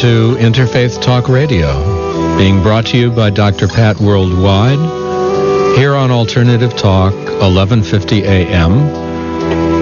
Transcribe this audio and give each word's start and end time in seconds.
to 0.00 0.34
Interfaith 0.36 1.02
Talk 1.02 1.28
Radio, 1.28 1.68
being 2.38 2.62
brought 2.62 2.86
to 2.86 2.96
you 2.96 3.10
by 3.10 3.28
Dr. 3.28 3.68
Pat 3.68 4.00
Worldwide, 4.00 4.78
here 5.76 5.94
on 5.94 6.10
Alternative 6.10 6.74
Talk, 6.74 7.12
1150 7.12 8.24
AM. 8.24 8.72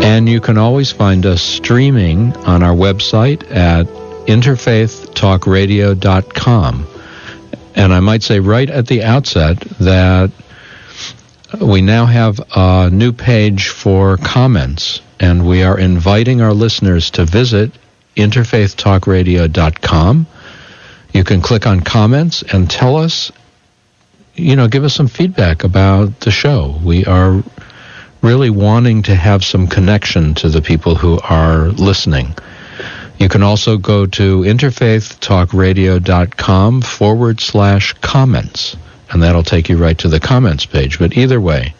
And 0.02 0.28
you 0.28 0.40
can 0.40 0.58
always 0.58 0.90
find 0.90 1.24
us 1.24 1.40
streaming 1.40 2.36
on 2.38 2.64
our 2.64 2.74
website 2.74 3.48
at 3.54 3.86
interfaithtalkradio.com. 4.26 6.86
And 7.76 7.94
I 7.94 8.00
might 8.00 8.24
say 8.24 8.40
right 8.40 8.68
at 8.68 8.88
the 8.88 9.04
outset 9.04 9.60
that 9.78 10.32
we 11.60 11.80
now 11.80 12.06
have 12.06 12.40
a 12.56 12.90
new 12.90 13.12
page 13.12 13.68
for 13.68 14.16
comments, 14.16 15.00
and 15.20 15.46
we 15.46 15.62
are 15.62 15.78
inviting 15.78 16.40
our 16.40 16.54
listeners 16.54 17.12
to 17.12 17.24
visit 17.24 17.70
interfaithtalkradio.com. 18.16 20.26
You 21.12 21.24
can 21.24 21.40
click 21.40 21.66
on 21.66 21.80
comments 21.80 22.42
and 22.42 22.70
tell 22.70 22.96
us, 22.96 23.32
you 24.34 24.56
know, 24.56 24.68
give 24.68 24.84
us 24.84 24.94
some 24.94 25.08
feedback 25.08 25.64
about 25.64 26.20
the 26.20 26.30
show. 26.30 26.78
We 26.84 27.06
are 27.06 27.42
really 28.22 28.50
wanting 28.50 29.02
to 29.02 29.14
have 29.14 29.44
some 29.44 29.68
connection 29.68 30.34
to 30.34 30.48
the 30.48 30.60
people 30.60 30.94
who 30.94 31.18
are 31.20 31.68
listening. 31.68 32.34
You 33.18 33.28
can 33.28 33.42
also 33.42 33.78
go 33.78 34.06
to 34.06 34.42
interfaithtalkradio.com 34.42 36.82
forward 36.82 37.40
slash 37.40 37.92
comments, 37.94 38.76
and 39.10 39.20
that'll 39.22 39.42
take 39.42 39.68
you 39.68 39.76
right 39.76 39.98
to 39.98 40.08
the 40.08 40.20
comments 40.20 40.66
page. 40.66 41.00
But 41.00 41.16
either 41.16 41.40
way, 41.40 41.74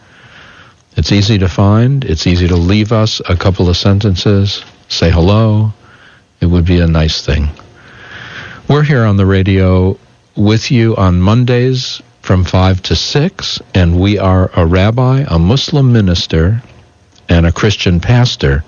it's 0.97 1.13
easy 1.13 1.39
to 1.39 1.49
find. 1.49 2.05
It's 2.05 2.27
easy 2.27 2.49
to 2.49 2.57
leave 2.57 2.91
us 2.91 3.23
a 3.29 3.37
couple 3.37 3.69
of 3.69 3.77
sentences, 3.77 4.65
say 4.89 5.13
hello. 5.13 5.73
It 6.41 6.47
would 6.47 6.65
be 6.65 6.81
a 6.81 6.87
nice 6.87 7.25
thing. 7.25 7.49
We're 8.69 8.85
here 8.85 9.05
on 9.05 9.17
the 9.17 9.27
radio 9.27 9.99
with 10.37 10.71
you 10.71 10.97
on 10.97 11.21
Mondays 11.21 12.01
from 12.23 12.45
5 12.45 12.83
to 12.83 12.97
6, 12.97 13.63
and 13.75 13.99
we 13.99 14.19
are 14.19 14.51
a 14.55 14.67
rabbi, 14.67 15.25
a 15.27 15.39
Muslim 15.39 15.93
minister, 15.93 16.63
and 17.29 17.47
a 17.47 17.53
Christian 17.53 18.01
pastor 18.01 18.65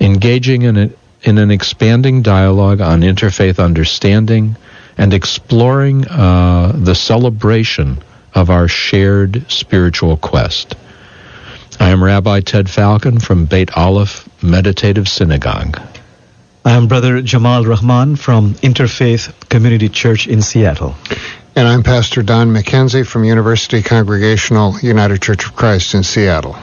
engaging 0.00 0.62
in 0.62 0.76
a 0.76 0.90
in 1.22 1.38
an 1.38 1.50
expanding 1.50 2.22
dialogue 2.22 2.80
on 2.80 3.00
interfaith 3.00 3.62
understanding 3.62 4.56
and 4.96 5.12
exploring 5.12 6.06
uh, 6.08 6.72
the 6.74 6.94
celebration 6.94 7.98
of 8.34 8.50
our 8.50 8.68
shared 8.68 9.50
spiritual 9.50 10.16
quest. 10.16 10.76
I 11.80 11.90
am 11.90 12.04
Rabbi 12.04 12.40
Ted 12.40 12.70
Falcon 12.70 13.18
from 13.18 13.46
Bet 13.46 13.68
Alef 13.68 14.26
Meditative 14.42 15.08
Synagogue. 15.08 15.80
I 16.66 16.72
am 16.72 16.88
Brother 16.88 17.22
Jamal 17.22 17.64
Rahman 17.64 18.16
from 18.16 18.54
Interfaith 18.54 19.48
Community 19.48 19.88
Church 19.88 20.26
in 20.26 20.42
Seattle. 20.42 20.96
And 21.54 21.68
I'm 21.68 21.84
Pastor 21.84 22.24
Don 22.24 22.48
McKenzie 22.48 23.06
from 23.06 23.22
University 23.22 23.82
Congregational 23.82 24.76
United 24.80 25.22
Church 25.22 25.46
of 25.46 25.54
Christ 25.54 25.94
in 25.94 26.02
Seattle. 26.02 26.56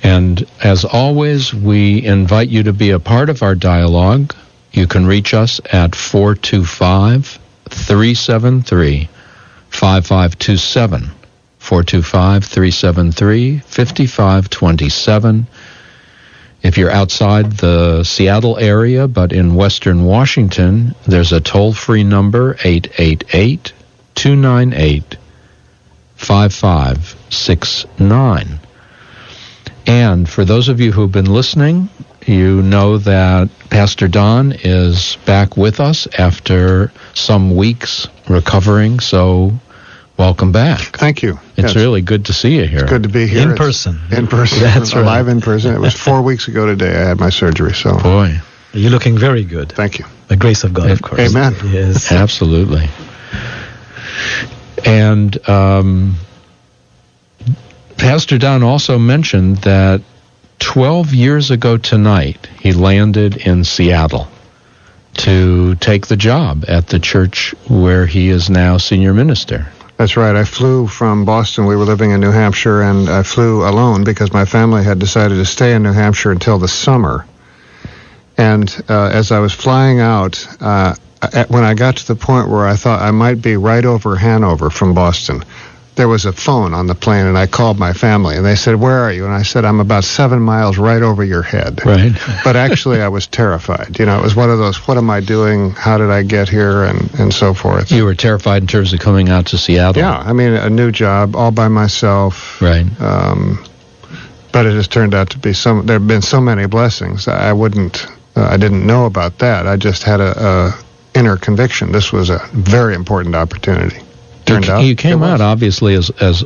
And 0.00 0.46
as 0.62 0.84
always, 0.84 1.52
we 1.52 2.04
invite 2.04 2.50
you 2.50 2.62
to 2.62 2.72
be 2.72 2.90
a 2.90 3.00
part 3.00 3.28
of 3.28 3.42
our 3.42 3.56
dialogue. 3.56 4.32
You 4.70 4.86
can 4.86 5.08
reach 5.08 5.34
us 5.34 5.60
at 5.72 5.96
425 5.96 7.40
373 7.68 9.08
5527. 9.70 11.10
425 11.58 12.44
373 12.44 13.58
5527. 13.58 15.46
If 16.66 16.76
you're 16.76 16.90
outside 16.90 17.52
the 17.52 18.02
Seattle 18.02 18.58
area 18.58 19.06
but 19.06 19.32
in 19.32 19.54
Western 19.54 20.04
Washington, 20.04 20.96
there's 21.06 21.32
a 21.32 21.40
toll 21.40 21.72
free 21.72 22.02
number 22.02 22.56
888 22.64 23.72
298 24.16 25.16
5569. 26.16 28.58
And 29.86 30.28
for 30.28 30.44
those 30.44 30.68
of 30.68 30.80
you 30.80 30.90
who've 30.90 31.12
been 31.12 31.32
listening, 31.32 31.88
you 32.26 32.62
know 32.62 32.98
that 32.98 33.48
Pastor 33.70 34.08
Don 34.08 34.50
is 34.50 35.18
back 35.24 35.56
with 35.56 35.78
us 35.78 36.08
after 36.18 36.90
some 37.14 37.54
weeks 37.54 38.08
recovering. 38.28 38.98
So, 38.98 39.52
welcome 40.16 40.52
back. 40.52 40.80
Thank 40.96 41.22
you. 41.22 41.38
It's 41.56 41.68
Yes. 41.68 41.76
really 41.76 42.02
good 42.02 42.26
to 42.26 42.32
see 42.32 42.56
you 42.56 42.64
here. 42.66 42.80
It's 42.80 42.90
good 42.90 43.02
to 43.04 43.08
be 43.08 43.26
here. 43.26 43.42
In 43.42 43.50
It's 43.50 43.58
person. 43.58 44.00
In 44.10 44.26
person. 44.26 44.60
That's 44.60 44.94
right. 44.94 45.04
Live 45.04 45.28
in 45.28 45.40
person. 45.40 45.74
It 45.74 45.80
was 45.80 45.94
four 46.08 46.22
weeks 46.22 46.48
ago 46.48 46.66
today 46.66 46.94
I 46.94 47.08
had 47.08 47.18
my 47.20 47.30
surgery, 47.30 47.74
so 47.74 47.98
Boy, 47.98 48.40
You're 48.72 48.90
looking 48.90 49.18
very 49.18 49.44
good. 49.44 49.72
thank 49.72 49.98
you. 49.98 50.04
The 50.28 50.36
grace 50.36 50.64
of 50.64 50.74
God, 50.74 50.90
of 50.90 51.02
course. 51.02 51.20
Amen. 51.20 51.54
Yes. 51.66 52.10
absolutely. 52.24 52.88
And 54.84 55.48
um, 55.48 56.16
Pastor 57.96 58.38
Don 58.38 58.62
also 58.62 58.98
mentioned 58.98 59.58
that 59.58 60.02
12 60.58 61.12
years 61.14 61.50
ago 61.50 61.76
tonight, 61.76 62.48
he 62.60 62.72
landed 62.72 63.36
in 63.36 63.64
Seattle 63.64 64.28
to 65.14 65.74
take 65.76 66.06
the 66.08 66.16
job 66.16 66.64
at 66.68 66.88
the 66.88 66.98
church 66.98 67.54
where 67.68 68.06
he 68.06 68.28
is 68.28 68.50
now 68.50 68.76
senior 68.76 69.14
minister. 69.14 69.66
That's 69.96 70.16
right. 70.16 70.36
I 70.36 70.44
flew 70.44 70.86
from 70.86 71.24
Boston. 71.24 71.64
We 71.64 71.74
were 71.74 71.84
living 71.84 72.10
in 72.10 72.20
New 72.20 72.30
Hampshire, 72.30 72.82
and 72.82 73.08
I 73.08 73.22
flew 73.22 73.66
alone 73.66 74.04
because 74.04 74.30
my 74.32 74.44
family 74.44 74.84
had 74.84 74.98
decided 74.98 75.36
to 75.36 75.46
stay 75.46 75.74
in 75.74 75.82
New 75.82 75.92
Hampshire 75.92 76.30
until 76.30 76.58
the 76.58 76.68
summer. 76.68 77.24
And 78.36 78.68
uh, 78.90 79.06
as 79.06 79.32
I 79.32 79.38
was 79.38 79.54
flying 79.54 80.00
out, 80.00 80.46
uh, 80.60 80.94
when 81.48 81.64
I 81.64 81.72
got 81.72 81.96
to 81.96 82.06
the 82.06 82.14
point 82.14 82.50
where 82.50 82.66
I 82.66 82.76
thought 82.76 83.00
I 83.00 83.10
might 83.10 83.40
be 83.40 83.56
right 83.56 83.84
over 83.84 84.16
Hanover 84.16 84.68
from 84.68 84.92
Boston, 84.92 85.42
there 85.96 86.08
was 86.08 86.26
a 86.26 86.32
phone 86.32 86.74
on 86.74 86.86
the 86.86 86.94
plane, 86.94 87.26
and 87.26 87.36
I 87.36 87.46
called 87.46 87.78
my 87.78 87.94
family, 87.94 88.36
and 88.36 88.44
they 88.44 88.54
said, 88.54 88.76
"Where 88.76 88.98
are 88.98 89.12
you?" 89.12 89.24
And 89.24 89.32
I 89.32 89.42
said, 89.42 89.64
"I'm 89.64 89.80
about 89.80 90.04
seven 90.04 90.40
miles 90.40 90.76
right 90.78 91.02
over 91.02 91.24
your 91.24 91.42
head." 91.42 91.84
Right. 91.84 92.12
but 92.44 92.54
actually, 92.54 93.00
I 93.00 93.08
was 93.08 93.26
terrified. 93.26 93.98
You 93.98 94.06
know, 94.06 94.18
it 94.18 94.22
was 94.22 94.36
one 94.36 94.50
of 94.50 94.58
those, 94.58 94.76
"What 94.86 94.98
am 94.98 95.10
I 95.10 95.20
doing? 95.20 95.70
How 95.70 95.98
did 95.98 96.10
I 96.10 96.22
get 96.22 96.48
here?" 96.48 96.84
and 96.84 97.12
and 97.18 97.32
so 97.32 97.54
forth. 97.54 97.90
You 97.90 98.04
were 98.04 98.14
terrified 98.14 98.62
in 98.62 98.68
terms 98.68 98.92
of 98.92 99.00
coming 99.00 99.30
out 99.30 99.46
to 99.46 99.58
Seattle. 99.58 100.00
Yeah, 100.00 100.18
I 100.18 100.32
mean, 100.32 100.52
a 100.52 100.70
new 100.70 100.92
job 100.92 101.34
all 101.34 101.50
by 101.50 101.68
myself. 101.68 102.60
Right. 102.60 102.86
Um, 103.00 103.64
but 104.52 104.66
it 104.66 104.74
has 104.74 104.88
turned 104.88 105.14
out 105.14 105.30
to 105.30 105.38
be 105.38 105.54
some. 105.54 105.86
There 105.86 105.98
have 105.98 106.06
been 106.06 106.22
so 106.22 106.40
many 106.40 106.66
blessings. 106.66 107.26
I 107.26 107.52
wouldn't. 107.52 108.06
Uh, 108.36 108.48
I 108.50 108.58
didn't 108.58 108.86
know 108.86 109.06
about 109.06 109.38
that. 109.38 109.66
I 109.66 109.76
just 109.76 110.02
had 110.02 110.20
a, 110.20 110.44
a 110.46 111.18
inner 111.18 111.38
conviction. 111.38 111.90
This 111.90 112.12
was 112.12 112.28
a 112.28 112.38
very 112.52 112.94
important 112.94 113.34
opportunity. 113.34 113.98
Turned 114.46 114.66
you, 114.66 114.72
out 114.72 114.84
you 114.84 114.94
came 114.96 115.22
out 115.22 115.40
obviously 115.40 115.94
as 115.94 116.10
as 116.20 116.44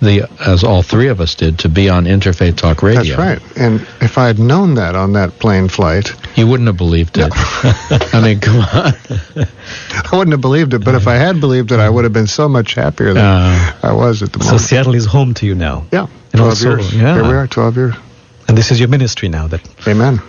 the 0.00 0.26
as 0.46 0.64
all 0.64 0.82
three 0.82 1.08
of 1.08 1.20
us 1.20 1.34
did 1.34 1.58
to 1.58 1.68
be 1.68 1.88
on 1.90 2.04
Interfaith 2.06 2.56
Talk 2.56 2.82
Radio. 2.82 3.02
That's 3.02 3.18
right. 3.18 3.56
And 3.58 3.80
if 4.00 4.16
I 4.16 4.26
had 4.28 4.38
known 4.38 4.74
that 4.76 4.94
on 4.94 5.12
that 5.12 5.38
plane 5.38 5.68
flight, 5.68 6.10
You 6.36 6.46
wouldn't 6.46 6.68
have 6.68 6.76
believed 6.78 7.18
it. 7.18 7.30
I 8.14 8.20
mean, 8.22 8.40
come 8.40 8.60
on. 8.60 8.94
I 10.12 10.16
wouldn't 10.16 10.32
have 10.32 10.40
believed 10.40 10.72
it. 10.74 10.84
But 10.84 10.94
if 10.94 11.06
I 11.06 11.16
had 11.16 11.38
believed 11.40 11.70
it, 11.72 11.80
I 11.80 11.88
would 11.90 12.04
have 12.04 12.12
been 12.14 12.26
so 12.28 12.48
much 12.48 12.74
happier 12.74 13.12
than 13.12 13.24
Uh, 13.24 13.72
I 13.82 13.92
was 13.92 14.22
at 14.22 14.32
the 14.32 14.38
moment. 14.38 14.60
So. 14.60 14.66
Seattle 14.66 14.94
is 14.94 15.04
home 15.06 15.34
to 15.34 15.44
you 15.46 15.54
now. 15.54 15.84
yeah, 15.92 16.06
And 16.32 16.40
12 16.40 16.48
also- 16.50 16.68
years. 16.70 16.94
yeah. 16.94 17.14
Here 17.14 17.22
we 17.24 17.34
are, 17.34 17.46
12 17.46 17.76
years. 17.76 17.94
And 18.48 18.56
this 18.56 18.70
is 18.70 18.78
your 18.80 18.88
ministry 18.88 19.28
now, 19.28 19.48
that 19.48 19.60
Amen. 19.86 20.20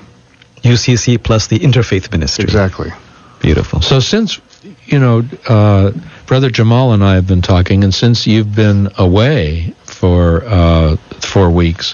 UCC 0.64 1.18
plus 1.18 1.48
the 1.48 1.60
Interfaith 1.60 2.12
Ministry. 2.12 2.44
Exactly. 2.44 2.92
Beautiful. 3.40 3.82
so 3.82 4.00
since 4.00 4.40
you 4.86 5.00
know, 5.00 5.24
uh, 5.48 5.92
brother 6.32 6.50
Jamal 6.50 6.94
and 6.94 7.04
I 7.04 7.16
have 7.16 7.28
been 7.28 7.42
talking, 7.42 7.84
and 7.84 7.94
since 7.94 8.26
you've 8.26 8.56
been 8.56 8.88
away 8.98 9.74
for 9.84 10.46
uh, 10.46 10.96
four 11.20 11.50
weeks, 11.50 11.94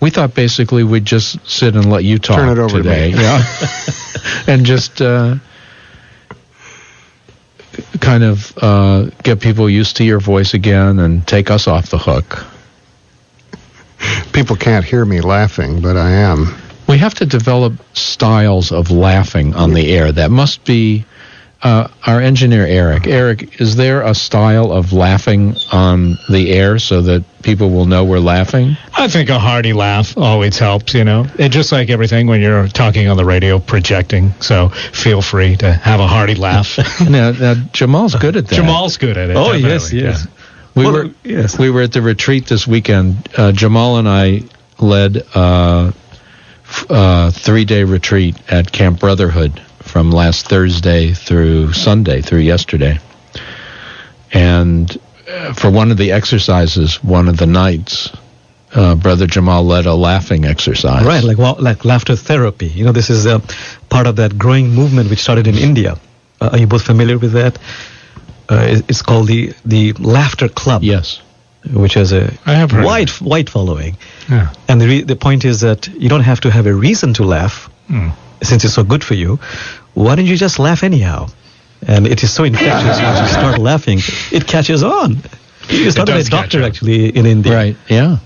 we 0.00 0.10
thought 0.10 0.34
basically 0.34 0.82
we'd 0.82 1.04
just 1.04 1.48
sit 1.48 1.76
and 1.76 1.88
let 1.88 2.02
you 2.02 2.18
talk 2.18 2.38
Turn 2.38 2.48
it 2.48 2.60
over 2.60 2.78
to 2.78 2.82
today, 2.82 3.12
me. 3.12 3.20
yeah, 3.22 3.44
and 4.48 4.66
just 4.66 5.00
uh, 5.00 5.36
kind 8.00 8.24
of 8.24 8.52
uh, 8.60 9.04
get 9.22 9.40
people 9.40 9.70
used 9.70 9.98
to 9.98 10.04
your 10.04 10.18
voice 10.18 10.52
again 10.52 10.98
and 10.98 11.24
take 11.24 11.48
us 11.48 11.68
off 11.68 11.90
the 11.90 11.98
hook. 11.98 12.44
People 14.32 14.56
can't 14.56 14.84
hear 14.84 15.04
me 15.04 15.20
laughing, 15.20 15.80
but 15.80 15.96
I 15.96 16.10
am. 16.10 16.56
We 16.88 16.98
have 16.98 17.14
to 17.14 17.24
develop 17.24 17.74
styles 17.96 18.72
of 18.72 18.90
laughing 18.90 19.54
on 19.54 19.74
the 19.74 19.92
air. 19.92 20.10
That 20.10 20.32
must 20.32 20.64
be 20.64 21.04
uh, 21.62 21.88
our 22.06 22.20
engineer, 22.20 22.64
Eric. 22.64 23.06
Eric, 23.06 23.60
is 23.60 23.76
there 23.76 24.02
a 24.02 24.14
style 24.14 24.72
of 24.72 24.92
laughing 24.92 25.54
on 25.70 26.16
the 26.30 26.50
air 26.52 26.78
so 26.78 27.02
that 27.02 27.24
people 27.42 27.70
will 27.70 27.84
know 27.84 28.04
we're 28.04 28.18
laughing? 28.18 28.76
I 28.96 29.08
think 29.08 29.28
a 29.28 29.38
hearty 29.38 29.72
laugh 29.74 30.16
always 30.16 30.58
helps, 30.58 30.94
you 30.94 31.04
know. 31.04 31.26
It 31.38 31.50
just 31.50 31.70
like 31.70 31.90
everything 31.90 32.26
when 32.26 32.40
you're 32.40 32.66
talking 32.68 33.08
on 33.08 33.16
the 33.18 33.24
radio, 33.26 33.58
projecting. 33.58 34.32
So 34.40 34.70
feel 34.70 35.20
free 35.20 35.56
to 35.56 35.70
have 35.72 36.00
a 36.00 36.06
hearty 36.06 36.34
laugh. 36.34 36.78
now, 37.08 37.32
now, 37.32 37.54
Jamal's 37.72 38.14
good 38.14 38.36
at 38.36 38.46
that. 38.48 38.54
Jamal's 38.54 38.96
good 38.96 39.18
at 39.18 39.28
it. 39.30 39.36
Oh, 39.36 39.52
yes, 39.52 39.90
definitely, 39.90 40.00
yes. 40.00 40.26
we 40.74 40.84
Well, 40.84 40.92
were 40.92 41.10
yes. 41.24 41.58
we 41.58 41.68
were 41.70 41.82
at 41.82 41.92
the 41.92 42.02
retreat 42.02 42.46
this 42.46 42.66
weekend. 42.66 43.28
Uh, 43.36 43.52
Jamal 43.52 43.98
and 43.98 44.08
I 44.08 44.42
led 44.78 45.16
a 45.34 45.92
uh, 46.88 47.30
three 47.32 47.64
day 47.66 47.84
retreat 47.84 48.36
at 48.50 48.72
Camp 48.72 49.00
Brotherhood 49.00 49.60
from 49.90 50.10
last 50.10 50.48
Thursday 50.48 51.12
through 51.12 51.72
Sunday, 51.72 52.20
through 52.22 52.40
yesterday. 52.40 52.98
And 54.32 54.96
uh, 55.28 55.52
for 55.54 55.70
one 55.70 55.90
of 55.90 55.96
the 55.96 56.12
exercises, 56.12 57.02
one 57.02 57.28
of 57.28 57.36
the 57.36 57.46
nights, 57.46 58.10
uh, 58.74 58.94
Brother 58.94 59.26
Jamal 59.26 59.64
led 59.64 59.86
a 59.86 59.94
laughing 59.94 60.44
exercise. 60.44 61.04
Right, 61.04 61.24
like 61.24 61.38
wa- 61.38 61.56
like 61.58 61.84
laughter 61.84 62.14
therapy. 62.16 62.66
You 62.68 62.84
know, 62.84 62.92
this 62.92 63.10
is 63.10 63.26
a 63.26 63.40
part 63.88 64.06
of 64.06 64.16
that 64.16 64.38
growing 64.38 64.70
movement 64.70 65.10
which 65.10 65.20
started 65.20 65.46
in 65.48 65.56
India. 65.56 65.98
Uh, 66.40 66.50
are 66.52 66.58
you 66.58 66.66
both 66.68 66.82
familiar 66.82 67.18
with 67.18 67.32
that? 67.32 67.58
Uh, 68.48 68.80
it's 68.88 69.02
called 69.02 69.26
the 69.26 69.52
the 69.64 69.92
Laughter 69.94 70.48
Club, 70.48 70.82
Yes. 70.82 71.20
which 71.72 71.94
has 71.94 72.12
a 72.12 72.32
I 72.46 72.54
have 72.54 72.72
wide 72.72 73.10
wide 73.20 73.50
following. 73.50 73.96
Yeah. 74.28 74.52
And 74.68 74.80
the 74.80 74.86
re- 74.86 75.02
the 75.02 75.16
point 75.16 75.44
is 75.44 75.60
that 75.60 75.88
you 75.88 76.08
don't 76.08 76.22
have 76.24 76.40
to 76.42 76.50
have 76.50 76.66
a 76.66 76.74
reason 76.74 77.14
to 77.14 77.24
laugh, 77.24 77.68
Hmm. 77.88 78.10
since 78.42 78.64
it's 78.64 78.74
so 78.74 78.84
good 78.84 79.02
for 79.04 79.14
you. 79.14 79.38
Why 79.94 80.16
don't 80.16 80.26
you 80.26 80.36
just 80.36 80.58
laugh 80.58 80.82
anyhow? 80.82 81.28
And 81.86 82.06
it 82.06 82.22
is 82.22 82.32
so 82.32 82.44
infectious. 82.44 83.00
Once 83.00 83.20
you 83.20 83.28
start 83.28 83.58
laughing, 83.58 84.00
it 84.30 84.46
catches 84.46 84.82
on. 84.82 85.16
You 85.68 85.90
started 85.90 86.12
does 86.12 86.28
a 86.28 86.30
doctor 86.30 86.62
actually 86.62 87.08
in 87.16 87.26
India. 87.26 87.54
Right. 87.54 87.76
Yeah. 87.88 88.18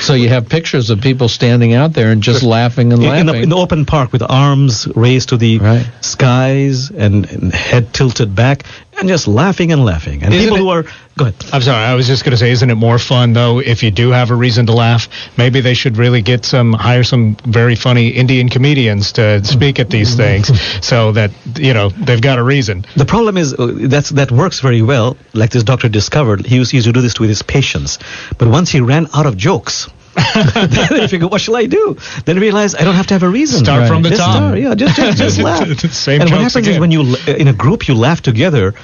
So 0.00 0.14
you 0.14 0.28
have 0.28 0.48
pictures 0.48 0.90
of 0.90 1.00
people 1.00 1.28
standing 1.28 1.74
out 1.74 1.92
there 1.92 2.10
and 2.12 2.22
just 2.22 2.42
laughing 2.42 2.92
and 2.92 3.02
In, 3.02 3.08
in, 3.08 3.10
laughing. 3.26 3.26
the, 3.26 3.42
in 3.42 3.48
the 3.48 3.56
open 3.56 3.84
park 3.86 4.12
with 4.12 4.22
arms 4.22 4.86
raised 4.94 5.30
to 5.30 5.36
the 5.36 5.58
Right. 5.58 5.86
skies 6.00 6.90
and, 6.90 7.28
and 7.30 7.52
head 7.52 7.92
tilted 7.92 8.34
back 8.34 8.64
and 8.98 9.08
just 9.08 9.26
laughing 9.26 9.72
and 9.72 9.84
laughing. 9.84 10.22
And 10.22 10.32
Isn't 10.34 10.44
people 10.44 10.56
it- 10.56 10.60
who 10.60 10.68
are 10.68 10.82
go 11.16 11.24
ahead. 11.26 11.34
I'm 11.52 11.60
sorry. 11.62 11.84
I 11.84 11.94
was 11.94 12.06
just 12.06 12.24
going 12.24 12.30
to 12.32 12.36
say, 12.36 12.50
isn't 12.50 12.70
it 12.70 12.74
more 12.76 12.98
fun 12.98 13.32
though 13.32 13.58
if 13.58 13.82
you 13.82 13.90
do 13.90 14.10
have 14.10 14.30
a 14.30 14.34
reason 14.34 14.66
to 14.66 14.72
laugh? 14.72 15.08
Maybe 15.36 15.60
they 15.60 15.74
should 15.74 15.96
really 15.96 16.22
get 16.22 16.44
some 16.44 16.72
hire 16.72 17.02
some 17.04 17.36
very 17.44 17.74
funny 17.74 18.08
Indian 18.08 18.48
comedians 18.48 19.12
to 19.12 19.44
speak 19.44 19.78
at 19.80 19.90
these 19.90 20.14
things, 20.16 20.50
so 20.86 21.12
that 21.12 21.30
you 21.58 21.74
know 21.74 21.88
they've 21.90 22.20
got 22.22 22.38
a 22.38 22.42
reason. 22.42 22.84
The 22.96 23.04
problem 23.06 23.36
is 23.36 23.52
uh, 23.54 23.72
that's 23.88 24.10
that 24.10 24.30
works 24.30 24.60
very 24.60 24.82
well. 24.82 25.16
Like 25.34 25.50
this 25.50 25.62
doctor 25.64 25.88
discovered, 25.88 26.46
he 26.46 26.56
used, 26.56 26.70
he 26.70 26.76
used 26.78 26.86
to 26.86 26.92
do 26.92 27.00
this 27.02 27.18
with 27.18 27.28
his 27.28 27.42
patients. 27.42 27.98
But 28.38 28.48
once 28.48 28.70
he 28.70 28.80
ran 28.80 29.06
out 29.14 29.26
of 29.26 29.36
jokes, 29.36 29.88
then 30.34 31.00
he 31.00 31.06
figured, 31.08 31.30
what 31.30 31.40
shall 31.40 31.56
I 31.56 31.66
do? 31.66 31.96
Then 32.24 32.36
he 32.36 32.42
realized 32.42 32.76
I 32.76 32.84
don't 32.84 32.94
have 32.94 33.06
to 33.08 33.14
have 33.14 33.22
a 33.22 33.28
reason. 33.28 33.64
Start 33.64 33.86
from 33.88 34.02
the 34.02 34.10
Just 34.10 34.20
top. 34.20 34.34
start, 34.34 34.58
yeah, 34.58 34.74
just 34.74 34.96
just, 34.96 35.18
just 35.18 35.38
laugh. 35.42 35.68
Same 35.92 36.20
and 36.22 36.30
what 36.30 36.40
happens 36.40 36.66
is 36.66 36.78
when 36.78 36.90
you 36.90 37.16
in 37.26 37.48
a 37.48 37.52
group 37.52 37.86
you 37.88 37.94
laugh 37.94 38.20
together, 38.20 38.74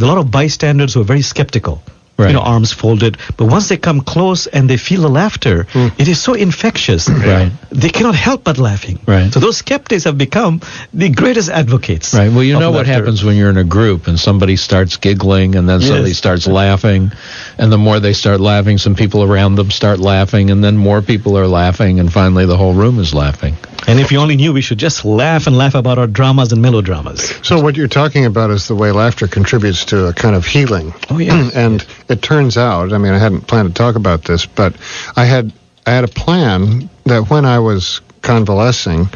a 0.00 0.04
lot 0.04 0.18
of 0.18 0.30
bystanders 0.30 0.94
who 0.94 1.00
are 1.00 1.04
very 1.04 1.22
skeptical. 1.22 1.82
Right. 2.18 2.28
You 2.28 2.34
know, 2.34 2.40
arms 2.40 2.72
folded. 2.72 3.18
But 3.36 3.46
once 3.46 3.68
they 3.68 3.76
come 3.76 4.00
close 4.00 4.46
and 4.46 4.70
they 4.70 4.78
feel 4.78 5.02
the 5.02 5.10
laughter, 5.10 5.66
hmm. 5.70 5.88
it 5.98 6.08
is 6.08 6.18
so 6.20 6.32
infectious. 6.32 7.08
Right. 7.10 7.52
They 7.70 7.90
cannot 7.90 8.14
help 8.14 8.44
but 8.44 8.56
laughing. 8.56 8.98
Right. 9.06 9.30
So 9.32 9.40
those 9.40 9.58
skeptics 9.58 10.04
have 10.04 10.16
become 10.16 10.60
the 10.94 11.10
greatest 11.10 11.50
advocates. 11.50 12.14
Right. 12.14 12.32
Well, 12.32 12.42
you 12.42 12.58
know 12.58 12.70
what 12.70 12.86
happens 12.86 13.22
when 13.22 13.36
you're 13.36 13.50
in 13.50 13.58
a 13.58 13.64
group 13.64 14.06
and 14.06 14.18
somebody 14.18 14.56
starts 14.56 14.96
giggling 14.96 15.56
and 15.56 15.68
then 15.68 15.80
somebody 15.80 16.10
Yes. 16.10 16.18
starts 16.18 16.46
laughing, 16.46 17.12
and 17.58 17.70
the 17.70 17.78
more 17.78 18.00
they 18.00 18.12
start 18.14 18.40
laughing, 18.40 18.78
some 18.78 18.94
people 18.94 19.22
around 19.22 19.56
them 19.56 19.70
start 19.70 19.98
laughing, 19.98 20.50
and 20.50 20.62
then 20.64 20.76
more 20.76 21.02
people 21.02 21.36
are 21.36 21.46
laughing, 21.46 22.00
and 22.00 22.12
finally 22.12 22.46
the 22.46 22.56
whole 22.56 22.72
room 22.74 22.98
is 22.98 23.12
laughing. 23.12 23.56
And 23.86 24.00
if 24.00 24.10
you 24.10 24.18
only 24.18 24.36
knew, 24.36 24.52
we 24.52 24.62
should 24.62 24.78
just 24.78 25.04
laugh 25.04 25.46
and 25.46 25.56
laugh 25.56 25.74
about 25.74 25.98
our 25.98 26.06
dramas 26.06 26.52
and 26.52 26.60
melodramas. 26.60 27.38
So 27.46 27.60
what 27.60 27.76
you're 27.76 27.88
talking 27.88 28.24
about 28.24 28.50
is 28.50 28.68
the 28.68 28.74
way 28.74 28.90
laughter 28.90 29.28
contributes 29.28 29.84
to 29.86 30.06
a 30.08 30.12
kind 30.12 30.34
of 30.34 30.44
healing. 30.44 30.92
Oh, 31.10 31.18
yeah. 31.18 31.50
and 31.54 31.86
it 32.08 32.22
turns 32.22 32.56
out, 32.56 32.92
I 32.92 32.98
mean, 32.98 33.12
I 33.12 33.18
hadn't 33.18 33.42
planned 33.42 33.68
to 33.68 33.74
talk 33.74 33.96
about 33.96 34.24
this, 34.24 34.46
but 34.46 34.74
I 35.16 35.24
had 35.24 35.52
I 35.86 35.92
had 35.92 36.04
a 36.04 36.08
plan 36.08 36.90
that 37.04 37.30
when 37.30 37.44
I 37.44 37.60
was 37.60 38.00
convalescing, 38.22 39.08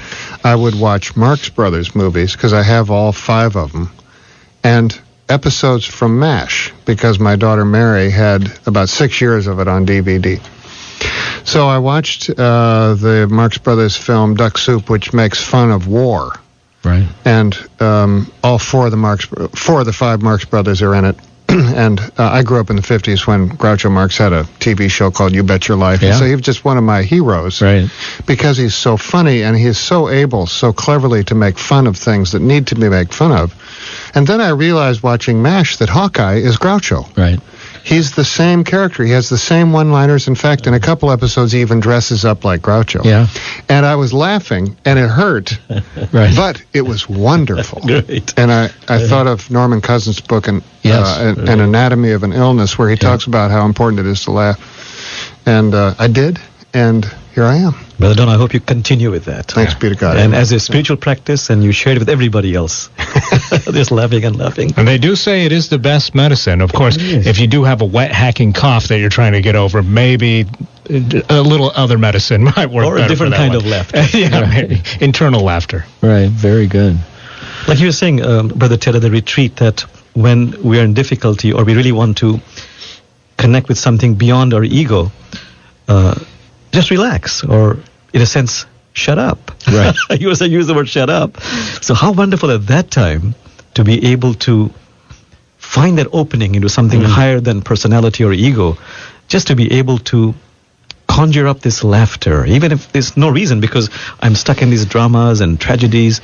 I 0.44 0.54
would 0.54 0.78
watch 0.78 1.16
Marx 1.16 1.48
Brothers 1.48 1.96
movies 1.96 2.32
because 2.32 2.52
I 2.52 2.62
have 2.62 2.92
all 2.92 3.10
five 3.10 3.56
of 3.56 3.72
them, 3.72 3.90
and 4.62 4.96
episodes 5.28 5.84
from 5.84 6.20
MASH 6.20 6.72
because 6.84 7.18
my 7.18 7.36
daughter 7.36 7.64
Mary 7.64 8.10
had 8.10 8.52
about 8.66 8.88
six 8.88 9.20
years 9.20 9.48
of 9.48 9.58
it 9.58 9.68
on 9.68 9.84
DVD. 9.86 10.40
So 11.44 11.66
I 11.66 11.78
watched 11.78 12.30
uh, 12.30 12.94
the 12.94 13.26
Marx 13.30 13.58
Brothers 13.58 13.96
film 13.96 14.34
Duck 14.34 14.58
Soup, 14.58 14.88
which 14.90 15.12
makes 15.12 15.42
fun 15.42 15.70
of 15.70 15.86
war 15.86 16.32
Right. 16.84 17.06
and 17.24 17.54
um, 17.80 18.32
all 18.42 18.58
four 18.58 18.86
of 18.86 18.90
the 18.90 18.96
Marx, 18.96 19.26
four 19.54 19.80
of 19.80 19.86
the 19.86 19.92
five 19.92 20.22
Marx 20.22 20.44
brothers 20.44 20.80
are 20.82 20.94
in 20.94 21.04
it. 21.04 21.16
and 21.50 21.98
uh, 22.00 22.08
I 22.18 22.42
grew 22.44 22.60
up 22.60 22.70
in 22.70 22.76
the 22.76 22.82
50s 22.82 23.26
when 23.26 23.50
Groucho 23.50 23.90
Marx 23.90 24.16
had 24.16 24.32
a 24.32 24.44
TV 24.60 24.88
show 24.88 25.10
called 25.10 25.34
You 25.34 25.42
Bet 25.42 25.66
Your 25.66 25.76
Life. 25.76 26.00
Yeah. 26.00 26.10
And 26.10 26.18
so 26.18 26.24
he 26.24 26.32
was 26.32 26.42
just 26.42 26.64
one 26.64 26.78
of 26.78 26.84
my 26.84 27.02
heroes 27.02 27.60
Right. 27.60 27.90
because 28.24 28.56
he's 28.56 28.74
so 28.76 28.96
funny 28.96 29.42
and 29.42 29.56
he's 29.56 29.76
so 29.76 30.08
able, 30.08 30.46
so 30.46 30.72
cleverly 30.72 31.24
to 31.24 31.34
make 31.34 31.58
fun 31.58 31.88
of 31.88 31.96
things 31.96 32.32
that 32.32 32.40
need 32.40 32.68
to 32.68 32.76
be 32.76 32.88
made 32.88 33.12
fun 33.12 33.32
of. 33.32 33.52
And 34.14 34.26
then 34.28 34.40
I 34.40 34.50
realized 34.50 35.02
watching 35.02 35.42
MASH 35.42 35.78
that 35.78 35.88
Hawkeye 35.88 36.36
is 36.36 36.56
Groucho. 36.56 37.14
Right. 37.16 37.40
He's 37.84 38.12
the 38.12 38.24
same 38.24 38.64
character. 38.64 39.04
He 39.04 39.12
has 39.12 39.28
the 39.28 39.38
same 39.38 39.72
one-liners. 39.72 40.28
In 40.28 40.34
fact, 40.34 40.66
in 40.66 40.74
a 40.74 40.80
couple 40.80 41.10
episodes, 41.10 41.52
he 41.52 41.60
even 41.60 41.80
dresses 41.80 42.24
up 42.24 42.44
like 42.44 42.60
Groucho. 42.62 43.04
Yeah. 43.04 43.26
And 43.68 43.84
I 43.86 43.96
was 43.96 44.12
laughing, 44.12 44.76
and 44.84 44.98
it 44.98 45.08
hurt, 45.08 45.58
Right. 46.12 46.34
but 46.36 46.62
it 46.72 46.82
was 46.82 47.08
wonderful. 47.08 47.80
Great. 47.86 48.34
And 48.38 48.52
I, 48.52 48.64
I 48.88 49.06
thought 49.06 49.26
of 49.26 49.50
Norman 49.50 49.80
Cousins' 49.80 50.20
book, 50.20 50.48
an, 50.48 50.62
Yes. 50.82 51.18
uh, 51.18 51.34
an, 51.38 51.48
an 51.48 51.60
Anatomy 51.60 52.12
of 52.12 52.22
an 52.22 52.32
Illness, 52.32 52.78
where 52.78 52.88
he 52.90 52.96
talks 52.96 53.26
about 53.26 53.50
how 53.50 53.64
important 53.66 54.00
it 54.00 54.06
is 54.06 54.24
to 54.24 54.30
laugh. 54.30 54.58
And 55.46 55.74
uh, 55.74 55.94
I 55.98 56.08
did, 56.08 56.38
and 56.74 57.04
here 57.34 57.44
I 57.44 57.56
am. 57.56 57.74
Brother 58.00 58.14
Don, 58.14 58.30
I 58.30 58.36
hope 58.36 58.54
you 58.54 58.60
continue 58.60 59.10
with 59.10 59.26
that. 59.26 59.48
Thanks 59.48 59.74
be 59.74 59.90
to 59.90 59.94
God. 59.94 60.16
And 60.16 60.34
as 60.34 60.52
a 60.52 60.58
spiritual 60.58 60.96
practice, 60.96 61.50
and 61.50 61.62
you 61.62 61.70
share 61.70 61.92
it 61.92 61.98
with 61.98 62.08
everybody 62.08 62.54
else. 62.54 62.88
Just 63.70 63.90
laughing 63.90 64.24
and 64.24 64.36
laughing. 64.36 64.72
And 64.78 64.88
they 64.88 64.96
do 64.96 65.14
say 65.14 65.44
it 65.44 65.52
is 65.52 65.68
the 65.68 65.78
best 65.78 66.14
medicine. 66.14 66.62
Of 66.62 66.72
course, 66.72 66.96
is. 66.96 67.26
if 67.26 67.38
you 67.38 67.46
do 67.46 67.62
have 67.64 67.82
a 67.82 67.84
wet 67.84 68.10
hacking 68.10 68.54
cough 68.54 68.88
that 68.88 68.98
you're 68.98 69.10
trying 69.10 69.32
to 69.32 69.42
get 69.42 69.54
over, 69.54 69.82
maybe 69.82 70.46
a 70.88 71.42
little 71.42 71.72
other 71.74 71.98
medicine 71.98 72.44
might 72.56 72.70
work. 72.70 72.86
Or 72.86 72.96
a 72.96 73.00
better 73.00 73.02
for 73.02 73.08
different 73.08 73.32
that 73.32 73.36
kind 73.36 73.54
one. 73.54 73.64
of 73.64 73.66
laughter. 73.66 74.18
yeah, 74.18 74.48
maybe. 74.48 74.82
internal 75.04 75.42
laughter. 75.42 75.84
Right. 76.00 76.28
Very 76.28 76.68
good. 76.68 76.98
Like 77.68 77.80
you 77.80 77.86
were 77.86 77.92
saying, 77.92 78.24
um, 78.24 78.48
Brother 78.48 78.78
Ted, 78.78 78.96
at 78.96 79.02
the 79.02 79.10
retreat, 79.10 79.56
that 79.56 79.80
when 80.14 80.60
we 80.62 80.80
are 80.80 80.84
in 80.84 80.94
difficulty 80.94 81.52
or 81.52 81.64
we 81.64 81.74
really 81.74 81.92
want 81.92 82.16
to 82.18 82.40
connect 83.36 83.68
with 83.68 83.76
something 83.78 84.14
beyond 84.14 84.54
our 84.54 84.64
ego, 84.64 85.12
uh, 85.86 86.18
just 86.72 86.90
relax 86.90 87.44
or, 87.44 87.76
in 88.12 88.22
a 88.22 88.26
sense, 88.26 88.66
shut 88.92 89.18
up. 89.18 89.52
Right. 89.66 89.94
you 90.20 90.28
also 90.28 90.44
use 90.44 90.66
the 90.66 90.74
word 90.74 90.88
shut 90.88 91.10
up. 91.10 91.40
So, 91.82 91.94
how 91.94 92.12
wonderful 92.12 92.50
at 92.50 92.66
that 92.68 92.90
time 92.90 93.34
to 93.74 93.84
be 93.84 94.12
able 94.12 94.34
to 94.34 94.70
find 95.58 95.98
that 95.98 96.08
opening 96.12 96.54
into 96.54 96.68
something 96.68 97.00
mm. 97.00 97.06
higher 97.06 97.40
than 97.40 97.62
personality 97.62 98.24
or 98.24 98.32
ego, 98.32 98.76
just 99.28 99.48
to 99.48 99.56
be 99.56 99.72
able 99.72 99.98
to 99.98 100.34
conjure 101.06 101.46
up 101.46 101.60
this 101.60 101.84
laughter, 101.84 102.46
even 102.46 102.72
if 102.72 102.92
there's 102.92 103.16
no 103.16 103.28
reason, 103.28 103.60
because 103.60 103.90
I'm 104.20 104.34
stuck 104.34 104.62
in 104.62 104.70
these 104.70 104.86
dramas 104.86 105.40
and 105.40 105.60
tragedies. 105.60 106.20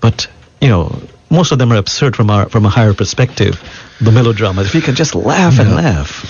But 0.00 0.28
you 0.60 0.68
know, 0.68 1.00
most 1.30 1.52
of 1.52 1.58
them 1.58 1.72
are 1.72 1.76
absurd 1.76 2.16
from 2.16 2.30
our 2.30 2.48
from 2.48 2.64
a 2.64 2.68
higher 2.68 2.94
perspective. 2.94 3.62
The 4.00 4.12
melodramas. 4.12 4.68
If 4.68 4.74
you 4.74 4.80
can 4.80 4.94
just 4.94 5.14
laugh 5.14 5.58
and 5.58 5.74
laugh, 5.74 6.24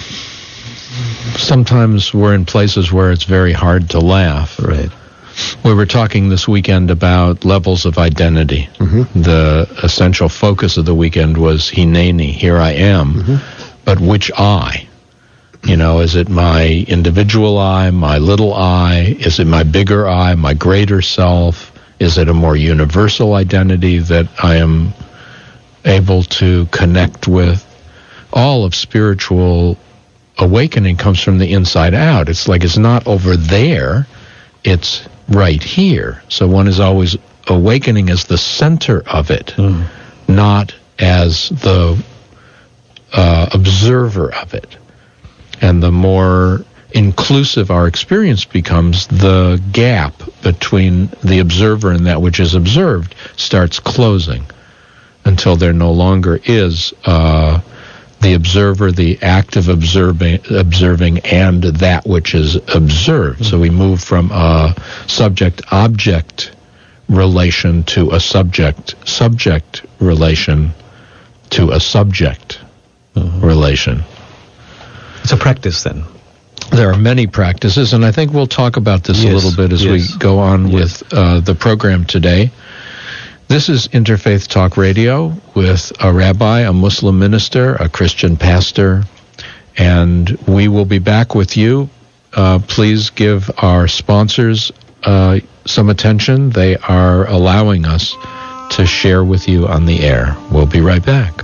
Sometimes 1.36 2.14
we're 2.14 2.34
in 2.34 2.44
places 2.44 2.92
where 2.92 3.12
it's 3.12 3.24
very 3.24 3.52
hard 3.52 3.90
to 3.90 4.00
laugh. 4.00 4.58
right? 4.60 4.90
We 5.64 5.74
were 5.74 5.86
talking 5.86 6.28
this 6.28 6.48
weekend 6.48 6.90
about 6.90 7.44
levels 7.44 7.84
of 7.84 7.98
identity. 7.98 8.68
Mm-hmm. 8.78 9.22
The 9.22 9.68
essential 9.82 10.28
focus 10.28 10.76
of 10.76 10.84
the 10.84 10.94
weekend 10.94 11.36
was 11.36 11.70
Hineni, 11.70 12.32
here 12.32 12.58
I 12.58 12.72
am. 12.72 13.14
Mm-hmm. 13.14 13.74
But 13.84 14.00
which 14.00 14.30
I? 14.36 14.88
You 15.64 15.76
know, 15.76 16.00
is 16.00 16.16
it 16.16 16.28
my 16.28 16.84
individual 16.88 17.58
I, 17.58 17.90
my 17.90 18.18
little 18.18 18.54
I? 18.54 19.16
Is 19.18 19.38
it 19.38 19.46
my 19.46 19.62
bigger 19.64 20.08
I, 20.08 20.34
my 20.34 20.54
greater 20.54 21.02
self? 21.02 21.72
Is 21.98 22.16
it 22.16 22.28
a 22.28 22.34
more 22.34 22.56
universal 22.56 23.34
identity 23.34 23.98
that 23.98 24.28
I 24.42 24.56
am 24.56 24.92
able 25.84 26.22
to 26.24 26.66
connect 26.66 27.28
with? 27.28 27.64
All 28.32 28.64
of 28.64 28.74
spiritual 28.74 29.76
awakening 30.38 30.96
comes 30.96 31.20
from 31.20 31.38
the 31.38 31.52
inside 31.52 31.94
out. 31.94 32.28
It's 32.28 32.48
like 32.48 32.64
it's 32.64 32.78
not 32.78 33.06
over 33.06 33.36
there, 33.36 34.06
it's 34.64 35.06
right 35.28 35.62
here. 35.62 36.22
So 36.28 36.48
one 36.48 36.68
is 36.68 36.80
always 36.80 37.16
awakening 37.46 38.10
as 38.10 38.24
the 38.24 38.38
center 38.38 39.02
of 39.06 39.30
it, 39.30 39.54
not 40.28 40.74
as 40.98 41.48
the 41.48 42.02
uh, 43.12 43.48
observer 43.52 44.34
of 44.34 44.54
it. 44.54 44.76
And 45.60 45.82
the 45.82 45.92
more 45.92 46.64
inclusive 46.92 47.70
our 47.70 47.86
experience 47.86 48.44
becomes, 48.44 49.06
the 49.08 49.62
gap 49.72 50.22
between 50.42 51.10
the 51.22 51.40
observer 51.40 51.90
and 51.90 52.06
that 52.06 52.22
which 52.22 52.40
is 52.40 52.54
observed 52.54 53.14
starts 53.36 53.80
closing 53.80 54.44
until 55.24 55.56
there 55.56 55.72
no 55.72 55.92
longer 55.92 56.40
is 56.44 56.94
uh, 57.04 57.60
the 58.20 58.34
observer, 58.34 58.90
the 58.90 59.20
act 59.22 59.56
of 59.56 59.68
observing, 59.68 60.40
observing, 60.50 61.18
and 61.20 61.62
that 61.62 62.06
which 62.06 62.34
is 62.34 62.56
observed. 62.74 63.44
So 63.44 63.58
we 63.60 63.70
move 63.70 64.02
from 64.02 64.30
a 64.32 64.74
subject-object 65.06 66.52
relation 67.08 67.84
to 67.84 68.10
a 68.10 68.20
subject, 68.20 68.94
subject 69.08 69.84
relation 70.00 70.72
to 71.50 71.70
a 71.70 71.80
subject 71.80 72.60
relation. 73.14 74.02
It's 75.22 75.32
a 75.32 75.36
practice 75.36 75.82
then. 75.82 76.04
There 76.70 76.90
are 76.90 76.98
many 76.98 77.26
practices, 77.26 77.92
and 77.94 78.04
I 78.04 78.12
think 78.12 78.32
we'll 78.32 78.46
talk 78.46 78.76
about 78.76 79.04
this 79.04 79.24
a 79.24 79.28
little 79.28 79.54
bit 79.56 79.72
as 79.72 79.82
yes. 79.84 80.12
we 80.12 80.18
go 80.18 80.38
on 80.38 80.68
Yes. 80.68 81.02
with 81.02 81.14
uh, 81.14 81.40
the 81.40 81.54
program 81.54 82.04
today. 82.04 82.50
This 83.48 83.70
is 83.70 83.88
Interfaith 83.88 84.46
Talk 84.46 84.76
Radio 84.76 85.32
with 85.54 85.90
a 86.00 86.12
rabbi, 86.12 86.60
a 86.60 86.72
Muslim 86.74 87.18
minister, 87.18 87.76
a 87.76 87.88
Christian 87.88 88.36
pastor, 88.36 89.04
and 89.78 90.28
we 90.46 90.68
will 90.68 90.84
be 90.84 90.98
back 90.98 91.34
with 91.34 91.56
you. 91.56 91.88
Uh, 92.34 92.58
please 92.58 93.08
give 93.08 93.50
our 93.56 93.88
sponsors 93.88 94.70
uh, 95.04 95.40
some 95.64 95.88
attention. 95.88 96.50
They 96.50 96.76
are 96.76 97.26
allowing 97.26 97.86
us 97.86 98.14
to 98.72 98.84
share 98.84 99.24
with 99.24 99.48
you 99.48 99.66
on 99.66 99.86
the 99.86 100.00
air. 100.00 100.36
We'll 100.52 100.66
be 100.66 100.82
right 100.82 101.04
back. 101.04 101.42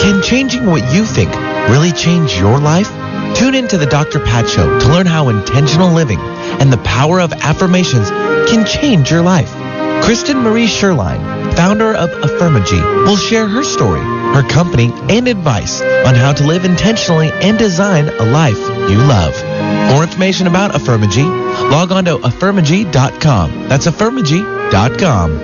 Can 0.00 0.22
changing 0.22 0.66
what 0.66 0.94
you 0.94 1.04
think 1.04 1.34
really 1.68 1.92
change 1.92 2.38
your 2.38 2.58
life? 2.58 2.90
Tune 3.36 3.54
in 3.54 3.68
to 3.68 3.78
the 3.78 3.86
Dr. 3.86 4.20
Pat 4.20 4.48
Show 4.48 4.78
to 4.80 4.88
learn 4.88 5.06
how 5.06 5.28
intentional 5.28 5.92
living 5.92 6.18
and 6.20 6.72
the 6.72 6.78
power 6.78 7.20
of 7.20 7.32
affirmations 7.32 8.10
can 8.50 8.66
change 8.66 9.10
your 9.10 9.22
life. 9.22 9.52
Kristen 10.04 10.38
Marie 10.38 10.66
Sherline, 10.66 11.54
founder 11.54 11.92
of 11.94 12.10
Affirmagy, 12.10 12.80
will 13.04 13.16
share 13.16 13.46
her 13.46 13.62
story, 13.62 14.00
her 14.00 14.42
company, 14.48 14.90
and 15.08 15.28
advice 15.28 15.82
on 15.82 16.14
how 16.14 16.32
to 16.32 16.46
live 16.46 16.64
intentionally 16.64 17.30
and 17.30 17.58
design 17.58 18.08
a 18.08 18.24
life 18.24 18.58
you 18.58 18.96
love. 18.96 19.34
More 19.92 20.02
information 20.02 20.46
about 20.46 20.72
Affirmagy, 20.72 21.26
log 21.70 21.92
on 21.92 22.04
to 22.06 22.16
affirmagy.com. 22.18 23.68
That's 23.68 23.86
affirmagy.com. 23.86 25.38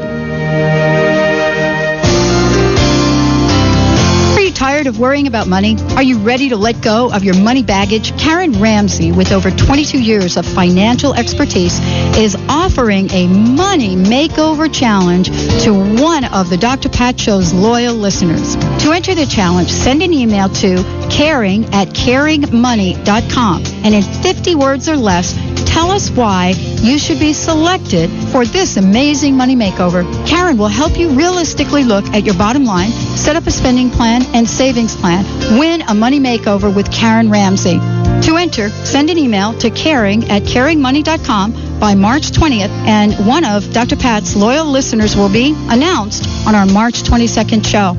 tired 4.84 4.94
of 4.94 5.00
worrying 5.00 5.26
about 5.26 5.46
money? 5.46 5.76
Are 5.96 6.02
you 6.02 6.18
ready 6.18 6.50
to 6.50 6.56
let 6.56 6.82
go 6.82 7.10
of 7.12 7.24
your 7.24 7.36
money 7.36 7.62
baggage? 7.62 8.16
Karen 8.18 8.60
Ramsey, 8.60 9.12
with 9.12 9.32
over 9.32 9.50
22 9.50 10.00
years 10.02 10.36
of 10.36 10.44
financial 10.44 11.14
expertise, 11.14 11.78
is 12.16 12.36
offering 12.48 13.10
a 13.12 13.26
money 13.26 13.96
makeover 13.96 14.72
challenge 14.72 15.28
to 15.64 15.72
one 16.02 16.24
of 16.24 16.50
the 16.50 16.56
Dr. 16.56 16.88
Pat 16.88 17.18
Show's 17.18 17.52
loyal 17.52 17.94
listeners. 17.94 18.56
To 18.84 18.92
enter 18.92 19.14
the 19.14 19.26
challenge, 19.26 19.70
send 19.70 20.02
an 20.02 20.12
email 20.12 20.48
to 20.48 20.76
caring 21.10 21.64
at 21.66 21.88
caringmoney.com 21.88 23.62
and 23.84 23.94
in 23.94 24.02
50 24.02 24.54
words 24.54 24.88
or 24.88 24.96
less, 24.96 25.34
tell 25.74 25.90
us 25.90 26.08
why 26.10 26.50
you 26.82 26.96
should 27.00 27.18
be 27.18 27.32
selected 27.32 28.08
for 28.30 28.44
this 28.44 28.76
amazing 28.76 29.36
money 29.36 29.56
makeover. 29.56 30.04
Karen 30.24 30.56
will 30.56 30.68
help 30.68 30.96
you 30.96 31.10
realistically 31.10 31.82
look 31.82 32.04
at 32.14 32.24
your 32.24 32.36
bottom 32.36 32.64
line, 32.64 32.90
set 33.16 33.34
up 33.34 33.48
a 33.48 33.50
spending 33.50 33.90
plan 33.90 34.22
and 34.36 34.48
savings 34.48 34.94
plan, 34.94 35.24
win 35.58 35.82
a 35.82 35.92
money 35.92 36.20
makeover 36.20 36.72
with 36.72 36.92
Karen 36.92 37.28
Ramsey. 37.28 37.80
To 38.28 38.36
enter, 38.36 38.68
send 38.68 39.10
an 39.10 39.18
email 39.18 39.52
to 39.58 39.70
caring 39.70 40.30
at 40.30 40.42
caringmoney.com 40.42 41.80
by 41.80 41.96
March 41.96 42.30
20th, 42.30 42.70
and 42.86 43.12
one 43.26 43.44
of 43.44 43.72
Dr. 43.72 43.96
Pat's 43.96 44.36
loyal 44.36 44.66
listeners 44.66 45.16
will 45.16 45.28
be 45.28 45.54
announced 45.68 46.46
on 46.46 46.54
our 46.54 46.66
March 46.66 47.02
22nd 47.02 47.66
show. 47.66 47.96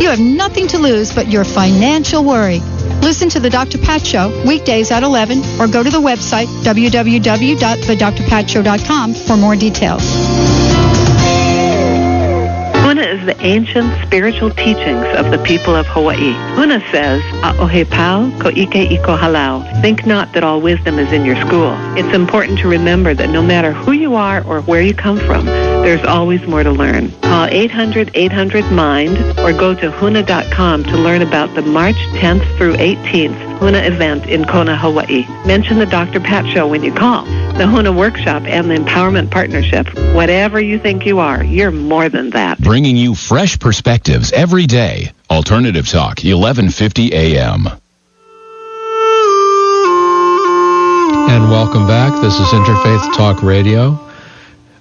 You 0.00 0.08
have 0.08 0.18
nothing 0.18 0.66
to 0.68 0.78
lose 0.78 1.14
but 1.14 1.28
your 1.28 1.44
financial 1.44 2.24
worry. 2.24 2.60
Listen 3.02 3.28
to 3.30 3.40
the 3.40 3.50
Dr. 3.50 3.78
Pat 3.78 4.04
Show 4.04 4.28
weekdays 4.46 4.90
at 4.90 5.02
11 5.02 5.60
or 5.60 5.68
go 5.68 5.82
to 5.82 5.90
the 5.90 6.00
website 6.00 6.46
www.thedrpatshow.com 6.64 9.14
for 9.14 9.36
more 9.36 9.56
details. 9.56 10.57
Huna 12.98 13.20
is 13.20 13.26
the 13.26 13.40
ancient 13.46 13.94
spiritual 14.04 14.50
teachings 14.50 15.06
of 15.16 15.30
the 15.30 15.38
people 15.44 15.76
of 15.76 15.86
Hawaii. 15.86 16.32
Huna 16.56 16.82
says, 16.90 17.22
"A'ohe 17.44 17.88
pau 17.88 18.28
ko 18.40 18.48
ike 18.48 18.90
iko 18.90 19.16
halau." 19.16 19.62
Think 19.80 20.04
not 20.04 20.32
that 20.32 20.42
all 20.42 20.60
wisdom 20.60 20.98
is 20.98 21.12
in 21.12 21.24
your 21.24 21.36
school. 21.36 21.76
It's 21.96 22.12
important 22.12 22.58
to 22.58 22.66
remember 22.66 23.14
that 23.14 23.30
no 23.30 23.40
matter 23.40 23.70
who 23.70 23.92
you 23.92 24.16
are 24.16 24.42
or 24.48 24.62
where 24.62 24.82
you 24.82 24.94
come 24.94 25.18
from, 25.18 25.46
there's 25.46 26.04
always 26.04 26.44
more 26.48 26.64
to 26.64 26.72
learn. 26.72 27.12
Call 27.22 27.46
800-800-MIND 27.46 29.38
or 29.38 29.52
go 29.52 29.74
to 29.74 29.92
huna.com 29.92 30.82
to 30.82 30.96
learn 30.96 31.22
about 31.22 31.54
the 31.54 31.62
March 31.62 32.00
10th 32.14 32.42
through 32.56 32.74
18th 32.78 33.47
Huna 33.58 33.84
event 33.84 34.26
in 34.26 34.44
Kona, 34.44 34.76
Hawaii. 34.76 35.26
Mention 35.44 35.80
the 35.80 35.86
Dr. 35.86 36.20
Pat 36.20 36.46
Show 36.46 36.68
when 36.68 36.84
you 36.84 36.92
call. 36.92 37.24
The 37.24 37.64
Huna 37.64 37.92
Workshop 37.96 38.44
and 38.44 38.70
the 38.70 38.76
Empowerment 38.76 39.32
Partnership. 39.32 39.88
Whatever 40.14 40.60
you 40.60 40.78
think 40.78 41.04
you 41.04 41.18
are, 41.18 41.42
you're 41.42 41.72
more 41.72 42.08
than 42.08 42.30
that. 42.30 42.60
Bringing 42.60 42.96
you 42.96 43.16
fresh 43.16 43.58
perspectives 43.58 44.30
every 44.30 44.66
day. 44.66 45.10
Alternative 45.28 45.84
Talk, 45.88 46.18
1150 46.18 47.12
AM. 47.12 47.66
And 51.28 51.50
welcome 51.50 51.88
back. 51.88 52.12
This 52.22 52.34
is 52.38 52.46
Interfaith 52.48 53.16
Talk 53.16 53.42
Radio. 53.42 53.98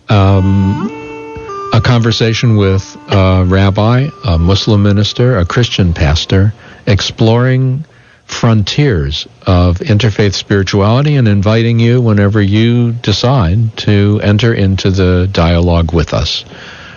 Um, 0.07 1.71
a 1.73 1.81
conversation 1.81 2.57
with 2.57 2.95
a 3.09 3.43
rabbi, 3.43 4.09
a 4.23 4.37
Muslim 4.37 4.83
minister, 4.83 5.39
a 5.39 5.45
Christian 5.45 5.93
pastor, 5.93 6.53
exploring 6.85 7.83
frontiers 8.27 9.27
of 9.47 9.79
interfaith 9.79 10.35
spirituality 10.35 11.15
and 11.15 11.27
inviting 11.27 11.79
you 11.79 11.99
whenever 12.01 12.39
you 12.41 12.91
decide 12.91 13.75
to 13.77 14.19
enter 14.21 14.53
into 14.53 14.91
the 14.91 15.27
dialogue 15.31 15.93
with 15.93 16.13
us. 16.13 16.43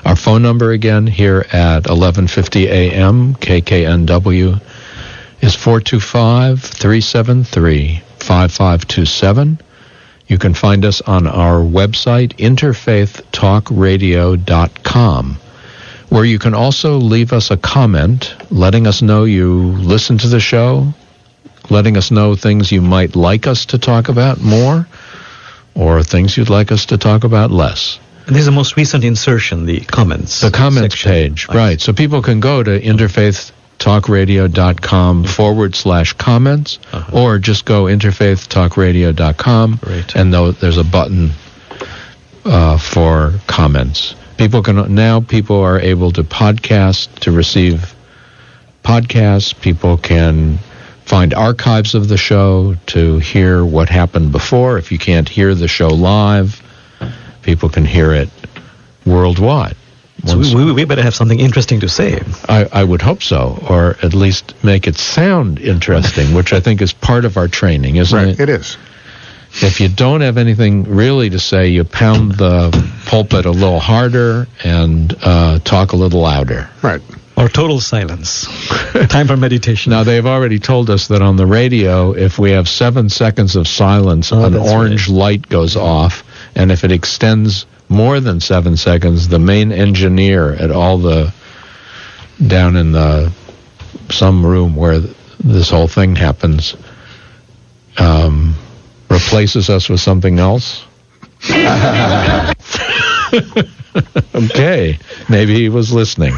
Our 0.04 0.16
phone 0.16 0.42
number 0.42 0.72
again 0.72 1.06
here 1.06 1.46
at 1.52 1.86
1150 1.86 2.68
AM 2.68 3.36
KKNW 3.36 4.60
is 5.40 5.54
425 5.54 6.60
373 6.60 8.02
5527. 8.18 9.60
You 10.26 10.38
can 10.38 10.54
find 10.54 10.84
us 10.84 11.00
on 11.00 11.26
our 11.26 11.60
website, 11.60 12.36
interfaithtalkradio.com, 12.36 15.36
where 16.08 16.24
you 16.24 16.38
can 16.38 16.54
also 16.54 16.98
leave 16.98 17.32
us 17.32 17.50
a 17.50 17.56
comment 17.56 18.34
letting 18.50 18.86
us 18.86 19.02
know 19.02 19.24
you 19.24 19.72
listen 19.72 20.18
to 20.18 20.28
the 20.28 20.38
show, 20.40 20.94
letting 21.70 21.96
us 21.96 22.10
know 22.10 22.34
things 22.34 22.70
you 22.72 22.82
might 22.82 23.14
like 23.16 23.46
us 23.46 23.66
to 23.66 23.78
talk 23.78 24.08
about 24.08 24.40
more, 24.40 24.86
or 25.74 26.02
things 26.02 26.36
you'd 26.36 26.50
like 26.50 26.72
us 26.72 26.86
to 26.86 26.98
talk 26.98 27.24
about 27.24 27.50
less. 27.50 27.98
And 28.26 28.34
there's 28.36 28.46
the 28.46 28.52
most 28.52 28.76
recent 28.76 29.02
insertion, 29.04 29.66
the 29.66 29.80
comments. 29.80 30.40
The 30.40 30.50
comments 30.50 30.94
section. 31.00 31.10
page, 31.10 31.48
right. 31.48 31.80
So 31.80 31.92
people 31.92 32.22
can 32.22 32.40
go 32.40 32.62
to 32.62 32.80
interfaithtalkradio.com 32.80 35.24
forward 35.24 35.74
slash 35.74 36.12
comments, 36.14 36.78
Uh-huh. 36.92 37.18
or 37.18 37.38
just 37.38 37.64
go 37.64 37.84
interfaithtalkradio.com, 37.84 39.80
Right. 39.86 40.14
and 40.16 40.32
there's 40.34 40.76
a 40.78 40.84
button 40.84 41.30
uh, 42.44 42.76
for 42.78 43.34
comments. 43.46 44.14
People 44.36 44.62
can 44.62 44.94
now 44.94 45.20
people 45.20 45.60
are 45.60 45.78
able 45.80 46.10
to 46.12 46.22
podcast 46.24 47.08
to 47.20 47.30
receive 47.32 47.94
podcasts. 48.82 49.54
People 49.60 49.96
can 49.98 50.58
find 51.10 51.34
archives 51.34 51.96
of 51.96 52.06
the 52.06 52.16
show 52.16 52.76
to 52.86 53.18
hear 53.18 53.64
what 53.64 53.88
happened 53.88 54.30
before. 54.30 54.78
If 54.78 54.92
you 54.92 54.98
can't 54.98 55.28
hear 55.28 55.56
the 55.56 55.66
show 55.66 55.88
live, 55.88 56.62
people 57.42 57.68
can 57.68 57.84
hear 57.84 58.12
it 58.12 58.28
worldwide. 59.04 59.74
So 60.24 60.38
we, 60.38 60.54
we, 60.66 60.72
we 60.72 60.84
better 60.84 61.02
have 61.02 61.16
something 61.16 61.40
interesting 61.40 61.80
to 61.80 61.88
say. 61.88 62.20
I, 62.48 62.68
I 62.72 62.84
would 62.84 63.02
hope 63.02 63.24
so, 63.24 63.58
or 63.68 63.96
at 64.04 64.14
least 64.14 64.54
make 64.62 64.86
it 64.86 64.94
sound 64.94 65.58
interesting, 65.58 66.32
which 66.36 66.52
I 66.52 66.60
think 66.60 66.80
is 66.80 66.92
part 66.92 67.24
of 67.24 67.36
our 67.36 67.48
training, 67.48 67.96
isn't 67.96 68.16
Right, 68.16 68.28
it? 68.28 68.38
it 68.38 68.48
is. 68.48 68.76
If 69.62 69.80
you 69.80 69.88
don't 69.88 70.20
have 70.20 70.36
anything 70.38 70.84
really 70.84 71.28
to 71.30 71.40
say, 71.40 71.70
you 71.70 71.82
pound 71.82 72.36
the 72.36 72.70
pulpit 73.06 73.46
a 73.46 73.50
little 73.50 73.80
harder 73.80 74.46
and 74.62 75.12
uh, 75.24 75.58
talk 75.58 75.90
a 75.90 75.96
little 75.96 76.20
louder. 76.20 76.70
Right. 76.82 77.02
Or 77.40 77.48
total 77.48 77.80
silence. 77.80 78.46
Time 79.08 79.26
for 79.26 79.36
meditation. 79.36 79.92
Now, 79.92 80.04
they've 80.04 80.26
already 80.26 80.58
told 80.58 80.90
us 80.90 81.08
that 81.08 81.22
on 81.22 81.36
the 81.36 81.46
radio, 81.46 82.12
if 82.12 82.38
we 82.38 82.50
have 82.50 82.68
seven 82.68 83.08
seconds 83.08 83.56
of 83.56 83.66
silence, 83.66 84.30
Oh, 84.30 84.44
an 84.44 84.52
that's 84.52 84.70
orange 84.70 85.08
light 85.08 85.48
goes 85.48 85.74
off. 85.74 86.22
And 86.54 86.70
if 86.70 86.84
it 86.84 86.92
extends 86.92 87.64
more 87.88 88.20
than 88.20 88.40
seven 88.40 88.76
seconds, 88.76 89.28
the 89.28 89.38
main 89.38 89.72
engineer 89.72 90.52
at 90.52 90.70
all 90.70 90.98
the 90.98 91.32
down 92.46 92.76
in 92.76 92.92
the 92.92 93.32
some 94.10 94.44
room 94.44 94.76
where 94.76 95.00
this 95.42 95.70
whole 95.70 95.88
thing 95.88 96.16
happens 96.16 96.76
um, 97.96 98.54
replaces 99.08 99.70
us 99.70 99.88
with 99.88 100.00
something 100.00 100.38
else. 100.38 100.84
okay, 104.34 104.98
maybe 105.28 105.54
he 105.54 105.70
was 105.70 105.90
listening. 105.90 106.34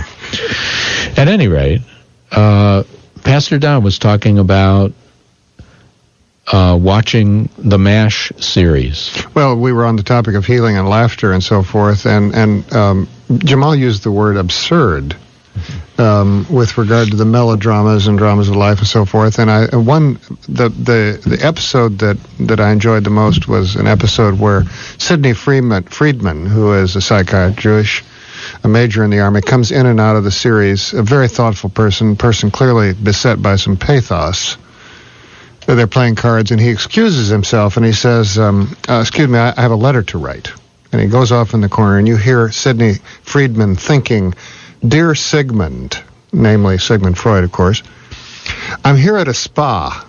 At 1.17 1.29
any 1.29 1.49
rate, 1.49 1.83
uh, 2.31 2.85
Pastor 3.23 3.59
Don 3.59 3.83
was 3.83 3.99
talking 3.99 4.39
about 4.39 4.93
uh, 6.51 6.79
watching 6.81 7.49
the 7.59 7.79
MASH 7.79 8.33
series. 8.39 9.25
Well, 9.35 9.57
we 9.57 9.73
were 9.73 9.85
on 9.85 9.97
the 9.97 10.03
topic 10.03 10.35
of 10.35 10.45
healing 10.45 10.77
and 10.77 10.89
laughter 10.89 11.33
and 11.33 11.43
so 11.43 11.63
forth, 11.63 12.07
and 12.07 12.35
and 12.35 12.73
um, 12.73 13.09
Jamal 13.39 13.77
used 13.77 14.03
the 14.03 14.11
word 14.11 14.37
absurd 14.37 15.17
um, 15.99 16.47
with 16.51 16.77
regard 16.79 17.11
to 17.11 17.17
the 17.17 17.25
melodramas 17.25 18.07
and 18.07 18.19
dramas 18.19 18.49
of 18.49 18.57
life 18.57 18.79
and 18.79 18.87
so 18.87 19.05
forth. 19.05 19.39
And 19.39 19.51
I 19.51 19.77
one 19.77 20.15
the 20.49 20.69
the 20.69 21.21
the 21.25 21.39
episode 21.43 21.99
that 21.99 22.17
that 22.41 22.61
I 22.61 22.73
enjoyed 22.73 23.05
the 23.05 23.11
most 23.11 23.49
was 23.49 23.77
an 23.77 23.87
episode 23.87 24.39
where 24.39 24.65
Sidney 24.99 25.35
Freedman, 25.35 25.85
Freedman 25.85 26.47
who 26.47 26.73
is 26.75 26.97
a 26.97 27.01
psychiatrist, 27.01 27.59
Jewish, 27.59 28.05
a 28.65 28.69
major 28.69 29.05
in 29.05 29.11
the 29.11 29.21
army, 29.21 29.41
comes 29.41 29.71
in 29.71 29.87
and 29.87 30.01
out 30.01 30.17
of 30.17 30.25
the 30.25 30.31
series. 30.31 30.93
A 30.95 31.03
very 31.03 31.29
thoughtful 31.29 31.71
person, 31.71 32.17
person 32.17 32.51
clearly 32.51 32.93
beset 32.95 33.41
by 33.43 33.57
some 33.57 33.77
pathos 33.77 34.57
they're 35.67 35.87
playing 35.87 36.17
cards, 36.17 36.51
and 36.51 36.61
he 36.61 36.71
excuses 36.71 37.29
himself, 37.29 37.77
and 37.77 37.87
he 37.87 37.93
says, 37.93 38.39
um, 38.39 38.77
uh, 38.89 39.01
"Excuse 39.01 39.29
me, 39.29 39.39
I, 39.39 39.61
have 39.61 39.71
a 39.71 39.77
letter 39.77 40.03
to 40.05 40.19
write." 40.19 40.53
And 40.93 41.01
he 41.01 41.09
goes 41.09 41.33
off 41.33 41.55
in 41.55 41.61
the 41.61 41.69
corner, 41.69 41.99
and 41.99 42.07
you 42.07 42.17
hear 42.17 42.51
Sidney 42.51 42.95
Freedman 43.23 43.77
thinking, 43.77 44.35
"Dear 44.87 45.15
Sigmund, 45.15 45.99
namely 46.33 46.79
Sigmund 46.79 47.17
Freud, 47.17 47.45
of 47.45 47.53
course, 47.53 47.83
I'm 48.85 48.97
here 48.97 49.17
at 49.17 49.29
a 49.29 49.35
spa 49.35 50.07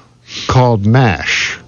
called 0.47 0.85
MASH." 0.85 1.59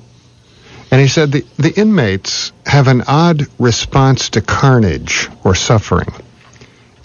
And 0.91 1.01
he 1.01 1.07
said 1.07 1.31
the, 1.31 1.45
the 1.57 1.73
inmates 1.79 2.51
have 2.65 2.87
an 2.87 3.03
odd 3.07 3.47
response 3.59 4.29
to 4.29 4.41
carnage 4.41 5.29
or 5.43 5.55
suffering. 5.55 6.13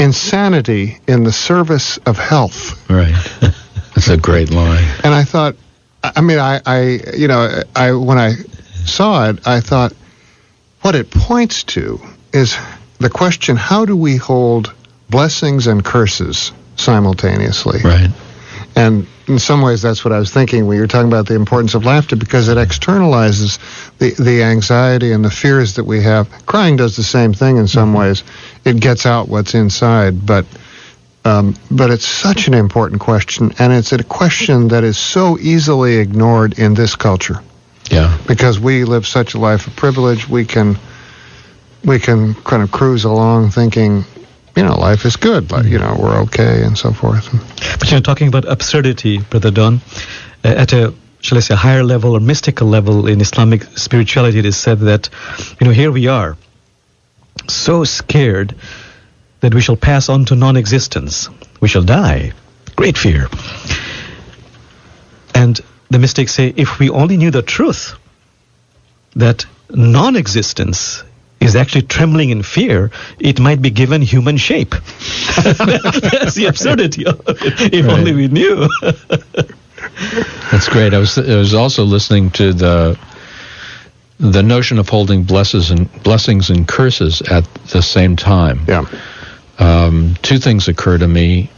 Insanity 0.01 0.99
in 1.07 1.25
the 1.25 1.33
service 1.33 1.99
of 1.99 2.19
health. 2.19 2.89
Right. 2.91 3.15
That's 3.95 4.09
a 4.09 4.17
great 4.17 4.51
line. 4.51 4.85
And 5.05 5.15
I 5.15 5.25
thought, 5.25 5.57
I 6.03 6.21
mean, 6.21 6.39
I, 6.39 6.61
I, 6.65 7.01
you 7.17 7.29
know, 7.29 7.63
I 7.77 7.93
when 7.93 8.19
I 8.19 8.35
saw 8.85 9.29
it, 9.29 9.47
I 9.47 9.61
thought, 9.61 9.93
what 10.81 10.95
it 10.95 11.11
points 11.11 11.65
to 11.65 12.01
is 12.33 12.57
the 12.99 13.11
question: 13.11 13.57
How 13.57 13.85
do 13.85 13.97
we 13.97 14.17
hold 14.17 14.73
blessings 15.11 15.67
and 15.67 15.85
curses 15.85 16.53
simultaneously? 16.77 17.81
Right. 17.85 18.11
And 18.77 19.07
in 19.27 19.39
some 19.39 19.63
ways, 19.63 19.83
that's 19.83 20.05
what 20.05 20.13
I 20.13 20.19
was 20.19 20.33
thinking 20.33 20.67
when 20.67 20.77
you 20.77 20.83
were 20.83 20.89
talking 20.89 21.09
about 21.09 21.27
the 21.27 21.35
importance 21.35 21.75
of 21.75 21.85
laughter, 21.85 22.17
because 22.17 22.49
it 22.49 22.57
externalizes 22.57 23.59
the 23.99 24.11
the 24.23 24.43
anxiety 24.43 25.13
and 25.13 25.25
the 25.25 25.31
fears 25.31 25.75
that 25.75 25.85
we 25.85 26.03
have. 26.03 26.29
Crying 26.47 26.77
does 26.77 26.97
the 26.97 27.03
same 27.03 27.33
thing 27.33 27.57
in 27.57 27.67
some 27.67 27.91
mm-hmm. 27.91 27.99
ways; 27.99 28.25
it 28.65 28.81
gets 28.81 29.07
out 29.07 29.29
what's 29.29 29.55
inside, 29.55 30.25
but. 30.27 30.47
Um, 31.23 31.55
but 31.71 31.91
it's 31.91 32.07
such 32.07 32.49
an 32.49 32.55
important 32.55 33.03
question, 33.03 33.53
and 33.59 33.75
it's 33.75 33.93
a 33.93 34.03
question 34.03 34.69
that 34.69 34.85
is 34.85 34.97
so 34.97 35.39
easily 35.39 35.97
ignored 35.97 36.59
in 36.59 36.73
this 36.73 36.97
culture. 36.97 37.43
Yeah. 37.91 38.17
Because 38.27 38.59
we 38.59 38.85
live 38.85 39.07
such 39.07 39.35
a 39.35 39.39
life 39.39 39.67
of 39.67 39.77
privilege, 39.77 40.27
we 40.27 40.47
can 40.47 40.79
we 41.85 41.99
can 41.99 42.35
kind 42.35 42.63
of 42.63 42.71
cruise 42.71 43.05
along 43.05 43.51
thinking, 43.51 44.05
you 44.57 44.63
know, 44.63 44.79
life 44.79 45.05
is 45.05 45.17
good, 45.17 45.51
like, 45.51 45.67
you 45.67 45.79
know, 45.79 45.97
we're 45.99 46.21
okay 46.23 46.63
and 46.63 46.77
so 46.77 46.93
forth. 46.93 47.31
But 47.79 47.91
you 47.91 47.97
know, 47.97 48.01
talking 48.01 48.29
about 48.29 48.45
absurdity, 48.45 49.19
Brother 49.19 49.51
Don, 49.51 49.81
uh, 50.45 50.49
at 50.49 50.73
a 50.73 50.95
shall 51.21 51.39
I 51.39 51.41
say 51.41 51.55
a 51.55 51.57
higher 51.57 51.85
level 51.85 52.13
or 52.13 52.21
mystical 52.21 52.67
level 52.67 53.07
in 53.07 53.21
Islamic 53.21 53.65
spirituality, 53.77 54.39
it 54.39 54.47
is 54.47 54.57
said 54.57 54.81
that 54.81 55.11
you 55.61 55.67
know 55.67 55.73
here 55.73 55.91
we 55.91 56.07
are, 56.09 56.37
so 57.49 57.85
scared 57.85 58.55
that 59.41 59.55
we 59.55 59.61
shall 59.61 59.77
pass 59.77 60.09
on 60.09 60.25
to 60.27 60.37
non-existence, 60.37 61.29
we 61.61 61.69
shall 61.69 61.83
die, 61.83 62.33
great 62.77 62.99
fear. 62.99 63.29
And 65.35 65.59
the 65.91 65.99
mystics 65.99 66.33
say, 66.33 66.53
if 66.57 66.79
we 66.79 66.91
only 66.91 67.17
knew 67.17 67.31
the 67.31 67.43
truth, 67.43 67.95
that 69.17 69.47
non-existence 69.71 71.03
is 71.41 71.57
actually 71.57 71.83
trembling 71.83 72.31
in 72.31 72.43
fear, 72.43 72.91
it 73.19 73.41
might 73.41 73.63
be 73.63 73.71
given 73.71 74.03
human 74.03 74.37
shape. 74.37 74.71
That's 75.37 76.35
the 76.35 76.47
absurdity 76.49 77.07
of 77.07 77.21
it. 77.27 77.73
If 77.73 77.87
Right. 77.87 77.99
only 77.99 78.13
we 78.15 78.29
knew. 78.29 78.69
That's 80.53 80.69
great. 80.69 80.93
I 80.93 80.99
was 80.99 81.17
I 81.17 81.37
was 81.37 81.55
also 81.55 81.85
listening 81.85 82.31
to 82.33 82.53
the 82.53 82.99
the 84.21 84.43
notion 84.43 84.79
of 84.79 84.89
holding 84.89 85.25
blesses 85.25 85.71
and 85.71 85.91
blessings 86.03 86.51
and 86.51 86.69
curses 86.69 87.23
at 87.23 87.45
the 87.69 87.83
same 87.83 88.17
time. 88.17 88.61
Yeah. 88.69 88.85
Um, 89.59 90.15
two 90.23 90.39
things 90.39 90.69
occur 90.69 90.99
to 90.99 91.09
me. 91.09 91.51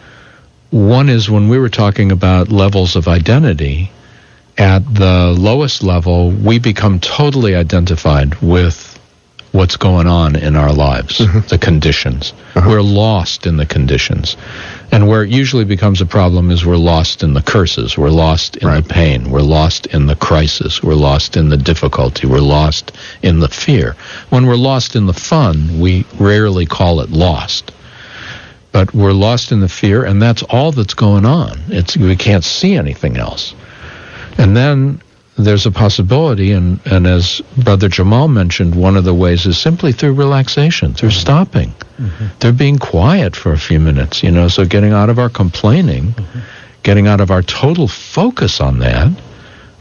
One 0.70 1.08
is 1.08 1.28
when 1.28 1.48
we 1.48 1.58
were 1.58 1.68
talking 1.68 2.12
about 2.12 2.50
levels 2.50 2.96
of 2.96 3.08
identity, 3.08 3.90
at 4.56 4.94
the 4.94 5.34
lowest 5.36 5.82
level, 5.82 6.30
we 6.30 6.58
become 6.58 7.00
totally 7.00 7.54
identified 7.54 8.34
with 8.36 8.91
what's 9.52 9.76
going 9.76 10.06
on 10.06 10.34
in 10.34 10.56
our 10.56 10.72
lives, 10.72 11.18
mm-hmm. 11.18 11.46
the 11.48 11.58
conditions. 11.58 12.32
Uh-huh. 12.54 12.68
We're 12.68 12.82
lost 12.82 13.46
in 13.46 13.58
the 13.58 13.66
conditions. 13.66 14.36
And 14.90 15.08
where 15.08 15.22
it 15.22 15.30
usually 15.30 15.64
becomes 15.64 16.00
a 16.00 16.06
problem 16.06 16.50
is 16.50 16.64
we're 16.64 16.76
lost 16.76 17.22
in 17.22 17.34
the 17.34 17.42
curses, 17.42 17.96
we're 17.96 18.10
lost 18.10 18.56
in 18.56 18.68
the 18.72 18.82
pain, 18.82 19.30
we're 19.30 19.40
lost 19.40 19.86
in 19.86 20.06
the 20.06 20.16
crisis, 20.16 20.82
we're 20.82 20.94
lost 20.94 21.36
in 21.36 21.50
the 21.50 21.56
difficulty, 21.56 22.26
we're 22.26 22.40
lost 22.40 22.92
in 23.22 23.40
the 23.40 23.48
fear. 23.48 23.94
When 24.30 24.46
we're 24.46 24.56
lost 24.56 24.96
in 24.96 25.06
the 25.06 25.12
fun, 25.12 25.80
we 25.80 26.06
rarely 26.18 26.66
call 26.66 27.00
it 27.00 27.10
lost. 27.10 27.72
But 28.72 28.94
we're 28.94 29.12
lost 29.12 29.52
in 29.52 29.60
the 29.60 29.68
fear, 29.68 30.04
and 30.04 30.20
that's 30.20 30.42
all 30.44 30.72
that's 30.72 30.94
going 30.94 31.26
on. 31.26 31.60
It's 31.68 31.94
we 31.94 32.16
can't 32.16 32.42
see 32.42 32.74
anything 32.74 33.18
else. 33.18 33.54
And 34.38 34.56
then 34.56 35.02
there's 35.42 35.66
a 35.66 35.70
possibility, 35.70 36.52
and, 36.52 36.80
and 36.86 37.06
as 37.06 37.40
Brother 37.56 37.88
Jamal 37.88 38.28
mentioned, 38.28 38.74
one 38.74 38.96
of 38.96 39.04
the 39.04 39.14
ways 39.14 39.46
is 39.46 39.58
simply 39.58 39.92
through 39.92 40.14
relaxation, 40.14 40.94
through 40.94 41.10
mm-hmm. 41.10 41.20
stopping. 41.20 41.68
Mm-hmm. 41.98 42.26
They're 42.40 42.52
being 42.52 42.78
quiet 42.78 43.36
for 43.36 43.52
a 43.52 43.58
few 43.58 43.78
minutes, 43.80 44.22
you 44.22 44.30
know, 44.30 44.48
so 44.48 44.64
getting 44.64 44.92
out 44.92 45.10
of 45.10 45.18
our 45.18 45.28
complaining, 45.28 46.12
mm-hmm. 46.12 46.40
getting 46.82 47.06
out 47.06 47.20
of 47.20 47.30
our 47.30 47.42
total 47.42 47.88
focus 47.88 48.60
on 48.60 48.78
that, 48.80 49.12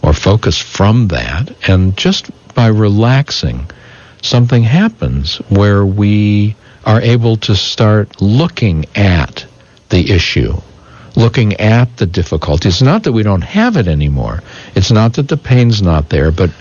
or 0.03 0.13
focus 0.13 0.57
from 0.57 1.07
that, 1.09 1.53
and 1.67 1.95
just 1.95 2.31
by 2.53 2.67
relaxing, 2.67 3.69
something 4.21 4.63
happens 4.63 5.37
where 5.49 5.85
we 5.85 6.55
are 6.85 7.01
able 7.01 7.37
to 7.37 7.55
start 7.55 8.21
looking 8.21 8.85
at 8.95 9.45
the 9.89 10.11
issue, 10.11 10.53
looking 11.15 11.53
at 11.55 11.97
the 11.97 12.05
difficulty. 12.05 12.69
It's 12.69 12.81
not 12.81 13.03
that 13.03 13.11
we 13.11 13.23
don't 13.23 13.43
have 13.43 13.77
it 13.77 13.87
anymore. 13.87 14.41
It's 14.75 14.91
not 14.91 15.13
that 15.13 15.27
the 15.27 15.37
pain's 15.37 15.81
not 15.81 16.09
there, 16.09 16.31
but 16.31 16.51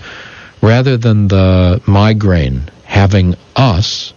rather 0.61 0.97
than 0.97 1.27
the 1.27 1.81
migraine 1.85 2.69
having 2.83 3.35
us, 3.55 4.13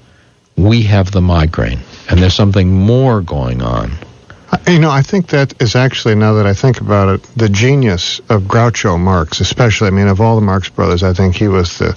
we 0.56 0.82
have 0.82 1.10
the 1.10 1.20
migraine. 1.20 1.80
And 2.10 2.20
there's 2.20 2.34
something 2.34 2.70
more 2.72 3.20
going 3.20 3.62
on. 3.62 3.92
You 4.68 4.78
know, 4.78 4.90
I 4.90 5.02
think 5.02 5.28
that 5.28 5.60
is 5.60 5.74
actually, 5.74 6.14
now 6.14 6.34
that 6.34 6.46
I 6.46 6.54
think 6.54 6.80
about 6.80 7.08
it, 7.08 7.22
the 7.36 7.48
genius 7.48 8.20
of 8.28 8.42
Groucho 8.42 8.98
Marx, 8.98 9.40
especially. 9.40 9.88
I 9.88 9.90
mean, 9.90 10.06
of 10.06 10.20
all 10.20 10.36
the 10.36 10.42
Marx 10.46 10.68
brothers, 10.68 11.02
I 11.02 11.12
think 11.12 11.34
he 11.34 11.48
was 11.48 11.78
the 11.78 11.96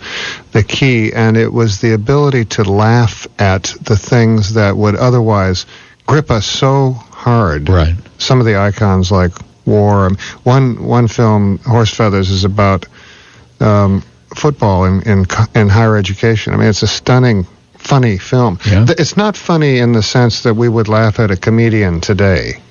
the 0.54 0.64
key, 0.64 1.14
and 1.14 1.38
it 1.38 1.54
was 1.54 1.82
the 1.82 1.94
ability 1.94 2.46
to 2.46 2.64
laugh 2.64 3.28
at 3.38 3.76
the 3.82 3.96
things 3.96 4.56
that 4.56 4.76
would 4.76 4.96
otherwise 4.96 5.66
grip 6.08 6.32
us 6.32 6.46
so 6.46 6.96
hard. 7.28 7.70
Right. 7.70 7.96
Some 8.18 8.40
of 8.40 8.46
the 8.46 8.58
icons 8.58 9.12
like 9.12 9.34
war. 9.66 10.10
One 10.44 10.66
one 10.84 11.08
film, 11.08 11.58
Horse 11.66 11.94
Feathers, 11.94 12.30
is 12.30 12.46
about 12.46 12.86
um, 13.60 14.02
football 14.36 14.86
in, 14.86 15.02
in 15.02 15.26
in 15.54 15.70
higher 15.70 15.98
education. 15.98 16.54
I 16.54 16.58
mean, 16.58 16.70
it's 16.70 16.84
a 16.84 16.88
stunning, 16.88 17.46
funny 17.74 18.18
film. 18.18 18.60
Yeah. 18.66 18.86
It's 18.98 19.18
not 19.18 19.36
funny 19.38 19.80
in 19.80 19.92
the 19.94 20.04
sense 20.04 20.44
that 20.44 20.56
we 20.56 20.70
would 20.70 20.88
laugh 20.88 21.20
at 21.20 21.32
a 21.32 21.38
comedian 21.38 22.02
today. 22.02 22.62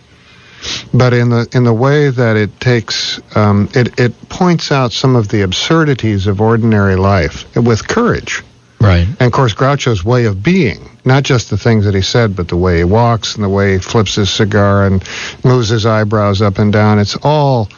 but 0.92 1.12
in 1.12 1.28
the 1.30 1.46
in 1.52 1.64
the 1.64 1.72
way 1.86 2.10
that 2.10 2.36
it 2.36 2.50
takes 2.60 3.20
um, 3.36 3.68
it 3.74 4.00
it 4.00 4.12
points 4.28 4.72
out 4.72 4.92
some 4.92 5.16
of 5.20 5.28
the 5.28 5.42
absurdities 5.42 6.26
of 6.26 6.40
ordinary 6.40 6.96
life 6.96 7.44
with 7.56 7.86
courage. 7.86 8.42
Right. 8.80 9.06
And 9.06 9.22
of 9.22 9.32
course, 9.32 9.54
Groucho's 9.54 10.04
way 10.04 10.26
of 10.26 10.42
being, 10.42 10.88
not 11.04 11.22
just 11.22 11.50
the 11.50 11.56
things 11.56 11.84
that 11.86 11.94
he 11.94 12.02
said, 12.02 12.36
but 12.36 12.48
the 12.48 12.56
way 12.56 12.78
he 12.78 12.84
walks 12.84 13.34
and 13.34 13.44
the 13.44 13.48
way 13.48 13.74
he 13.74 13.78
flips 13.78 14.14
his 14.14 14.30
cigar 14.30 14.86
and 14.86 15.02
moves 15.44 15.68
his 15.68 15.86
eyebrows 15.86 16.42
up 16.42 16.58
and 16.58 16.72
down. 16.72 16.98
It's 16.98 17.16
all 17.22 17.68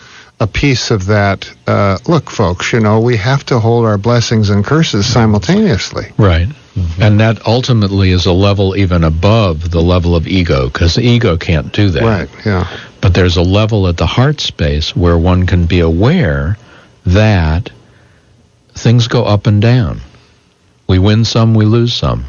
a 0.40 0.46
piece 0.46 0.90
of 0.90 1.06
that. 1.06 1.50
Uh, 1.66 1.98
look, 2.06 2.30
folks, 2.30 2.72
you 2.72 2.80
know, 2.80 3.00
we 3.00 3.16
have 3.16 3.44
to 3.46 3.58
hold 3.58 3.84
our 3.84 3.98
blessings 3.98 4.50
and 4.50 4.64
curses 4.64 5.06
simultaneously. 5.06 6.12
Right. 6.16 6.48
And 7.00 7.18
that 7.18 7.44
ultimately 7.46 8.10
is 8.10 8.26
a 8.26 8.32
level 8.32 8.76
even 8.76 9.02
above 9.02 9.70
the 9.70 9.80
level 9.80 10.14
of 10.14 10.28
ego, 10.28 10.68
because 10.68 10.94
the 10.94 11.02
ego 11.02 11.36
can't 11.36 11.72
do 11.72 11.90
that. 11.90 12.02
Right, 12.02 12.46
yeah. 12.46 12.68
But 13.00 13.14
there's 13.14 13.36
a 13.36 13.42
level 13.42 13.88
at 13.88 13.96
the 13.96 14.06
heart 14.06 14.40
space 14.40 14.94
where 14.94 15.18
one 15.18 15.46
can 15.46 15.66
be 15.66 15.80
aware 15.80 16.56
that 17.04 17.70
things 18.74 19.08
go 19.08 19.24
up 19.24 19.48
and 19.48 19.60
down. 19.60 20.00
We 20.88 20.98
win 20.98 21.26
some, 21.26 21.54
we 21.54 21.66
lose 21.66 21.92
some. 21.92 22.24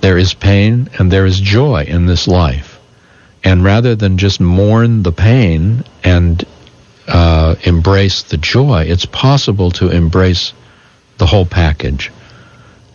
There 0.00 0.16
is 0.16 0.32
pain 0.32 0.88
and 0.98 1.10
there 1.10 1.26
is 1.26 1.40
joy 1.40 1.82
in 1.82 2.06
this 2.06 2.28
life. 2.28 2.78
And 3.42 3.64
rather 3.64 3.96
than 3.96 4.18
just 4.18 4.40
mourn 4.40 5.02
the 5.02 5.12
pain 5.12 5.82
and 6.04 6.44
uh, 7.08 7.56
embrace 7.64 8.22
the 8.22 8.36
joy, 8.36 8.82
it's 8.82 9.06
possible 9.06 9.72
to 9.72 9.90
embrace 9.90 10.52
the 11.18 11.26
whole 11.26 11.46
package. 11.46 12.12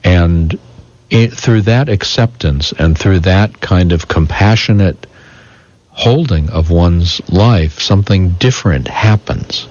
And 0.05 0.57
it, 1.09 1.33
through 1.33 1.63
that 1.63 1.89
acceptance 1.89 2.71
and 2.71 2.97
through 2.97 3.19
that 3.19 3.59
kind 3.59 3.91
of 3.91 4.07
compassionate 4.07 5.05
holding 5.89 6.49
of 6.49 6.71
one's 6.71 7.21
life, 7.29 7.79
something 7.81 8.29
different 8.31 8.87
happens. 8.87 9.67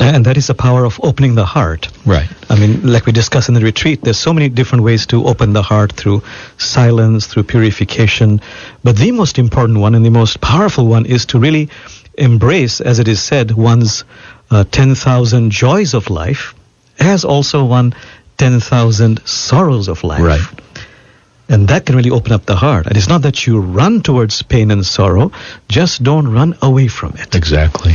And 0.00 0.24
that 0.24 0.36
is 0.36 0.46
the 0.46 0.54
power 0.54 0.84
of 0.84 0.98
opening 1.02 1.34
the 1.34 1.44
heart. 1.44 1.88
Right. 2.06 2.28
I 2.48 2.58
mean, 2.58 2.90
like 2.90 3.06
we 3.06 3.12
discussed 3.12 3.48
in 3.48 3.54
the 3.54 3.60
retreat, 3.60 4.02
there's 4.02 4.18
so 4.18 4.32
many 4.32 4.48
different 4.48 4.84
ways 4.84 5.06
to 5.06 5.26
open 5.26 5.52
the 5.52 5.62
heart 5.62 5.92
through 5.92 6.22
silence, 6.56 7.26
through 7.26 7.44
purification. 7.44 8.40
But 8.82 8.96
the 8.96 9.12
most 9.12 9.38
important 9.38 9.78
one 9.78 9.94
and 9.94 10.04
the 10.04 10.10
most 10.10 10.40
powerful 10.40 10.86
one 10.86 11.06
is 11.06 11.26
to 11.26 11.38
really 11.38 11.68
embrace, 12.16 12.80
as 12.80 12.98
it 12.98 13.08
is 13.08 13.22
said, 13.22 13.52
one's 13.52 14.04
uh, 14.50 14.64
10,000 14.64 15.50
joys 15.50 15.94
of 15.94 16.10
life, 16.10 16.54
as 16.98 17.24
also 17.24 17.64
one 17.64 17.94
10,000 18.38 19.26
sorrows 19.26 19.88
of 19.88 20.04
life. 20.04 20.22
Right. 20.22 20.60
And 21.48 21.68
that 21.68 21.86
can 21.86 21.96
really 21.96 22.10
open 22.10 22.32
up 22.32 22.44
the 22.44 22.56
heart. 22.56 22.86
And 22.86 22.96
it's 22.96 23.08
not 23.08 23.22
that 23.22 23.46
you 23.46 23.60
run 23.60 24.02
towards 24.02 24.42
pain 24.42 24.70
and 24.70 24.84
sorrow, 24.84 25.32
just 25.68 26.02
don't 26.02 26.28
run 26.28 26.56
away 26.60 26.88
from 26.88 27.14
it. 27.16 27.34
Exactly. 27.34 27.94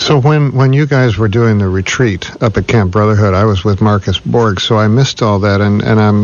So 0.00 0.18
when 0.18 0.52
when 0.52 0.72
you 0.72 0.86
guys 0.86 1.18
were 1.18 1.28
doing 1.28 1.58
the 1.58 1.68
retreat 1.68 2.30
up 2.42 2.56
at 2.56 2.66
Camp 2.66 2.90
Brotherhood, 2.90 3.34
I 3.34 3.44
was 3.44 3.64
with 3.64 3.82
Marcus 3.82 4.18
Borg, 4.18 4.58
so 4.58 4.78
I 4.78 4.88
missed 4.88 5.20
all 5.20 5.38
that, 5.40 5.60
and 5.60 5.82
and 5.82 6.00
I'm, 6.00 6.22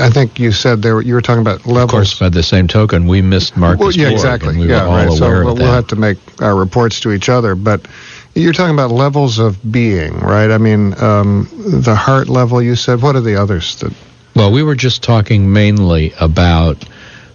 I 0.00 0.08
think 0.08 0.40
you 0.40 0.52
said 0.52 0.80
there 0.80 0.98
you 1.02 1.12
were 1.12 1.20
talking 1.20 1.42
about 1.42 1.66
levels. 1.66 1.84
Of 1.84 1.90
course, 1.90 2.18
by 2.18 2.30
the 2.30 2.42
same 2.42 2.66
token, 2.66 3.06
we 3.06 3.20
missed 3.20 3.58
Marcus 3.58 3.78
well, 3.78 3.92
yeah, 3.92 4.04
Borg, 4.04 4.12
exactly. 4.14 4.56
we 4.56 4.68
yeah, 4.70 4.86
right. 4.86 5.12
so 5.12 5.28
we'll, 5.28 5.54
we'll 5.54 5.72
have 5.72 5.88
to 5.88 5.96
make 5.96 6.18
our 6.40 6.56
reports 6.56 7.00
to 7.00 7.12
each 7.12 7.28
other, 7.28 7.54
but 7.54 7.86
you're 8.34 8.54
talking 8.54 8.74
about 8.74 8.90
levels 8.90 9.38
of 9.38 9.58
being, 9.70 10.18
right? 10.20 10.50
I 10.50 10.56
mean, 10.56 10.98
um, 11.00 11.46
the 11.56 11.94
heart 11.94 12.28
level. 12.28 12.62
You 12.62 12.74
said. 12.74 13.02
What 13.02 13.16
are 13.16 13.20
the 13.20 13.36
others? 13.36 13.76
That 13.76 13.92
Well, 14.34 14.50
we 14.50 14.62
were 14.62 14.74
just 14.74 15.02
talking 15.02 15.52
mainly 15.52 16.14
about 16.18 16.88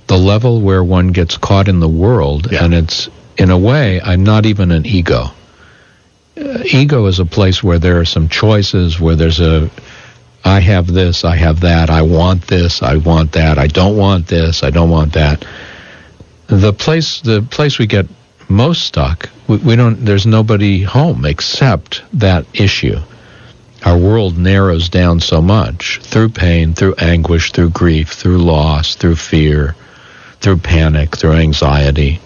the 0.07 0.17
level 0.17 0.61
where 0.61 0.83
one 0.83 1.09
gets 1.09 1.37
caught 1.37 1.67
in 1.67 1.79
the 1.79 1.87
world, 1.87 2.51
and 2.51 2.73
it's 2.73 3.07
in 3.37 3.51
a 3.51 3.57
way, 3.57 4.01
I'm 4.01 4.23
not 4.23 4.47
even 4.47 4.71
an 4.71 4.85
ego. 4.85 5.27
Uh, 6.35 6.59
ego 6.65 7.05
is 7.05 7.19
a 7.19 7.25
place 7.25 7.63
where 7.63 7.79
there 7.79 7.99
are 7.99 8.05
some 8.05 8.27
choices, 8.27 8.99
where 8.99 9.15
there's 9.15 9.39
a, 9.39 9.69
I 10.43 10.59
have 10.59 10.87
this, 10.87 11.23
I 11.23 11.35
have 11.35 11.61
that, 11.61 11.89
I 11.89 12.01
want 12.01 12.47
this, 12.47 12.81
I 12.81 12.97
want 12.97 13.33
that, 13.33 13.57
I 13.57 13.67
don't 13.67 13.97
want 13.97 14.27
this, 14.27 14.63
I 14.63 14.69
don't 14.69 14.89
want 14.89 15.13
that. 15.13 15.45
The 16.47 16.73
place, 16.73 17.21
the 17.21 17.41
place 17.41 17.79
we 17.79 17.87
get 17.87 18.07
most 18.49 18.83
stuck, 18.83 19.29
we, 19.47 19.57
we 19.57 19.75
don't. 19.75 20.03
There's 20.05 20.25
nobody 20.25 20.83
home 20.83 21.25
except 21.25 22.03
that 22.13 22.45
issue 22.53 22.99
our 23.85 23.97
world 23.97 24.37
narrows 24.37 24.89
down 24.89 25.19
so 25.19 25.41
much 25.41 25.99
through 26.01 26.29
pain, 26.29 26.73
through 26.73 26.95
anguish, 26.95 27.51
through 27.51 27.69
grief, 27.69 28.13
through 28.13 28.37
loss, 28.37 28.95
through 28.95 29.15
fear, 29.15 29.75
through 30.39 30.57
panic, 30.57 31.17
through 31.17 31.33
anxiety. 31.33 32.19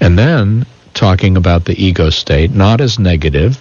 And 0.00 0.18
then 0.18 0.66
talking 1.02 1.36
about 1.36 1.64
the 1.64 1.74
ego 1.84 2.10
state, 2.10 2.52
not 2.52 2.80
as 2.80 2.96
negative. 2.96 3.60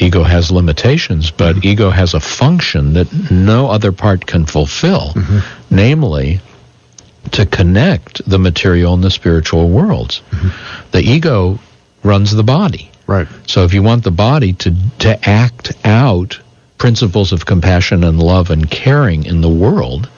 Ego 0.00 0.24
has 0.24 0.50
limitations, 0.50 1.30
but 1.30 1.54
mm-hmm. 1.54 1.68
ego 1.68 1.90
has 1.90 2.12
a 2.12 2.18
function 2.18 2.94
that 2.94 3.30
no 3.30 3.70
other 3.70 3.92
part 3.92 4.26
can 4.26 4.46
fulfill, 4.46 5.12
mm-hmm. 5.14 5.38
namely 5.70 6.40
to 7.30 7.46
connect 7.46 8.28
the 8.28 8.38
material 8.38 8.94
and 8.94 9.04
the 9.04 9.12
spiritual 9.12 9.68
worlds. 9.68 10.22
Mm-hmm. 10.30 10.90
The 10.90 11.02
ego 11.02 11.60
runs 12.02 12.32
the 12.32 12.42
body. 12.42 12.90
Right. 13.06 13.28
So 13.46 13.62
if 13.62 13.74
you 13.74 13.82
want 13.84 14.02
the 14.02 14.10
body 14.10 14.52
to 14.54 14.74
to 15.00 15.28
act 15.28 15.72
out 15.84 16.40
principles 16.78 17.30
of 17.30 17.46
compassion 17.46 18.02
and 18.02 18.20
love 18.20 18.50
and 18.50 18.68
caring 18.68 19.24
in 19.24 19.40
the 19.40 19.54
world, 19.64 20.08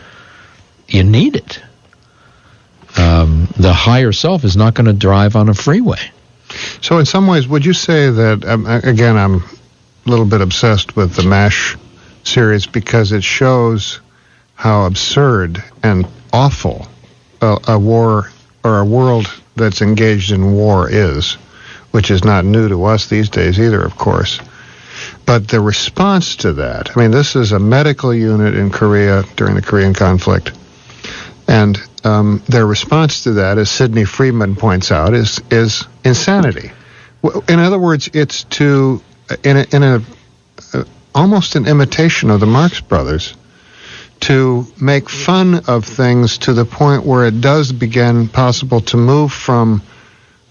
you 0.89 1.05
need 1.05 1.37
it. 1.37 1.61
Um, 2.97 3.49
the 3.59 3.75
higher 3.75 4.13
self 4.13 4.45
is 4.45 4.57
not 4.57 4.73
going 4.73 4.87
to 4.87 4.95
drive 4.95 5.37
on 5.37 5.51
a 5.51 5.55
freeway. 5.55 6.11
So, 6.85 6.99
in 6.99 7.07
some 7.07 7.27
ways, 7.27 7.49
would 7.49 7.65
you 7.65 7.73
say 7.73 8.11
that, 8.11 8.45
um, 8.45 8.67
again, 8.67 9.17
I'm 9.17 9.37
a 9.37 9.41
little 10.05 10.27
bit 10.27 10.43
obsessed 10.43 10.95
with 10.95 11.15
the 11.15 11.23
MASH 11.23 11.79
series 12.25 12.67
because 12.67 13.11
it 13.11 13.25
shows 13.25 14.01
how 14.55 14.85
absurd 14.85 15.65
and 15.83 16.07
awful 16.31 16.87
a, 17.41 17.57
a 17.69 17.79
war 17.79 18.31
or 18.63 18.81
a 18.81 18.85
world 18.85 19.33
that's 19.57 19.81
engaged 19.81 20.31
in 20.31 20.53
war 20.53 20.87
is, 20.91 21.39
which 21.93 22.11
is 22.11 22.23
not 22.23 22.45
new 22.45 22.69
to 22.69 22.85
us 22.85 23.07
these 23.07 23.31
days 23.31 23.59
either, 23.59 23.81
of 23.81 23.97
course. 23.97 24.39
But 25.25 25.49
the 25.49 25.61
response 25.61 26.37
to 26.37 26.53
that, 26.53 26.95
I 26.95 27.01
mean, 27.01 27.13
this 27.13 27.35
is 27.35 27.53
a 27.53 27.59
medical 27.59 28.13
unit 28.13 28.55
in 28.55 28.69
Korea 28.69 29.23
during 29.37 29.55
the 29.55 29.63
Korean 29.63 29.95
conflict. 29.95 30.53
And 31.49 31.81
um, 32.05 32.43
their 32.49 32.67
response 32.67 33.25
to 33.25 33.33
that, 33.33 33.59
as 33.59 33.71
Sidney 33.71 34.05
Freedman 34.05 34.57
points 34.57 34.93
out, 34.93 35.15
is 35.15 35.41
is 35.51 35.85
insanity. 36.05 36.71
In 37.49 37.59
other 37.59 37.79
words, 37.79 38.11
it's 38.13 38.45
to 38.45 39.03
in 39.43 39.57
a, 39.57 39.67
in 39.73 39.83
a 39.83 40.03
uh, 40.75 40.85
almost 41.15 41.57
an 41.57 41.67
imitation 41.67 42.31
of 42.31 42.41
the 42.41 42.47
Marx 42.47 42.81
Brothers 42.81 43.35
to 44.21 44.67
make 44.81 45.09
fun 45.09 45.63
of 45.67 45.85
things 45.85 46.39
to 46.39 46.53
the 46.53 46.65
point 46.65 47.05
where 47.05 47.27
it 47.27 47.41
does 47.41 47.73
begin 47.73 48.29
possible 48.29 48.81
to 48.81 48.97
move 48.97 49.33
from 49.33 49.83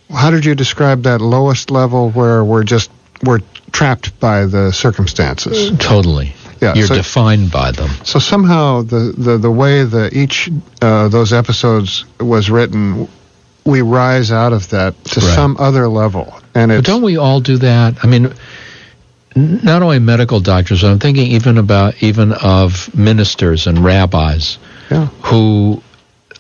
how 0.09 0.29
did 0.29 0.45
you 0.45 0.53
describe 0.53 1.03
that 1.03 1.21
lowest 1.21 1.71
level 1.71 2.11
where 2.11 2.43
we're 2.43 2.63
just 2.63 2.91
we're 3.23 3.39
trapped 3.71 4.19
by 4.19 4.45
the 4.45 4.71
circumstances 4.71 5.71
Totally. 5.79 6.33
Yeah, 6.63 6.73
You're 6.75 6.87
so- 6.87 6.95
defined 6.95 7.51
by 7.51 7.71
them. 7.71 7.89
so 8.03 8.19
somehow 8.19 8.81
the, 8.83 9.13
the, 9.17 9.37
the 9.37 9.51
way 9.51 9.83
that 9.83 10.13
each 10.13 10.49
uh, 10.81 11.09
those 11.09 11.33
episodes 11.33 12.05
was 12.19 12.49
written, 12.49 13.07
we 13.65 13.81
rise 13.81 14.31
out 14.31 14.53
of 14.53 14.69
that 14.69 14.93
to 15.05 15.19
Right. 15.19 15.35
some 15.35 15.57
other 15.59 15.87
level, 15.87 16.33
and 16.55 16.69
But 16.71 16.85
don't 16.85 17.01
we 17.03 17.17
all 17.17 17.39
do 17.41 17.57
that? 17.57 17.95
I 18.03 18.07
mean, 18.07 18.33
not 19.35 19.81
only 19.81 19.99
medical 19.99 20.39
doctors, 20.39 20.81
but 20.81 20.91
I'm 20.91 20.99
thinking 20.99 21.31
even 21.31 21.57
about 21.57 22.01
even 22.03 22.31
of 22.33 22.93
ministers 22.95 23.67
and 23.67 23.79
rabbis 23.83 24.57
Yeah. 24.91 25.07
who, 25.23 25.81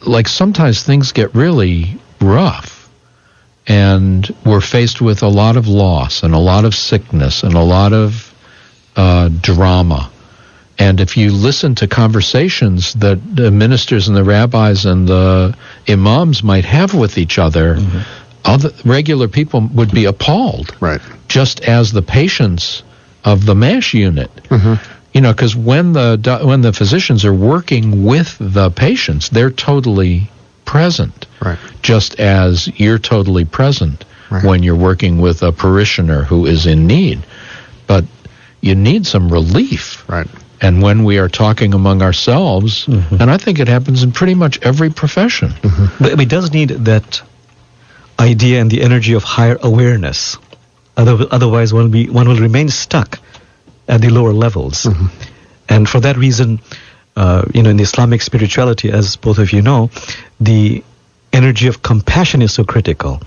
like, 0.05 0.27
sometimes 0.27 0.83
things 0.83 1.11
get 1.11 1.33
really 1.35 1.97
rough, 2.21 2.89
and 3.67 4.33
we're 4.45 4.61
faced 4.61 5.01
with 5.01 5.23
a 5.23 5.27
lot 5.27 5.57
of 5.57 5.67
loss 5.67 6.23
and 6.23 6.33
a 6.33 6.39
lot 6.39 6.65
of 6.65 6.75
sickness 6.75 7.43
and 7.43 7.53
a 7.55 7.63
lot 7.63 7.93
of 7.93 8.29
uh, 8.95 9.29
drama. 9.41 10.09
And 10.79 10.99
if 10.99 11.17
you 11.17 11.31
listen 11.31 11.75
to 11.75 11.87
conversations 11.87 12.93
that 12.95 13.19
the 13.35 13.51
ministers 13.51 14.07
and 14.07 14.17
the 14.17 14.23
rabbis 14.23 14.85
and 14.85 15.07
the 15.07 15.55
imams 15.87 16.43
might 16.43 16.65
have 16.65 16.93
with 16.93 17.17
each 17.17 17.37
other, 17.37 17.77
other 18.43 18.71
regular 18.83 19.27
people 19.27 19.61
would 19.73 19.91
be 19.91 20.05
appalled. 20.05 20.75
Right. 20.79 21.01
Just 21.27 21.61
as 21.61 21.91
the 21.91 22.01
patients 22.01 22.83
of 23.23 23.45
the 23.45 23.55
MASH 23.55 23.93
unit. 23.93 24.33
Mm-hmm. 24.49 24.75
You 25.13 25.21
know, 25.21 25.31
because 25.31 25.55
when 25.55 25.93
the 25.93 26.39
when 26.43 26.61
the 26.61 26.73
physicians 26.73 27.23
are 27.23 27.33
working 27.33 28.03
with 28.03 28.35
the 28.39 28.71
patients, 28.71 29.29
they're 29.29 29.51
totally 29.51 30.29
present. 30.65 31.27
Right. 31.39 31.59
Just 31.83 32.19
as 32.19 32.67
you're 32.79 32.99
totally 32.99 33.45
present 33.45 34.05
Right. 34.31 34.43
when 34.43 34.63
you're 34.63 34.75
working 34.75 35.21
with 35.21 35.43
a 35.43 35.51
parishioner 35.51 36.23
who 36.23 36.47
is 36.47 36.65
in 36.65 36.87
need. 36.87 37.23
But 37.85 38.05
you 38.61 38.73
need 38.73 39.05
some 39.05 39.29
relief. 39.29 40.03
Right. 40.09 40.27
And 40.63 40.81
when 40.81 41.03
we 41.03 41.19
are 41.19 41.29
talking 41.29 41.73
among 41.73 42.01
ourselves, 42.01 42.87
Mm-hmm. 42.87 43.21
and 43.21 43.29
I 43.29 43.37
think 43.37 43.59
it 43.59 43.67
happens 43.67 44.01
in 44.03 44.11
pretty 44.13 44.33
much 44.33 44.59
every 44.63 44.89
profession. 44.89 45.51
But 45.99 46.19
it 46.19 46.29
does 46.29 46.51
need 46.53 46.69
that 46.69 47.21
idea 48.17 48.61
and 48.61 48.71
the 48.71 48.81
energy 48.81 49.13
of 49.13 49.23
higher 49.23 49.57
awareness. 49.61 50.37
Otherwise, 50.95 51.73
one 51.73 51.83
will, 51.83 51.91
be, 51.91 52.09
one 52.09 52.27
will 52.27 52.39
remain 52.39 52.69
stuck 52.69 53.19
at 53.87 54.01
the 54.01 54.09
lower 54.09 54.31
levels. 54.31 54.83
Mm-hmm. 54.85 55.07
And 55.69 55.89
for 55.89 55.99
that 55.99 56.15
reason, 56.17 56.59
uh, 57.15 57.43
you 57.53 57.61
know, 57.63 57.69
in 57.69 57.77
the 57.77 57.83
Islamic 57.83 58.21
spirituality, 58.21 58.89
as 58.91 59.15
both 59.17 59.39
of 59.39 59.51
you 59.51 59.61
know, 59.61 59.89
the 60.39 60.83
energy 61.33 61.67
of 61.67 61.81
compassion 61.81 62.41
is 62.41 62.53
so 62.53 62.63
critical. 62.63 63.21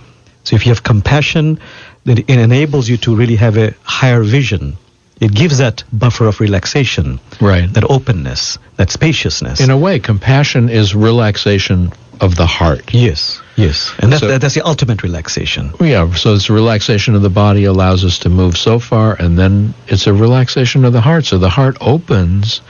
So 0.44 0.56
if 0.56 0.64
you 0.64 0.70
have 0.72 0.82
compassion, 0.82 1.58
then 2.04 2.18
it 2.18 2.30
enables 2.30 2.88
you 2.88 2.96
to 2.98 3.14
really 3.16 3.36
have 3.36 3.56
a 3.58 3.74
higher 3.82 4.22
vision. 4.22 4.76
It 5.20 5.32
gives 5.34 5.58
that 5.58 5.82
buffer 5.92 6.26
of 6.26 6.40
relaxation, 6.40 7.20
Right. 7.40 7.72
that 7.72 7.84
openness, 7.88 8.58
that 8.76 8.90
spaciousness. 8.90 9.60
In 9.60 9.70
a 9.70 9.76
way, 9.78 9.98
compassion 9.98 10.68
is 10.68 10.94
relaxation 10.94 11.92
of 12.20 12.34
the 12.36 12.46
heart. 12.46 12.92
yes, 12.92 13.40
yes, 13.56 13.92
and 13.98 14.10
that's 14.12 14.20
So- 14.20 14.28
that, 14.28 14.40
that's 14.40 14.54
the 14.54 14.64
ultimate 14.66 15.02
relaxation. 15.02 15.72
Yeah, 15.80 16.12
so 16.14 16.34
it's 16.34 16.48
relaxation 16.50 17.14
of 17.14 17.22
the 17.22 17.30
body 17.30 17.64
allows 17.64 18.04
us 18.04 18.18
to 18.20 18.28
move 18.30 18.56
so 18.56 18.78
far, 18.78 19.14
and 19.14 19.38
then 19.38 19.74
it's 19.88 20.06
a 20.06 20.12
relaxation 20.12 20.84
of 20.84 20.92
the 20.92 21.00
heart. 21.02 21.24
So 21.26 21.38
the 21.38 21.50
heart 21.50 21.76
opens 21.80 22.60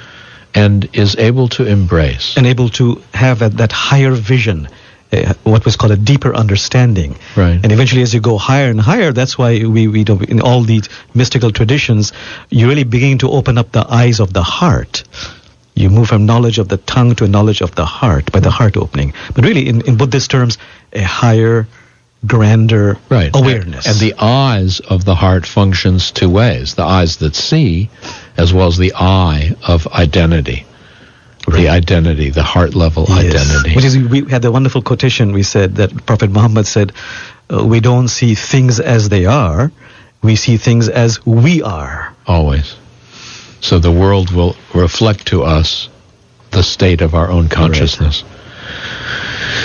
and 0.55 0.89
is 0.93 1.17
able 1.19 1.49
to 1.49 1.65
embrace. 1.67 2.35
and 2.37 2.47
able 2.47 2.69
to 2.71 3.01
have 3.13 3.43
a, 3.43 3.49
that 3.51 3.73
higher 3.73 4.13
vision, 4.13 4.69
uh, 5.13 5.35
what 5.45 5.65
was 5.65 5.77
called 5.77 5.93
a 5.93 5.97
deeper 5.97 6.35
understanding. 6.35 7.17
Right. 7.37 7.61
And 7.63 7.71
eventually, 7.73 8.03
as 8.03 8.13
you 8.13 8.21
go 8.21 8.39
higher 8.39 8.71
and 8.71 8.81
higher, 8.81 9.13
that's 9.13 9.39
why 9.39 9.65
we, 9.65 9.89
we 9.89 10.05
do, 10.05 10.19
in 10.21 10.41
all 10.41 10.63
these 10.63 10.89
mystical 11.15 11.51
traditions, 11.53 12.13
you 12.51 12.69
really 12.69 12.85
begin 12.85 13.19
to 13.19 13.31
open 13.31 13.59
up 13.59 13.73
the 13.73 13.87
eyes 13.89 14.21
of 14.21 14.33
the 14.33 14.43
heart. 14.43 15.05
You 15.75 15.91
move 15.91 16.09
from 16.09 16.25
knowledge 16.27 16.59
of 16.59 16.69
the 16.69 16.79
tongue 16.79 17.15
to 17.17 17.25
a 17.25 17.29
knowledge 17.29 17.61
of 17.61 17.75
the 17.75 17.85
heart 17.85 18.33
by 18.33 18.41
the 18.41 18.51
heart 18.51 18.77
opening. 18.77 19.13
But 19.35 19.45
really, 19.45 19.69
in, 19.69 19.83
in 19.83 19.97
Buddhist 19.97 20.31
terms, 20.31 20.59
a 20.93 21.03
higher, 21.03 21.69
grander 22.27 22.99
Right. 23.09 23.31
awareness. 23.35 23.87
And 23.87 23.99
the 23.99 24.15
eyes 24.19 24.81
of 24.81 25.05
the 25.05 25.15
heart 25.15 25.47
functions 25.47 26.11
two 26.11 26.31
ways 26.31 26.75
the 26.75 26.85
eyes 26.85 27.19
that 27.19 27.37
see, 27.37 27.91
as 28.37 28.53
well 28.53 28.69
as 28.69 28.79
the 28.79 28.95
eye 28.97 29.55
of 29.63 29.87
identity. 29.89 30.67
The 31.47 31.69
identity, 31.69 32.31
the 32.31 32.43
heart 32.43 32.75
level 32.75 33.07
Yes. 33.09 33.35
identity. 33.35 33.77
Which 33.77 33.85
is, 33.85 33.97
we 33.99 34.29
had 34.29 34.43
the 34.43 34.51
wonderful 34.51 34.83
quotation 34.83 35.33
we 35.33 35.43
said 35.45 35.77
that 35.77 36.05
Prophet 36.07 36.31
Muhammad 36.31 36.67
said, 36.67 36.93
uh, 37.53 37.65
We 37.65 37.81
don't 37.81 38.09
see 38.09 38.35
things 38.35 38.81
as 38.81 39.09
they 39.09 39.27
are, 39.27 39.71
we 40.23 40.35
see 40.37 40.57
things 40.57 40.89
as 40.89 41.25
we 41.25 41.63
are. 41.63 42.13
Always. 42.27 42.75
So 43.61 43.79
the 43.79 43.93
world 43.93 44.31
will 44.33 44.57
reflect 44.75 45.27
to 45.29 45.45
us 45.45 45.89
the 46.51 46.63
state 46.63 47.01
of 47.01 47.15
our 47.15 47.31
own 47.31 47.49
consciousness. 47.49 48.25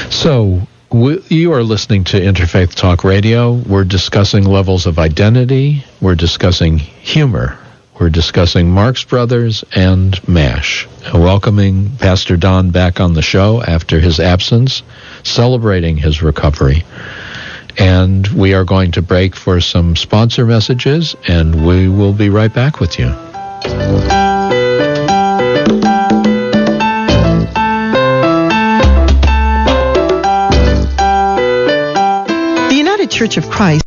So 0.10 0.62
we, 0.92 1.22
you 1.30 1.54
are 1.54 1.64
listening 1.64 2.04
to 2.06 2.20
Interfaith 2.20 2.76
Talk 2.76 3.04
Radio. 3.04 3.54
We're 3.54 3.84
discussing 3.86 4.44
levels 4.46 4.86
of 4.86 5.00
identity. 5.00 5.84
We're 6.00 6.16
discussing 6.16 6.78
humor. 6.78 7.58
We're 8.02 8.10
discussing 8.10 8.72
Marx 8.72 9.04
Brothers 9.04 9.64
and 9.76 10.28
MASH. 10.28 10.88
Welcoming 11.14 11.98
Pastor 11.98 12.36
Don 12.36 12.72
back 12.72 13.00
on 13.00 13.14
the 13.14 13.22
show 13.22 13.62
after 13.62 14.00
his 14.00 14.20
absence, 14.20 14.82
celebrating 15.22 15.98
his 15.98 16.24
recovery. 16.24 16.84
And 17.78 18.28
we 18.30 18.56
are 18.56 18.64
going 18.64 18.94
to 18.94 19.04
break 19.04 19.36
for 19.36 19.62
some 19.62 19.96
sponsor 19.96 20.48
messages, 20.48 21.16
and 21.28 21.64
we 21.64 21.90
will 21.90 22.14
be 22.14 22.30
right 22.32 22.52
back 22.52 22.80
with 22.80 22.98
you. 22.98 23.06
The 32.66 32.76
United 32.76 33.12
Church 33.12 33.38
of 33.38 33.48
Christ 33.48 33.86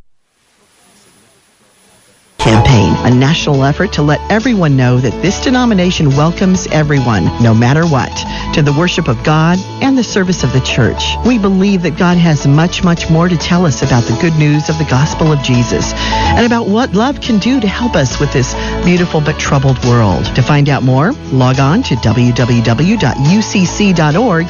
campaign, 2.38 2.83
a 3.04 3.14
national 3.14 3.62
effort 3.64 3.92
to 3.94 4.02
let 4.02 4.20
everyone 4.30 4.76
know 4.76 4.98
that 4.98 5.22
this 5.22 5.40
denomination 5.44 6.08
welcomes 6.10 6.66
everyone, 6.68 7.24
no 7.42 7.52
matter 7.54 7.84
what, 7.86 8.10
to 8.54 8.62
the 8.62 8.72
worship 8.72 9.08
of 9.08 9.22
God 9.24 9.58
and 9.82 9.96
the 9.96 10.04
service 10.04 10.42
of 10.42 10.52
the 10.52 10.60
church. 10.60 11.02
We 11.26 11.38
believe 11.38 11.82
that 11.82 11.98
God 11.98 12.16
has 12.16 12.46
much, 12.46 12.82
much 12.82 13.10
more 13.10 13.28
to 13.28 13.36
tell 13.36 13.66
us 13.66 13.82
about 13.82 14.04
the 14.04 14.16
good 14.20 14.34
news 14.38 14.68
of 14.68 14.78
the 14.78 14.84
gospel 14.84 15.32
of 15.32 15.42
Jesus 15.42 15.92
and 15.94 16.46
about 16.46 16.66
what 16.68 16.94
love 16.94 17.20
can 17.20 17.38
do 17.38 17.60
to 17.60 17.68
help 17.68 17.94
us 17.94 18.18
with 18.18 18.32
this 18.32 18.54
beautiful 18.84 19.20
but 19.20 19.38
troubled 19.38 19.84
world. 19.84 20.24
To 20.34 20.42
find 20.42 20.68
out 20.68 20.82
more, 20.82 21.12
log 21.32 21.58
on 21.60 21.82
to 21.84 21.94
www.ucc.org 21.96 22.40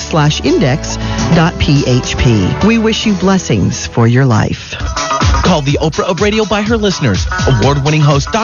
slash 0.01 0.45
index.php. 0.45 1.05
We 2.65 2.79
wish 2.79 3.07
you 3.07 3.15
blessings 3.15 3.87
for 3.87 4.07
your 4.07 4.27
life. 4.27 4.75
Called 5.45 5.67
the 5.67 5.79
Oprah 5.83 6.05
of 6.05 6.21
Radio 6.23 6.45
by 6.47 6.63
her 6.63 6.77
listeners, 6.77 7.27
award-winning 7.47 8.01
host 8.01 8.33
Dr. 8.33 8.44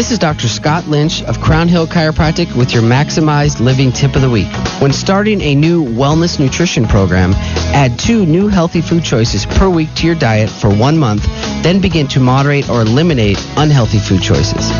This 0.00 0.12
is 0.12 0.18
Dr. 0.18 0.48
Scott 0.48 0.86
Lynch 0.86 1.22
of 1.24 1.42
Crown 1.42 1.68
Hill 1.68 1.86
Chiropractic 1.86 2.56
with 2.56 2.72
your 2.72 2.82
Maximized 2.82 3.60
Living 3.60 3.92
Tip 3.92 4.16
of 4.16 4.22
the 4.22 4.30
Week. 4.30 4.48
When 4.80 4.94
starting 4.94 5.42
a 5.42 5.54
new 5.54 5.84
wellness 5.84 6.40
nutrition 6.40 6.86
program, 6.86 7.34
add 7.74 7.98
two 7.98 8.24
new 8.24 8.48
healthy 8.48 8.80
food 8.80 9.04
choices 9.04 9.44
per 9.44 9.68
week 9.68 9.92
to 9.96 10.06
your 10.06 10.14
diet 10.14 10.48
for 10.48 10.74
one 10.74 10.96
month, 10.96 11.26
then 11.62 11.82
begin 11.82 12.08
to 12.08 12.18
moderate 12.18 12.70
or 12.70 12.80
eliminate 12.80 13.36
unhealthy 13.58 13.98
food 13.98 14.22
choices. 14.22 14.70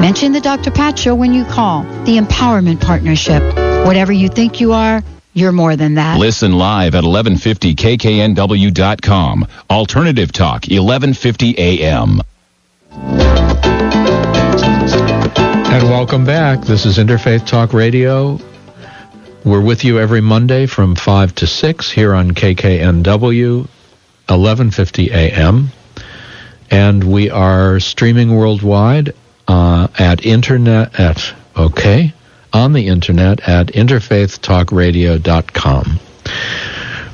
Mention 0.00 0.32
the 0.32 0.40
Dr. 0.40 0.70
Pat 0.70 0.98
Show 0.98 1.14
when 1.14 1.34
you 1.34 1.44
call. 1.44 1.82
The 2.04 2.18
Empowerment 2.18 2.80
Partnership. 2.80 3.42
Whatever 3.86 4.12
you 4.12 4.28
think 4.28 4.60
you 4.60 4.72
are, 4.72 5.02
you're 5.38 5.52
more 5.52 5.76
than 5.76 5.94
that. 5.94 6.18
Listen 6.18 6.52
live 6.52 6.94
at 6.94 7.04
1150kknw.com. 7.04 9.46
Alternative 9.70 10.30
Talk, 10.32 10.64
1150 10.64 11.58
AM. 11.58 12.20
And 15.70 15.84
welcome 15.88 16.24
back. 16.24 16.62
This 16.62 16.86
is 16.86 16.98
Interfaith 16.98 17.46
Talk 17.46 17.72
Radio. 17.72 18.40
We're 19.44 19.62
with 19.62 19.84
you 19.84 20.00
every 20.00 20.20
Monday 20.20 20.66
from 20.66 20.96
5 20.96 21.34
to 21.36 21.46
6 21.46 21.90
here 21.90 22.14
on 22.14 22.32
KKNW, 22.32 23.58
1150 23.58 25.12
AM. 25.12 25.68
And 26.70 27.04
we 27.04 27.30
are 27.30 27.80
streaming 27.80 28.34
worldwide 28.34 29.14
uh, 29.46 29.88
at 29.98 30.26
internet 30.26 30.98
at 30.98 31.32
okay 31.56 32.12
on 32.52 32.72
the 32.72 32.88
internet 32.88 33.48
at 33.48 33.68
interfaithtalkradio.com. 33.68 36.00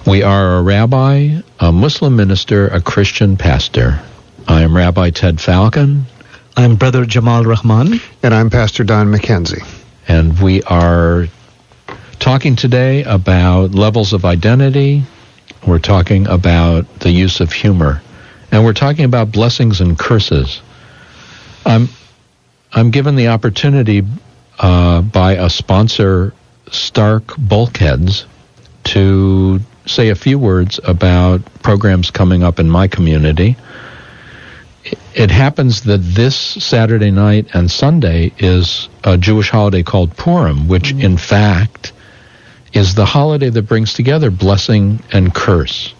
We 0.06 0.22
are 0.22 0.58
a 0.58 0.62
rabbi, 0.62 1.40
a 1.58 1.72
Muslim 1.72 2.16
minister, 2.16 2.68
a 2.68 2.80
Christian 2.80 3.36
pastor. 3.36 4.00
I 4.46 4.62
am 4.62 4.76
Rabbi 4.76 5.10
Ted 5.10 5.40
Falcon. 5.40 6.04
I'm 6.56 6.76
Brother 6.76 7.04
Jamal 7.04 7.44
Rahman. 7.44 8.00
And 8.22 8.34
I'm 8.34 8.50
Pastor 8.50 8.84
Don 8.84 9.08
McKenzie. 9.08 9.66
And 10.06 10.38
we 10.40 10.62
are 10.64 11.26
talking 12.18 12.54
today 12.54 13.02
about 13.04 13.72
levels 13.72 14.12
of 14.12 14.24
identity. 14.24 15.04
We're 15.66 15.78
talking 15.78 16.28
about 16.28 17.00
the 17.00 17.10
use 17.10 17.40
of 17.40 17.52
humor. 17.52 18.02
And 18.52 18.64
we're 18.64 18.74
talking 18.74 19.04
about 19.04 19.32
blessings 19.32 19.80
and 19.80 19.98
curses. 19.98 20.60
I'm, 21.64 21.88
I'm 22.72 22.90
given 22.90 23.16
the 23.16 23.28
opportunity 23.28 24.02
uh, 24.58 25.02
by 25.02 25.32
a 25.32 25.50
sponsor, 25.50 26.32
Stark 26.70 27.34
Bulkheads, 27.38 28.26
to 28.84 29.60
say 29.86 30.08
a 30.08 30.14
few 30.14 30.38
words 30.38 30.80
about 30.84 31.42
programs 31.62 32.10
coming 32.10 32.42
up 32.42 32.58
in 32.58 32.68
my 32.70 32.88
community. 32.88 33.56
It 35.14 35.30
happens 35.30 35.82
that 35.82 35.98
this 35.98 36.36
Saturday 36.36 37.10
night 37.10 37.48
and 37.54 37.70
Sunday 37.70 38.32
is 38.38 38.88
a 39.02 39.16
Jewish 39.16 39.50
holiday 39.50 39.82
called 39.82 40.16
Purim, 40.16 40.68
which 40.68 40.92
in 40.92 41.16
fact 41.16 41.92
is 42.72 42.94
the 42.94 43.04
holiday 43.04 43.50
that 43.50 43.62
brings 43.62 43.94
together 43.94 44.30
blessing 44.30 45.02
and 45.12 45.34
curse, 45.34 45.94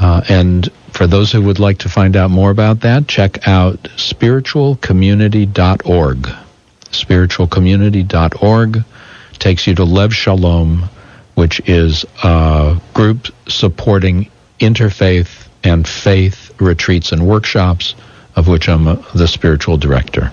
Uh, 0.00 0.22
and 0.28 0.68
for 0.90 1.06
those 1.06 1.30
who 1.30 1.42
would 1.42 1.60
like 1.60 1.78
to 1.78 1.88
find 1.88 2.16
out 2.16 2.32
more 2.32 2.50
about 2.50 2.80
that, 2.80 3.06
check 3.06 3.46
out 3.46 3.84
spiritualcommunity.org. 3.84 6.28
Spiritualcommunity.org 6.90 8.84
takes 9.38 9.66
you 9.68 9.76
to 9.76 9.84
Lev 9.84 10.12
Shalom, 10.12 10.88
which 11.34 11.60
is 11.68 12.04
a 12.24 12.80
group 12.94 13.28
supporting 13.46 14.28
interfaith 14.58 15.46
and 15.62 15.86
faith 15.86 16.60
retreats 16.60 17.12
and 17.12 17.28
workshops, 17.28 17.94
of 18.36 18.46
which 18.48 18.68
I'm 18.68 18.84
the 19.14 19.26
spiritual 19.26 19.76
director. 19.76 20.30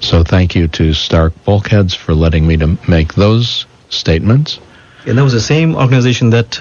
So 0.00 0.22
thank 0.24 0.54
you 0.54 0.68
to 0.68 0.92
Stark 0.92 1.32
Bulkheads 1.44 1.94
for 1.94 2.14
letting 2.14 2.46
me 2.46 2.56
to 2.58 2.76
make 2.88 3.14
those 3.14 3.64
statements. 3.88 4.60
And 5.06 5.16
that 5.16 5.22
was 5.24 5.32
the 5.32 5.40
same 5.40 5.74
organization 5.76 6.30
that 6.30 6.60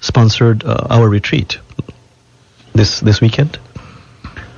sponsored 0.00 0.62
uh, 0.64 0.86
our 0.90 1.08
retreat 1.08 1.58
this 2.74 3.00
this 3.00 3.20
weekend. 3.20 3.58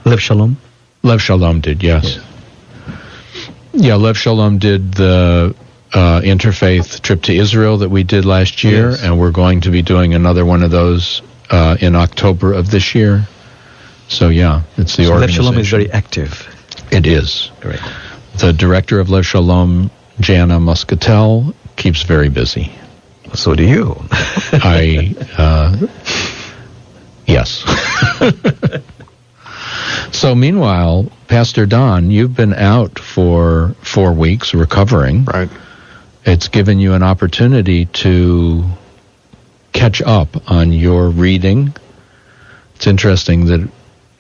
Lev 0.05 0.21
Shalom. 0.21 0.57
Lev 1.03 1.23
Shalom 1.23 1.61
did, 1.61 1.83
yes. 1.83 2.19
Yeah, 3.73 3.95
Lev 3.95 4.19
Shalom 4.19 4.59
did 4.59 4.93
the 4.95 5.55
uh, 5.93 6.21
interfaith 6.23 7.01
trip 7.01 7.23
to 7.23 7.33
Israel 7.35 7.79
that 7.79 7.89
we 7.91 8.03
did 8.03 8.25
last 8.25 8.65
year, 8.65 8.91
Yes. 8.91 9.03
and 9.03 9.19
we're 9.19 9.31
going 9.31 9.61
to 9.63 9.71
be 9.71 9.83
doing 9.83 10.15
another 10.15 10.45
one 10.45 10.63
of 10.65 10.71
those 10.71 11.23
uh, 11.51 11.77
in 11.81 11.95
October 11.95 12.53
of 12.53 12.71
this 12.71 12.95
year. 12.95 13.27
So 14.09 14.31
yeah, 14.31 14.63
it's 14.77 14.97
the 14.97 15.05
So 15.05 15.11
Lev 15.11 15.21
organization. 15.21 15.45
Shalom 15.45 15.59
is 15.59 15.69
very 15.69 15.93
active. 15.93 16.49
It 16.91 17.07
is. 17.07 17.51
Right. 17.63 17.81
The 18.39 18.53
director 18.53 19.01
of 19.01 19.11
Lev 19.11 19.27
Shalom, 19.27 19.91
Jana 20.21 20.59
Muscatel, 20.59 21.55
keeps 21.77 22.03
very 22.03 22.31
busy. 22.31 22.73
So 23.35 23.55
do 23.55 23.63
you. 23.63 23.97
I, 24.11 25.15
uh, 25.37 25.87
yes. 27.27 27.65
so 30.17 30.35
meanwhile, 30.35 31.13
Pastor 31.29 31.67
Don, 31.67 32.11
you've 32.11 32.35
been 32.35 32.55
out 32.55 32.99
for 32.99 33.75
four 33.83 34.13
weeks 34.13 34.55
recovering. 34.55 35.27
Right. 35.27 35.51
It's 36.25 36.49
given 36.49 36.79
you 36.81 36.95
an 36.95 37.03
opportunity 37.03 37.87
to 37.87 38.65
catch 39.73 40.01
up 40.01 40.51
on 40.51 40.73
your 40.73 41.11
reading. 41.11 41.75
It's 42.77 42.87
interesting 42.87 43.47
that 43.47 43.69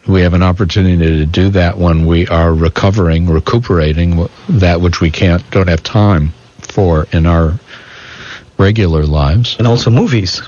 we 0.09 0.23
have 0.23 0.35
an 0.35 0.42
opportunity 0.42 1.18
to 1.18 1.27
do 1.27 1.51
that 1.51 1.77
when 1.77 2.07
we 2.07 2.27
are 2.29 2.53
recovering, 2.53 3.29
recuperating 3.29 4.29
that 4.49 4.81
which 4.81 5.01
we 5.01 5.11
can't, 5.11 5.49
don't 5.51 5.68
have 5.68 5.83
time 5.83 6.33
for 6.59 7.07
in 7.12 7.27
our 7.27 7.59
regular 8.59 9.05
lives. 9.05 9.57
And 9.59 9.66
also 9.66 9.90
movies. 9.90 10.42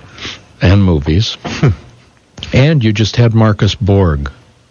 And 0.62 0.82
movies. 0.82 1.36
and 2.52 2.82
you 2.82 2.92
just 2.92 3.16
had 3.16 3.34
Marcus 3.34 3.74
Borg 3.74 4.30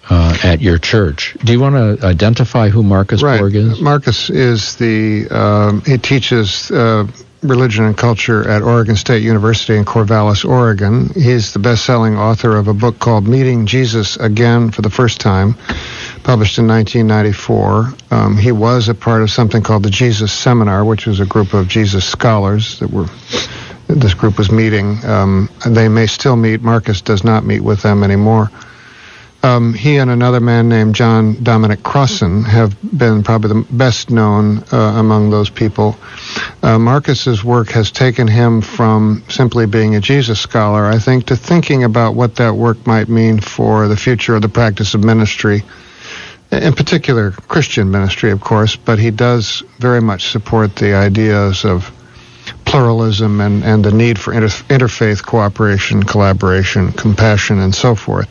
uh, 0.10 0.38
at 0.44 0.60
your 0.60 0.78
church. 0.78 1.38
Do 1.44 1.54
you 1.54 1.60
want 1.60 1.76
to 1.76 2.06
identify 2.06 2.70
who 2.70 2.82
Marcus 2.82 3.22
right. 3.22 3.40
Borg 3.40 3.56
is? 3.56 3.80
Marcus 3.80 4.30
is 4.30 4.76
the 4.76 5.28
um, 5.30 5.82
he 5.82 5.98
teaches 5.98 6.72
uh, 6.72 7.08
religion 7.42 7.86
and 7.86 7.98
culture 7.98 8.48
at 8.50 8.62
Oregon 8.62 8.96
State 8.96 9.24
University 9.24 9.76
in 9.78 9.86
Corvallis, 9.86 10.44
Oregon. 10.44 11.10
He's 11.14 11.54
the 11.54 11.60
best-selling 11.60 12.18
author 12.18 12.58
of 12.58 12.68
a 12.68 12.74
book 12.74 13.00
called 13.00 13.28
Meeting 13.28 13.66
Jesus 13.66 14.18
Again 14.18 14.72
for 14.72 14.82
the 14.82 14.90
First 14.90 15.22
Time, 15.22 15.54
published 16.24 16.58
in 16.58 16.68
1994. 16.68 17.94
Um, 18.12 18.38
he 18.38 18.52
was 18.52 18.90
a 18.90 18.96
part 18.96 19.22
of 19.22 19.32
something 19.32 19.64
called 19.64 19.84
the 19.84 19.90
Jesus 19.90 20.34
Seminar, 20.34 20.84
which 20.84 21.06
was 21.06 21.20
a 21.20 21.26
group 21.26 21.54
of 21.54 21.68
Jesus 21.68 22.06
scholars 22.06 22.80
that 22.80 22.92
were. 22.92 23.08
This 23.88 24.14
group 24.14 24.38
was 24.38 24.52
meeting. 24.52 25.04
Um, 25.04 25.50
they 25.66 25.90
may 25.90 26.06
still 26.06 26.36
meet. 26.36 26.62
Marcus 26.62 27.02
does 27.02 27.24
not 27.24 27.44
meet 27.44 27.62
with 27.62 27.82
them 27.82 28.04
anymore. 28.04 28.52
Um, 29.42 29.74
he 29.74 29.98
and 29.98 30.12
another 30.12 30.42
man 30.42 30.68
named 30.68 30.96
John 30.96 31.42
Dominic 31.42 31.82
Crossan 31.82 32.44
have 32.44 32.76
been 32.98 33.24
probably 33.24 33.62
the 33.62 33.74
best 33.74 34.10
known 34.10 34.64
uh, 34.74 34.78
among 34.78 35.30
those 35.30 35.50
people. 35.50 35.98
Uh, 36.62 36.78
Marcus's 36.78 37.42
work 37.42 37.70
has 37.70 37.90
taken 37.90 38.28
him 38.28 38.62
from 38.62 39.24
simply 39.30 39.66
being 39.66 39.96
a 39.96 40.02
Jesus 40.02 40.42
scholar, 40.42 40.86
I 40.86 41.00
think, 41.00 41.28
to 41.28 41.38
thinking 41.38 41.86
about 41.86 42.16
what 42.16 42.36
that 42.36 42.56
work 42.56 42.86
might 42.86 43.08
mean 43.08 43.40
for 43.40 43.88
the 43.88 43.96
future 43.96 44.36
of 44.36 44.42
the 44.42 44.50
practice 44.50 44.94
of 44.94 45.06
ministry, 45.06 45.64
in 46.52 46.74
particular 46.74 47.32
Christian 47.32 47.92
ministry, 47.92 48.32
of 48.32 48.42
course, 48.42 48.76
but 48.76 49.00
he 49.00 49.10
does 49.10 49.64
very 49.78 50.02
much 50.02 50.32
support 50.32 50.76
the 50.76 50.96
ideas 50.96 51.64
of 51.64 51.94
pluralism 52.66 53.40
and, 53.40 53.64
and 53.64 53.86
the 53.86 53.92
need 53.92 54.20
for 54.20 54.34
inter- 54.34 54.48
interfaith 54.48 55.24
cooperation, 55.24 56.04
collaboration, 56.04 56.92
compassion, 56.92 57.60
and 57.60 57.74
so 57.74 57.96
forth. 57.96 58.28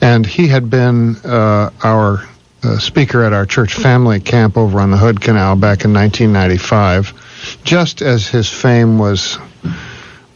And 0.00 0.26
he 0.26 0.48
had 0.48 0.70
been 0.70 1.16
uh, 1.24 1.70
our 1.82 2.26
uh, 2.62 2.78
speaker 2.78 3.22
at 3.24 3.32
our 3.32 3.46
church 3.46 3.74
family 3.74 4.20
camp 4.20 4.56
over 4.56 4.80
on 4.80 4.90
the 4.90 4.96
Hood 4.96 5.20
Canal 5.20 5.56
back 5.56 5.84
in 5.84 5.92
1995, 5.92 7.60
just 7.64 8.02
as 8.02 8.26
his 8.26 8.50
fame 8.50 8.98
was 8.98 9.38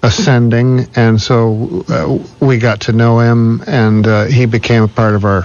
ascending. 0.02 0.87
And 0.94 1.20
so 1.20 1.85
uh, 1.88 2.18
we 2.44 2.59
got 2.59 2.83
to 2.83 2.92
know 2.92 3.18
him, 3.18 3.62
and 3.66 4.07
uh, 4.07 4.24
he 4.24 4.46
became 4.46 4.83
a 4.83 4.88
part 4.88 5.14
of 5.14 5.24
our, 5.24 5.44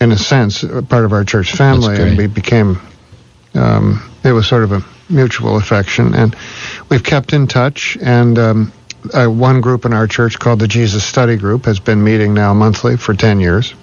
in 0.00 0.12
a 0.12 0.18
sense, 0.18 0.62
part 0.62 1.04
of 1.04 1.12
our 1.12 1.24
church 1.24 1.52
family. 1.52 1.96
And 1.96 2.16
we 2.16 2.26
became, 2.26 2.80
um, 3.54 4.10
it 4.24 4.32
was 4.32 4.46
sort 4.46 4.64
of 4.64 4.72
a 4.72 4.84
mutual 5.08 5.56
affection. 5.56 6.14
And 6.14 6.34
we've 6.88 7.04
kept 7.04 7.32
in 7.32 7.46
touch. 7.46 7.96
And 8.00 8.38
um, 8.38 8.72
uh, 9.12 9.26
one 9.26 9.60
group 9.60 9.84
in 9.84 9.92
our 9.92 10.06
church 10.06 10.38
called 10.38 10.58
the 10.58 10.68
Jesus 10.68 11.04
Study 11.04 11.36
Group 11.36 11.64
has 11.66 11.80
been 11.80 12.02
meeting 12.02 12.34
now 12.34 12.54
monthly 12.54 12.96
for 12.96 13.14
10 13.14 13.40
years. 13.40 13.74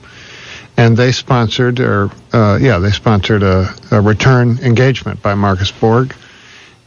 And 0.77 0.95
they 0.95 1.11
sponsored, 1.11 1.79
or 1.79 2.09
uh, 2.31 2.57
yeah, 2.61 2.79
they 2.79 2.91
sponsored 2.91 3.43
a, 3.43 3.73
a 3.91 3.99
return 3.99 4.59
engagement 4.59 5.21
by 5.21 5.35
Marcus 5.35 5.71
Borg. 5.71 6.15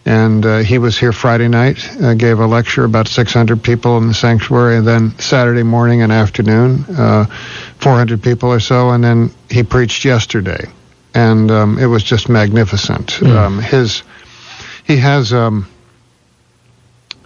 And 0.05 0.45
uh, 0.45 0.59
he 0.59 0.79
was 0.79 0.99
here 0.99 1.13
Friday 1.13 1.47
night, 1.47 1.79
uh, 2.03 2.15
gave 2.15 2.41
a 2.41 2.47
lecture, 2.47 2.85
about 2.85 3.07
600 3.07 3.63
people 3.63 3.99
in 3.99 4.09
the 4.09 4.15
sanctuary, 4.15 4.77
and 4.77 4.87
then 4.87 5.17
Saturday 5.19 5.63
morning 5.63 6.03
and 6.03 6.11
afternoon, 6.11 6.85
uh, 6.89 7.27
400 7.79 8.21
people 8.23 8.49
or 8.51 8.59
so, 8.59 8.91
and 8.91 9.05
then 9.05 9.31
he 9.49 9.63
preached 9.63 10.05
yesterday. 10.05 10.65
And 11.15 11.51
um, 11.51 11.79
it 11.79 11.87
was 11.87 12.03
just 12.03 12.29
magnificent. 12.29 13.23
Um, 13.23 13.61
his, 13.61 14.03
he 14.85 14.97
has 14.97 15.33
um, 15.33 15.69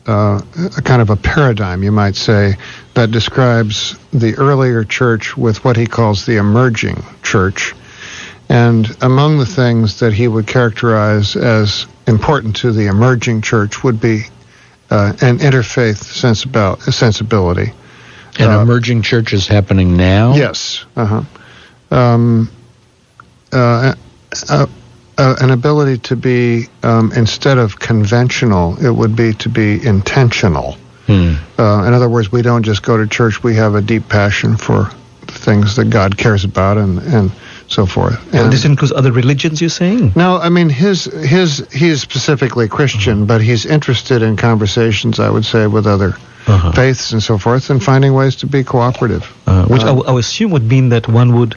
uh, 0.07 0.41
a 0.77 0.83
kind 0.83 1.03
of 1.03 1.11
a 1.11 1.17
paradigm, 1.17 1.83
you 1.83 1.93
might 1.93 2.17
say, 2.17 2.55
that 2.95 3.11
describes 3.11 3.97
the 4.13 4.35
earlier 4.37 4.85
church 4.85 5.37
with 5.37 5.65
what 5.65 5.77
he 5.77 5.87
calls 5.87 6.27
the 6.27 6.37
emerging 6.37 7.03
church. 7.23 7.75
And 8.49 8.87
among 9.03 9.39
the 9.39 9.47
things 9.47 10.01
that 10.01 10.13
he 10.13 10.29
would 10.29 10.47
characterize 10.47 11.35
as 11.35 11.87
important 12.07 12.57
to 12.57 12.73
the 12.73 12.87
emerging 12.87 13.43
church 13.43 13.83
would 13.83 14.01
be 14.01 14.23
uh, 14.91 15.13
an 15.21 15.39
interfaith 15.39 15.99
sensibil- 15.99 16.81
sensibility. 16.93 17.73
And 18.39 18.53
emerging 18.53 19.03
church 19.03 19.33
is 19.33 19.49
happening 19.49 19.97
now? 19.97 20.35
Yes. 20.35 20.85
Uh-huh. 20.95 21.23
Um, 21.91 22.51
uh, 23.53 23.95
uh, 25.19 25.37
an 25.41 25.51
ability 25.51 25.99
to 25.99 26.17
be, 26.17 26.67
um, 26.83 27.12
instead 27.17 27.59
of 27.59 27.79
conventional, 27.79 28.77
it 28.85 28.91
would 28.91 29.14
be 29.17 29.33
to 29.35 29.49
be 29.49 29.85
intentional. 29.87 30.77
Hmm. 31.07 31.35
Uh, 31.59 31.85
in 31.87 31.95
other 31.95 32.09
words, 32.09 32.33
we 32.33 32.43
don't 32.43 32.62
just 32.64 32.83
go 32.83 32.97
to 32.97 33.07
church; 33.07 33.43
we 33.43 33.55
have 33.57 33.75
a 33.75 33.81
deep 33.83 34.09
passion 34.09 34.57
for 34.57 34.91
the 35.27 35.33
things 35.33 35.77
that 35.77 35.91
God 35.91 36.17
cares 36.17 36.45
about, 36.45 36.77
and 36.79 36.99
and 36.99 37.31
so 37.69 37.87
forth. 37.87 38.19
And 38.35 38.53
this 38.53 38.64
includes 38.64 38.93
other 38.93 39.12
religions, 39.12 39.61
you're 39.61 39.71
saying? 39.71 40.12
No, 40.14 40.39
I 40.39 40.49
mean 40.51 40.69
his 40.69 41.05
his 41.05 41.67
he's 41.73 42.01
specifically 42.01 42.69
Christian, 42.69 43.27
but 43.27 43.41
he's 43.41 43.67
interested 43.67 44.23
in 44.23 44.37
conversations. 44.37 45.19
I 45.19 45.31
would 45.31 45.45
say 45.45 45.67
with 45.67 45.87
other 45.87 46.14
Uh-huh. 46.49 46.71
faiths 46.73 47.12
and 47.12 47.21
so 47.23 47.39
forth, 47.39 47.71
and 47.71 47.83
finding 47.83 48.14
ways 48.14 48.37
to 48.37 48.47
be 48.47 48.62
cooperative. 48.62 49.25
Uh, 49.49 49.64
which 49.67 49.83
I 49.83 49.87
Uh, 49.91 49.95
w- 49.97 50.17
I 50.17 50.19
assume 50.21 50.51
would 50.53 50.69
mean 50.69 50.91
that 50.91 51.09
one 51.09 51.31
would 51.35 51.55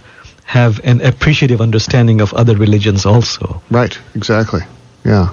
have 0.50 0.80
an 0.84 1.00
appreciative 1.02 1.62
understanding 1.62 2.22
of 2.22 2.34
other 2.34 2.58
religions 2.58 3.06
also. 3.06 3.62
Right, 3.70 3.96
exactly. 4.16 4.62
Yeah. 5.06 5.32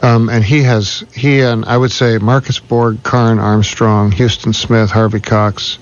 Um, 0.00 0.30
and 0.30 0.42
he 0.42 0.62
has, 0.62 1.04
he 1.14 1.42
and 1.42 1.66
I 1.66 1.76
would 1.76 1.92
say 1.92 2.16
Marcus 2.16 2.58
Borg, 2.58 3.04
Karen 3.04 3.38
Armstrong, 3.38 4.10
Huston 4.10 4.54
Smith, 4.54 4.90
Harvey 4.90 5.20
Cox, 5.20 5.78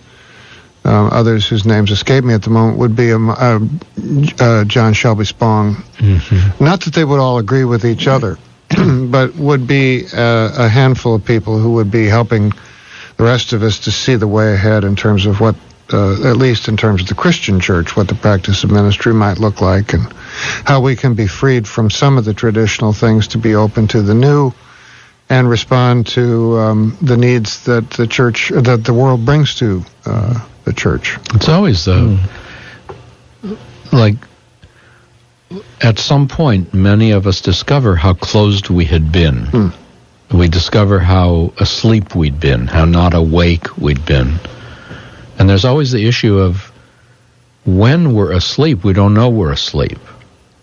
um, 0.84 1.10
others 1.12 1.46
whose 1.46 1.64
names 1.64 1.92
escape 1.92 2.24
me 2.24 2.34
at 2.34 2.42
the 2.42 2.50
moment 2.50 2.78
would 2.78 2.96
be 2.96 3.12
um, 3.12 3.30
uh, 3.30 3.60
uh, 4.40 4.64
John 4.64 4.92
Shelby 4.92 5.24
Spong. 5.24 5.76
Not 6.58 6.80
that 6.80 6.94
they 6.94 7.04
would 7.04 7.20
all 7.20 7.38
agree 7.38 7.64
with 7.64 7.84
each 7.84 8.08
other, 8.08 8.38
but 8.76 9.36
would 9.36 9.68
be 9.68 10.04
uh, 10.12 10.64
a 10.64 10.68
handful 10.68 11.14
of 11.14 11.24
people 11.24 11.60
who 11.60 11.74
would 11.74 11.92
be 11.92 12.06
helping 12.06 12.52
the 13.18 13.22
rest 13.22 13.52
of 13.52 13.62
us 13.62 13.78
to 13.84 13.92
see 13.92 14.16
the 14.16 14.26
way 14.26 14.52
ahead 14.52 14.82
in 14.82 14.96
terms 14.96 15.26
of 15.26 15.40
what, 15.40 15.54
uh, 15.92 16.30
at 16.30 16.36
least 16.36 16.68
in 16.68 16.76
terms 16.76 17.02
of 17.02 17.08
the 17.08 17.14
Christian 17.14 17.60
church, 17.60 17.96
what 17.96 18.08
the 18.08 18.14
practice 18.14 18.64
of 18.64 18.70
ministry 18.70 19.12
might 19.12 19.38
look 19.38 19.60
like 19.60 19.92
and 19.92 20.12
how 20.64 20.80
we 20.80 20.96
can 20.96 21.14
be 21.14 21.26
freed 21.26 21.68
from 21.68 21.90
some 21.90 22.18
of 22.18 22.24
the 22.24 22.34
traditional 22.34 22.92
things 22.92 23.28
to 23.28 23.38
be 23.38 23.54
open 23.54 23.86
to 23.88 24.02
the 24.02 24.14
new 24.14 24.52
and 25.28 25.48
respond 25.48 26.06
to 26.06 26.58
um, 26.58 26.98
the 27.00 27.16
needs 27.16 27.64
that 27.64 27.90
the 27.90 28.06
church, 28.06 28.50
that 28.54 28.84
the 28.84 28.92
world 28.94 29.24
brings 29.24 29.54
to 29.56 29.82
uh, 30.06 30.46
the 30.64 30.72
church. 30.72 31.18
It's 31.34 31.48
always 31.48 31.84
the 31.84 32.18
like 33.92 34.16
at 35.80 35.98
some 35.98 36.28
point 36.28 36.74
many 36.74 37.12
of 37.12 37.26
us 37.26 37.40
discover 37.40 37.94
how 37.96 38.14
closed 38.14 38.70
we 38.70 38.84
had 38.84 39.12
been. 39.12 39.72
We 40.32 40.48
discover 40.48 40.98
how 40.98 41.52
asleep 41.60 42.14
we'd 42.14 42.40
been, 42.40 42.66
how 42.66 42.86
not 42.86 43.14
awake 43.14 43.76
we'd 43.76 44.04
been. 44.04 44.40
And 45.38 45.48
there's 45.48 45.64
always 45.64 45.92
the 45.92 46.06
issue 46.06 46.38
of 46.38 46.72
when 47.64 48.14
we're 48.14 48.32
asleep, 48.32 48.84
we 48.84 48.92
don't 48.92 49.14
know 49.14 49.30
we're 49.30 49.52
asleep. 49.52 49.98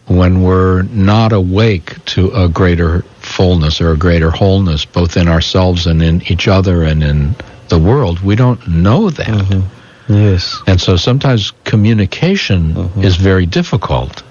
When 0.07 0.43
we're 0.43 0.83
not 0.83 1.31
awake 1.31 2.03
to 2.05 2.31
a 2.31 2.49
greater 2.49 3.01
fullness 3.19 3.81
or 3.81 3.91
a 3.91 3.97
greater 3.97 4.29
wholeness, 4.29 4.85
both 4.85 5.17
in 5.17 5.27
ourselves 5.27 5.87
and 5.87 6.01
in 6.01 6.21
each 6.31 6.47
other 6.47 6.83
and 6.83 7.03
in 7.03 7.35
the 7.69 7.79
world, 7.79 8.19
we 8.19 8.35
don't 8.35 8.67
know 8.67 9.09
that. 9.09 9.27
Mm-hmm. 9.27 10.13
Yes. 10.13 10.61
And 10.67 10.81
so 10.81 10.97
sometimes 10.97 11.51
communication 11.63 12.73
mm-hmm. 12.73 13.03
is 13.03 13.15
very 13.15 13.45
difficult. 13.45 14.23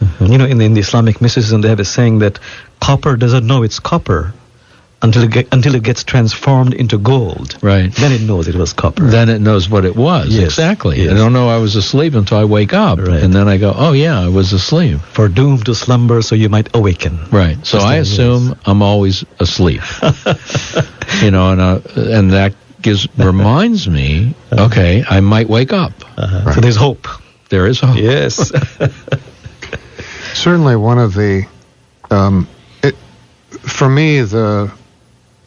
Mm-hmm. 0.00 0.26
You 0.26 0.38
know, 0.38 0.44
in 0.44 0.58
the, 0.58 0.64
in 0.64 0.74
the 0.74 0.80
Islamic 0.80 1.20
mysticism, 1.20 1.62
they 1.62 1.68
have 1.68 1.80
a 1.80 1.84
saying 1.84 2.18
that 2.18 2.38
copper 2.80 3.16
doesn't 3.16 3.46
know 3.46 3.62
it's 3.62 3.80
copper 3.80 4.34
until 5.04 5.22
it, 5.24 5.30
get, 5.30 5.48
until 5.52 5.74
it 5.74 5.82
gets 5.82 6.02
transformed 6.02 6.74
into 6.74 6.98
gold. 6.98 7.56
Right. 7.62 7.92
Then 7.92 8.10
it 8.12 8.22
knows 8.22 8.48
it 8.48 8.54
was 8.54 8.72
copper. 8.72 9.04
Then 9.04 9.28
it 9.28 9.40
knows 9.40 9.68
what 9.68 9.84
it 9.84 9.94
was. 9.94 10.28
Yes, 10.34 10.44
Exactly. 10.44 11.02
yes. 11.02 11.12
I 11.12 11.14
don't 11.14 11.32
know 11.32 11.48
I 11.48 11.58
was 11.58 11.76
asleep 11.76 12.14
until 12.14 12.38
I 12.38 12.44
wake 12.44 12.72
up. 12.72 12.98
And 12.98 13.32
then 13.32 13.46
I 13.46 13.58
go, 13.58 13.72
oh, 13.76 13.92
yeah, 13.92 14.18
I 14.18 14.28
was 14.28 14.52
asleep. 14.52 15.00
For 15.00 15.28
doomed 15.28 15.66
to 15.66 15.74
slumber, 15.74 16.22
so 16.22 16.34
you 16.34 16.48
might 16.48 16.74
awaken. 16.74 17.18
Right. 17.30 17.58
So 17.66 17.78
I 17.78 17.82
like 17.82 18.00
assume 18.02 18.58
I'm 18.64 18.82
always 18.82 19.24
asleep. 19.38 19.82
you 21.22 21.30
know, 21.30 21.52
and 21.52 21.60
uh, 21.60 21.80
and 21.96 22.32
that 22.32 22.54
gives 22.80 23.06
reminds 23.18 23.88
me, 23.88 24.34
okay, 24.52 25.04
I 25.08 25.20
might 25.20 25.48
wake 25.48 25.72
up. 25.72 25.92
Uh-huh. 26.18 26.52
So 26.54 26.60
there's 26.60 26.76
hope. 26.76 27.06
There 27.50 27.66
is 27.66 27.80
hope. 27.80 27.96
Yes. 27.96 28.50
Certainly, 30.34 30.76
one 30.76 30.98
of 30.98 31.14
the, 31.14 31.46
um, 32.10 32.48
it, 32.82 32.94
for 33.50 33.88
me, 33.88 34.20
the 34.22 34.72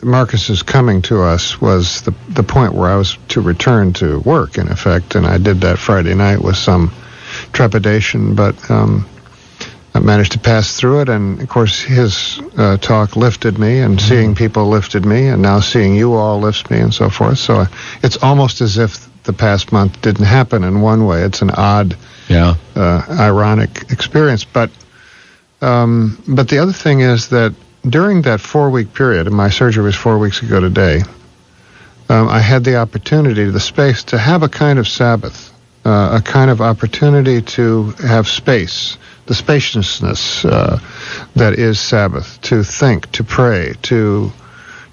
Marcus's 0.01 0.61
coming 0.63 1.01
to 1.03 1.21
us 1.23 1.59
was 1.59 2.01
the 2.03 2.13
the 2.29 2.43
point 2.43 2.73
where 2.73 2.89
I 2.89 2.95
was 2.97 3.17
to 3.29 3.41
return 3.41 3.93
to 3.93 4.19
work, 4.19 4.57
in 4.57 4.67
effect, 4.67 5.15
and 5.15 5.25
I 5.25 5.37
did 5.37 5.61
that 5.61 5.79
Friday 5.79 6.13
night 6.13 6.41
with 6.41 6.55
some 6.55 6.91
trepidation, 7.53 8.35
but 8.35 8.69
um, 8.69 9.07
I 9.93 9.99
managed 9.99 10.33
to 10.33 10.39
pass 10.39 10.75
through 10.79 11.01
it. 11.01 11.09
And 11.09 11.41
of 11.41 11.49
course, 11.49 11.81
his 11.81 12.39
uh, 12.57 12.77
talk 12.77 13.15
lifted 13.15 13.57
me, 13.57 13.79
and 13.79 13.99
seeing 13.99 14.35
people 14.35 14.67
lifted 14.69 15.05
me, 15.05 15.27
and 15.27 15.41
now 15.41 15.59
seeing 15.59 15.95
you 15.95 16.13
all 16.13 16.39
lifts 16.39 16.69
me, 16.69 16.79
and 16.79 16.93
so 16.93 17.09
forth. 17.09 17.39
So 17.39 17.61
uh, 17.61 17.65
it's 18.03 18.21
almost 18.21 18.61
as 18.61 18.77
if 18.77 19.09
the 19.23 19.33
past 19.33 19.71
month 19.71 20.01
didn't 20.01 20.25
happen 20.25 20.63
in 20.63 20.81
one 20.81 21.05
way. 21.05 21.23
It's 21.23 21.41
an 21.41 21.49
odd 21.51 21.97
Yeah. 22.29 22.55
uh, 22.75 23.03
ironic 23.09 23.85
experience. 23.91 24.43
But 24.45 24.69
um, 25.61 26.21
but 26.27 26.49
the 26.49 26.59
other 26.59 26.71
thing 26.73 26.99
is 26.99 27.29
that 27.29 27.55
during 27.89 28.23
that 28.23 28.39
four 28.39 28.69
week 28.69 28.93
period, 28.93 29.27
and 29.27 29.35
my 29.35 29.49
surgery 29.49 29.83
was 29.83 29.95
four 29.95 30.17
weeks 30.17 30.41
ago 30.41 30.59
today, 30.59 31.01
um, 32.09 32.29
I 32.29 32.39
had 32.39 32.63
the 32.63 32.77
opportunity, 32.77 33.45
the 33.45 33.59
space 33.59 34.03
to 34.05 34.17
have 34.17 34.43
a 34.43 34.49
kind 34.49 34.79
of 34.79 34.87
Sabbath, 34.87 35.53
uh, 35.85 36.19
a 36.19 36.21
kind 36.21 36.49
of 36.49 36.61
opportunity 36.61 37.41
to 37.41 37.91
have 38.07 38.27
space, 38.27 38.97
the 39.25 39.35
spaciousness 39.35 40.45
uh, 40.45 40.79
that 41.35 41.53
is 41.53 41.79
Sabbath, 41.79 42.41
to 42.43 42.63
think, 42.63 43.11
to 43.11 43.23
pray, 43.23 43.73
to 43.83 44.31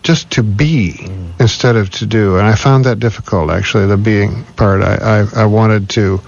just 0.03 0.33
to 0.33 0.43
be 0.43 0.95
instead 1.41 1.77
of 1.77 1.91
to 1.91 2.07
do. 2.07 2.37
And 2.37 2.47
I 2.47 2.55
found 2.55 2.85
that 2.85 2.99
difficult, 2.99 3.51
actually, 3.51 3.87
the 3.87 3.97
being 3.97 4.45
part. 4.57 4.83
I, 4.83 4.97
I, 5.35 5.43
I 5.43 5.47
wanted 5.47 5.89
to 5.91 6.21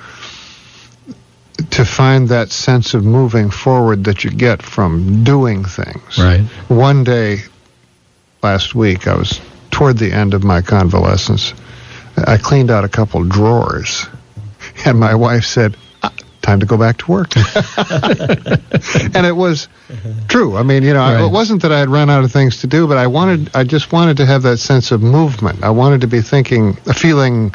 to 1.71 1.85
find 1.85 2.29
that 2.29 2.51
sense 2.51 2.95
of 2.95 3.05
moving 3.05 3.51
forward 3.51 4.05
that 4.05 4.25
you 4.25 4.31
get 4.31 4.62
from 4.62 5.25
doing 5.25 5.64
things. 5.64 6.19
Right. 6.19 6.41
One 6.69 7.05
day 7.05 7.39
last 8.43 8.75
week, 8.75 9.07
I 9.09 9.17
was 9.17 9.41
toward 9.71 9.99
the 9.99 10.12
end 10.12 10.35
of 10.35 10.43
my 10.45 10.62
convalescence. 10.62 11.53
I 12.27 12.39
cleaned 12.39 12.71
out 12.71 12.85
a 12.85 12.89
couple 12.89 13.23
drawers, 13.25 14.07
and 14.87 14.99
my 14.99 15.14
wife 15.14 15.45
said, 15.45 15.77
"Ah, 16.03 16.12
"Time 16.41 16.61
to 16.61 16.67
go 16.67 16.77
back 16.79 16.97
to 16.99 17.11
work." 17.11 17.37
and 17.37 19.27
it 19.27 19.37
was 19.37 19.69
true. 20.29 20.57
I 20.57 20.62
mean, 20.62 20.83
you 20.83 20.95
know, 20.95 21.03
I- 21.03 21.25
it 21.27 21.31
wasn't 21.31 21.62
that 21.62 21.73
I 21.73 21.79
had 21.79 21.89
run 21.91 22.09
out 22.11 22.25
of 22.25 22.33
things 22.33 22.61
to 22.61 22.67
do, 22.67 22.87
but 22.87 22.97
I 22.97 23.07
wanted, 23.07 23.51
I 23.55 23.64
just 23.64 23.93
wanted 23.93 24.17
to 24.19 24.27
have 24.27 24.43
that 24.43 24.59
sense 24.59 24.93
of 24.93 25.03
movement. 25.03 25.62
I 25.62 25.71
wanted 25.71 26.01
to 26.03 26.07
be 26.07 26.21
thinking, 26.23 26.75
feeling 26.95 27.53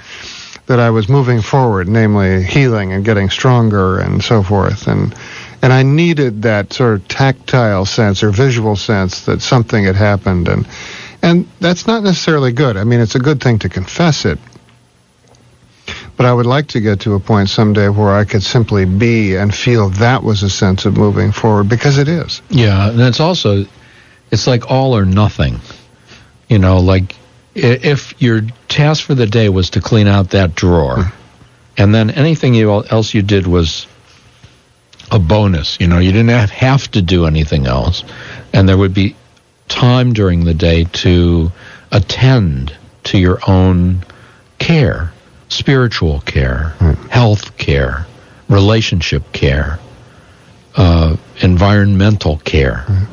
that 0.68 0.80
I 0.80 0.90
was 0.90 1.10
moving 1.10 1.42
forward, 1.42 1.88
namely 1.88 2.44
healing 2.44 2.94
and 2.94 3.04
getting 3.04 3.30
stronger 3.30 4.00
and 4.00 4.24
so 4.24 4.44
forth. 4.44 4.88
And 4.88 5.16
and 5.62 5.72
I 5.72 5.84
needed 5.84 6.42
that 6.44 6.74
sort 6.74 6.94
of 6.96 7.08
tactile 7.08 7.86
sense 7.86 8.24
or 8.24 8.32
visual 8.32 8.76
sense 8.76 9.26
that 9.26 9.42
something 9.42 9.84
had 9.84 9.96
happened 9.96 10.48
and 10.48 10.68
and 11.22 11.48
that's 11.60 11.86
not 11.86 12.04
necessarily 12.04 12.52
good. 12.52 12.78
I 12.78 12.84
mean, 12.84 13.00
it's 13.00 13.16
a 13.16 13.20
good 13.20 13.42
thing 13.42 13.60
to 13.60 13.70
confess 13.70 14.26
it. 14.26 14.40
But 16.18 16.26
I 16.26 16.34
would 16.34 16.46
like 16.46 16.68
to 16.70 16.82
get 16.82 17.02
to 17.02 17.16
a 17.16 17.20
point 17.20 17.50
someday 17.50 17.90
where 17.90 18.12
I 18.12 18.26
could 18.26 18.44
simply 18.44 18.86
be 18.86 19.36
and 19.36 19.54
feel 19.54 19.90
that 19.90 20.24
was 20.24 20.44
a 20.44 20.50
sense 20.50 20.86
of 20.86 20.98
moving 20.98 21.32
forward 21.32 21.70
because 21.70 21.98
it 21.98 22.08
is. 22.08 22.42
Yeah, 22.50 22.90
and 22.90 23.00
it's 23.02 23.20
also, 23.20 23.66
it's 24.32 24.48
like 24.48 24.70
all 24.70 24.96
or 24.96 25.06
nothing. 25.06 25.60
You 26.48 26.60
know, 26.60 26.80
like 26.80 27.16
if 27.56 28.20
your 28.22 28.42
task 28.68 29.06
for 29.06 29.16
the 29.16 29.28
day 29.28 29.50
was 29.50 29.72
to 29.72 29.82
clean 29.82 30.08
out 30.08 30.32
that 30.32 30.56
drawer, 30.56 30.98
mm-hmm. 30.98 31.16
and 31.78 31.94
then 31.94 32.10
anything 32.10 32.54
you, 32.54 32.72
else 32.72 33.14
you 33.14 33.22
did 33.22 33.48
was 33.48 33.88
a 35.12 35.20
bonus. 35.20 35.78
You 35.80 35.88
know, 35.88 36.00
you 36.00 36.12
didn't 36.12 36.30
have, 36.30 36.50
have 36.52 36.90
to 36.92 37.02
do 37.02 37.26
anything 37.26 37.68
else, 37.68 38.04
and 38.54 38.68
there 38.68 38.78
would 38.78 38.94
be 38.94 39.16
time 39.68 40.14
during 40.14 40.46
the 40.46 40.54
day 40.54 40.84
to 40.84 41.52
attend 41.92 42.76
to 43.06 43.18
your 43.18 43.40
own 43.48 44.06
care, 44.60 45.12
spiritual 45.50 46.22
care, 46.22 46.74
mm-hmm. 46.80 47.08
health 47.10 47.58
care, 47.58 48.06
relationship 48.48 49.32
care, 49.34 49.80
uh, 50.76 51.16
environmental 51.42 52.38
care. 52.38 52.86
Mm-hmm. 52.88 53.06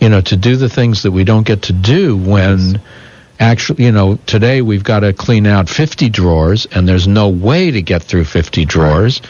You 0.00 0.08
know, 0.10 0.20
to 0.20 0.36
do 0.36 0.56
the 0.56 0.68
things 0.68 1.02
that 1.04 1.10
we 1.10 1.24
don't 1.24 1.46
get 1.46 1.62
to 1.62 1.72
do 1.72 2.16
when 2.16 2.80
actually, 3.38 3.84
you 3.84 3.92
know, 3.92 4.16
today 4.26 4.62
we've 4.62 4.84
got 4.84 5.00
to 5.00 5.12
clean 5.12 5.46
out 5.46 5.68
50 5.68 6.08
drawers 6.08 6.66
and 6.66 6.88
there's 6.88 7.06
no 7.06 7.28
way 7.28 7.70
to 7.70 7.82
get 7.82 8.02
through 8.02 8.24
50 8.24 8.64
drawers. 8.64 9.20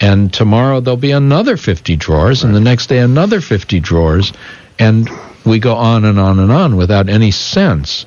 And 0.00 0.32
tomorrow 0.32 0.80
there'll 0.80 0.96
be 0.96 1.12
another 1.12 1.56
50 1.56 1.96
drawers 1.96 2.44
and 2.44 2.54
the 2.54 2.60
next 2.60 2.88
day 2.88 2.98
another 2.98 3.40
50 3.40 3.80
drawers. 3.80 4.32
And 4.78 5.08
we 5.44 5.58
go 5.58 5.74
on 5.74 6.04
and 6.04 6.18
on 6.18 6.38
and 6.38 6.52
on 6.52 6.76
without 6.76 7.08
any 7.08 7.30
sense, 7.30 8.06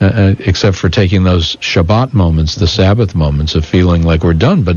uh, 0.00 0.04
uh, 0.04 0.34
except 0.38 0.76
for 0.76 0.88
taking 0.88 1.24
those 1.24 1.56
Shabbat 1.56 2.14
moments, 2.14 2.54
the 2.54 2.66
Sabbath 2.66 3.14
moments 3.14 3.54
of 3.54 3.64
feeling 3.64 4.02
like 4.02 4.24
we're 4.24 4.34
done. 4.34 4.62
But 4.62 4.76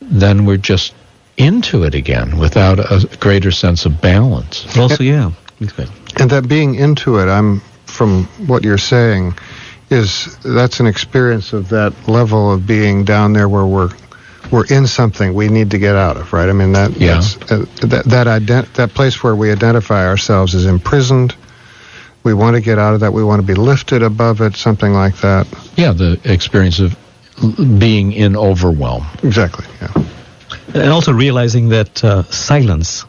then 0.00 0.44
we're 0.46 0.56
just 0.56 0.94
into 1.36 1.82
it 1.82 1.94
again 1.94 2.38
without 2.38 2.78
a 2.78 3.08
greater 3.18 3.50
sense 3.50 3.86
of 3.86 4.00
balance. 4.00 4.76
Also, 4.78 5.02
yeah. 5.02 5.32
And 6.16 6.30
that 6.30 6.48
being 6.48 6.76
into 6.76 7.18
it, 7.18 7.26
I'm 7.26 7.60
from 7.94 8.24
what 8.46 8.64
you're 8.64 8.78
saying, 8.78 9.34
is 9.90 10.36
that's 10.42 10.80
an 10.80 10.86
experience 10.86 11.52
of 11.52 11.68
that 11.68 11.92
level 12.08 12.52
of 12.52 12.66
being 12.66 13.04
down 13.04 13.32
there 13.32 13.48
where 13.48 13.66
we're 13.66 13.90
we're 14.50 14.66
in 14.66 14.86
something 14.86 15.32
we 15.34 15.48
need 15.48 15.70
to 15.70 15.78
get 15.78 15.96
out 15.96 16.16
of, 16.16 16.32
right? 16.32 16.48
I 16.48 16.52
mean 16.52 16.72
that 16.72 16.90
Yeah. 17.00 17.14
that's, 17.14 17.36
uh, 17.50 17.64
that 17.86 18.04
that 18.06 18.26
ident- 18.26 18.72
that 18.74 18.92
place 18.94 19.22
where 19.22 19.34
we 19.34 19.50
identify 19.50 20.06
ourselves 20.06 20.54
as 20.54 20.66
imprisoned. 20.66 21.34
We 22.24 22.34
want 22.34 22.54
to 22.56 22.60
get 22.60 22.78
out 22.78 22.94
of 22.94 23.00
that. 23.00 23.12
We 23.12 23.22
want 23.24 23.40
to 23.40 23.46
be 23.46 23.54
lifted 23.54 24.02
above 24.02 24.40
it, 24.40 24.56
something 24.56 24.92
like 24.92 25.16
that. 25.18 25.46
Yeah, 25.76 25.92
the 25.92 26.18
experience 26.24 26.78
of 26.78 26.96
being 27.78 28.12
in 28.12 28.36
overwhelm. 28.36 29.04
Exactly. 29.22 29.64
Yeah. 29.80 30.02
and 30.74 30.90
also 30.92 31.12
realizing 31.12 31.68
that 31.70 32.02
uh, 32.04 32.22
silence, 32.30 33.04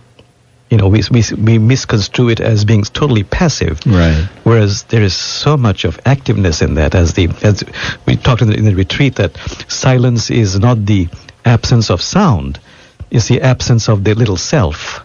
you 0.76 0.82
know, 0.82 0.90
we, 0.90 1.02
we 1.10 1.24
we 1.42 1.58
misconstrue 1.58 2.28
it 2.28 2.42
as 2.42 2.66
being 2.66 2.84
totally 2.84 3.24
passive. 3.24 3.80
Right. 3.86 4.28
Whereas 4.44 4.84
there 4.84 5.02
is 5.02 5.16
so 5.16 5.56
much 5.56 5.86
of 5.86 5.96
activeness 6.04 6.62
in 6.62 6.74
that, 6.74 6.94
as 6.94 7.14
the 7.14 7.30
as 7.44 7.64
we 8.06 8.18
talked 8.18 8.42
in 8.42 8.50
the, 8.50 8.58
in 8.58 8.66
the 8.66 8.76
retreat, 8.76 9.16
that 9.16 9.38
silence 9.70 10.30
is 10.30 10.60
not 10.60 10.86
the 10.86 11.08
absence 11.46 11.90
of 11.90 12.02
sound, 12.02 12.60
it's 13.10 13.30
the 13.30 13.40
absence 13.40 13.88
of 13.88 14.04
the 14.04 14.16
little 14.16 14.36
self. 14.36 15.00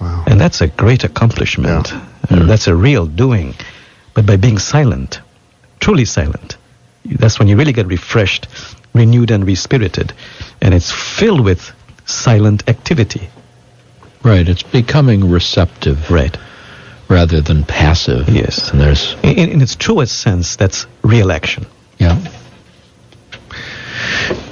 Wow. 0.00 0.24
And 0.26 0.40
that's 0.40 0.62
a 0.62 0.68
great 0.68 1.04
accomplishment. 1.04 1.92
Uh, 1.92 2.46
that's 2.46 2.66
a 2.66 2.74
real 2.74 3.04
doing. 3.04 3.54
But 4.14 4.24
by 4.24 4.38
being 4.38 4.58
silent, 4.58 5.20
truly 5.78 6.06
silent, 6.06 6.56
that's 7.04 7.38
when 7.38 7.48
you 7.48 7.56
really 7.58 7.74
get 7.74 7.86
refreshed, 7.86 8.48
renewed, 8.94 9.30
and 9.30 9.46
respirited. 9.46 10.14
And 10.62 10.72
it's 10.72 10.90
filled 10.90 11.44
with 11.44 11.70
silent 12.06 12.66
activity. 12.66 13.28
Right. 14.22 14.48
It's 14.48 14.62
becoming 14.62 15.30
receptive. 15.30 16.10
Right. 16.10 16.36
Rather 17.08 17.40
than 17.40 17.64
passive. 17.64 18.28
Yes. 18.28 18.70
And 18.70 18.80
there's 18.80 19.14
In, 19.22 19.50
in 19.50 19.60
its 19.60 19.76
truest 19.76 20.18
sense, 20.18 20.56
that's 20.56 20.86
real 21.02 21.30
action. 21.32 21.66
Yeah. 21.98 22.18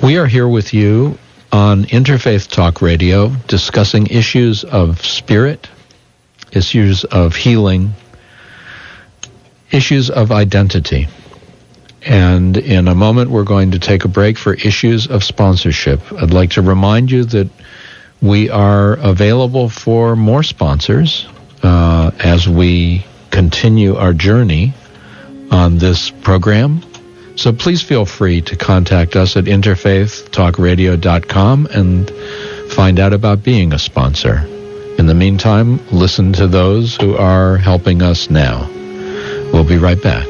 We 0.03 0.19
are 0.19 0.27
here 0.27 0.49
with 0.49 0.75
you 0.75 1.19
on 1.53 1.85
Interfaith 1.85 2.49
Talk 2.49 2.83
Radio 2.83 3.29
discussing 3.49 4.07
issues 4.09 4.65
of 4.65 5.05
spirit, 5.05 5.69
issues 6.53 7.05
of 7.05 7.35
healing, 7.35 7.93
issues 9.71 10.11
of 10.11 10.33
identity. 10.33 11.09
And 12.03 12.57
in 12.57 12.89
a 12.89 12.95
moment, 12.95 13.31
we're 13.31 13.45
going 13.45 13.73
to 13.73 13.79
take 13.79 14.05
a 14.05 14.09
break 14.09 14.39
for 14.39 14.55
issues 14.55 15.07
of 15.07 15.23
sponsorship. 15.23 16.01
I'd 16.13 16.33
like 16.33 16.51
to 16.51 16.63
remind 16.63 17.11
you 17.11 17.25
that 17.25 17.51
we 18.23 18.49
are 18.51 18.95
available 18.95 19.69
for 19.69 20.17
more 20.17 20.43
sponsors 20.43 21.29
uh, 21.63 22.11
as 22.19 22.49
we 22.49 23.05
continue 23.31 23.95
our 23.97 24.13
journey 24.13 24.75
on 25.51 25.79
this 25.79 26.11
program. 26.11 26.83
So 27.37 27.53
please 27.53 27.83
feel 27.83 28.05
free 28.05 28.43
to 28.43 28.57
contact 28.57 29.17
us 29.17 29.37
at 29.37 29.45
interfaithtalkradio.com 29.45 31.67
and 31.67 32.11
find 32.73 33.01
out 33.01 33.15
about 33.15 33.43
being 33.43 33.73
a 33.73 33.79
sponsor. 33.79 34.45
In 34.99 35.07
the 35.07 35.15
meantime, 35.15 35.81
listen 35.91 36.35
to 36.35 36.47
those 36.47 36.97
who 36.97 37.17
are 37.17 37.57
helping 37.57 38.03
us 38.03 38.29
now. 38.29 38.69
We'll 39.53 39.65
be 39.65 39.79
right 39.79 40.03
back. 40.03 40.27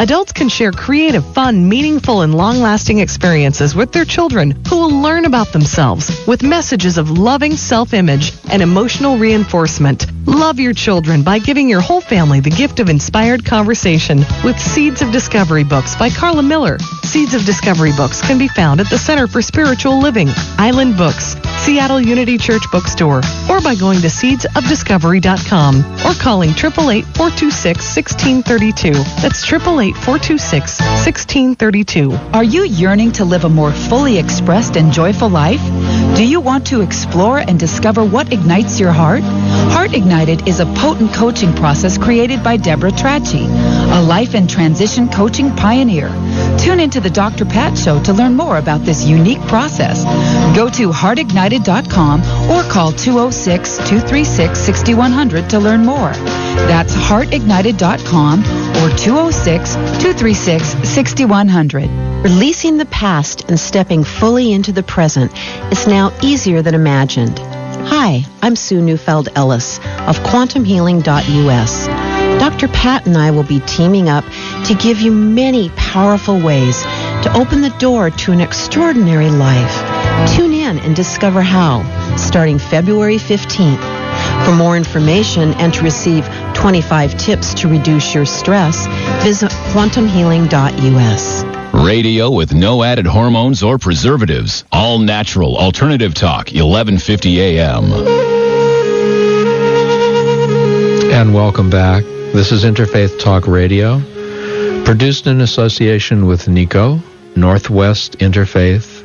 Adults 0.00 0.32
can 0.32 0.48
share 0.48 0.72
creative, 0.72 1.22
fun, 1.34 1.68
meaningful, 1.68 2.22
and 2.22 2.34
long 2.34 2.60
lasting 2.60 3.00
experiences 3.00 3.74
with 3.74 3.92
their 3.92 4.06
children 4.06 4.52
who 4.66 4.78
will 4.78 5.02
learn 5.02 5.26
about 5.26 5.52
themselves 5.52 6.26
with 6.26 6.42
messages 6.42 6.96
of 6.96 7.10
loving 7.10 7.54
self 7.54 7.92
image 7.92 8.32
and 8.50 8.62
emotional 8.62 9.18
reinforcement. 9.18 10.06
Love 10.24 10.58
your 10.58 10.72
children 10.72 11.22
by 11.22 11.38
giving 11.38 11.68
your 11.68 11.82
whole 11.82 12.00
family 12.00 12.40
the 12.40 12.48
gift 12.48 12.80
of 12.80 12.88
inspired 12.88 13.44
conversation 13.44 14.24
with 14.42 14.58
Seeds 14.58 15.02
of 15.02 15.12
Discovery 15.12 15.64
books 15.64 15.94
by 15.96 16.08
Carla 16.08 16.42
Miller. 16.42 16.78
Seeds 17.02 17.34
of 17.34 17.44
Discovery 17.44 17.92
books 17.94 18.22
can 18.22 18.38
be 18.38 18.48
found 18.48 18.80
at 18.80 18.88
the 18.88 18.96
Center 18.96 19.26
for 19.26 19.42
Spiritual 19.42 20.00
Living, 20.00 20.28
Island 20.56 20.96
Books, 20.96 21.34
Seattle 21.64 22.00
Unity 22.00 22.38
Church 22.38 22.62
Bookstore, 22.72 23.20
or 23.48 23.60
by 23.60 23.74
going 23.74 24.00
to 24.00 24.06
seedsofdiscovery.com 24.08 25.76
or 26.06 26.14
calling 26.14 26.50
888 26.50 27.04
426 27.04 27.96
1632. 27.96 28.92
That's 29.20 29.44
888 29.44 29.94
426 29.94 30.80
1632. 30.80 32.12
Are 32.32 32.42
you 32.44 32.64
yearning 32.64 33.12
to 33.12 33.24
live 33.24 33.44
a 33.44 33.48
more 33.48 33.72
fully 33.72 34.18
expressed 34.18 34.76
and 34.76 34.90
joyful 34.92 35.28
life? 35.28 35.60
Do 36.20 36.26
you 36.26 36.38
want 36.38 36.66
to 36.66 36.82
explore 36.82 37.38
and 37.38 37.58
discover 37.58 38.04
what 38.04 38.30
ignites 38.30 38.78
your 38.78 38.92
heart? 38.92 39.22
Heart 39.72 39.94
Ignited 39.94 40.46
is 40.46 40.60
a 40.60 40.66
potent 40.66 41.14
coaching 41.14 41.54
process 41.54 41.96
created 41.96 42.44
by 42.44 42.58
Deborah 42.58 42.92
Trachy, 42.92 43.46
a 43.46 44.02
life 44.02 44.34
and 44.34 44.48
transition 44.48 45.08
coaching 45.08 45.56
pioneer. 45.56 46.10
Tune 46.58 46.78
into 46.78 47.00
the 47.00 47.08
Dr. 47.08 47.46
Pat 47.46 47.78
Show 47.78 48.02
to 48.02 48.12
learn 48.12 48.36
more 48.36 48.58
about 48.58 48.84
this 48.84 49.06
unique 49.06 49.40
process. 49.48 50.04
Go 50.54 50.68
to 50.68 50.90
heartignited.com 50.90 52.20
or 52.50 52.70
call 52.70 52.92
206 52.92 53.78
236 53.78 54.58
6100 54.58 55.48
to 55.48 55.58
learn 55.58 55.86
more. 55.86 56.12
That's 56.68 56.94
heartignited.com 56.94 58.40
or 58.40 58.96
206 58.98 59.74
236 59.74 60.68
6100. 60.86 62.10
Releasing 62.22 62.76
the 62.76 62.84
past 62.84 63.48
and 63.48 63.58
stepping 63.58 64.04
fully 64.04 64.52
into 64.52 64.72
the 64.72 64.82
present 64.82 65.32
is 65.72 65.86
now 65.86 66.09
easier 66.22 66.62
than 66.62 66.74
imagined. 66.74 67.38
Hi, 67.38 68.24
I'm 68.42 68.56
Sue 68.56 68.80
Neufeld 68.80 69.28
Ellis 69.34 69.78
of 69.78 70.18
quantumhealing.us. 70.20 71.86
Dr. 72.40 72.68
Pat 72.68 73.06
and 73.06 73.16
I 73.16 73.30
will 73.30 73.42
be 73.42 73.60
teaming 73.60 74.08
up 74.08 74.24
to 74.66 74.74
give 74.74 75.00
you 75.00 75.12
many 75.12 75.70
powerful 75.70 76.40
ways 76.40 76.82
to 76.82 77.32
open 77.34 77.60
the 77.60 77.74
door 77.78 78.10
to 78.10 78.32
an 78.32 78.40
extraordinary 78.40 79.30
life. 79.30 80.36
Tune 80.36 80.52
in 80.52 80.78
and 80.78 80.94
discover 80.94 81.42
how, 81.42 81.82
starting 82.16 82.58
February 82.58 83.16
15th. 83.16 84.00
For 84.44 84.52
more 84.52 84.76
information 84.76 85.54
and 85.54 85.74
to 85.74 85.82
receive 85.82 86.28
25 86.54 87.16
tips 87.16 87.54
to 87.54 87.68
reduce 87.68 88.14
your 88.14 88.24
stress, 88.24 88.86
visit 89.22 89.50
quantumhealing.us. 89.72 91.49
Radio 91.84 92.30
with 92.30 92.52
no 92.52 92.82
added 92.82 93.06
hormones 93.06 93.62
or 93.62 93.78
preservatives. 93.78 94.64
All 94.70 94.98
natural 94.98 95.56
alternative 95.56 96.12
talk, 96.12 96.48
1150 96.48 97.40
AM. 97.40 97.84
And 101.10 101.34
welcome 101.34 101.70
back. 101.70 102.04
This 102.04 102.52
is 102.52 102.64
Interfaith 102.64 103.18
Talk 103.18 103.46
Radio, 103.46 104.00
produced 104.84 105.26
in 105.26 105.40
association 105.40 106.26
with 106.26 106.48
NICO, 106.48 107.00
Northwest 107.34 108.18
Interfaith 108.18 109.02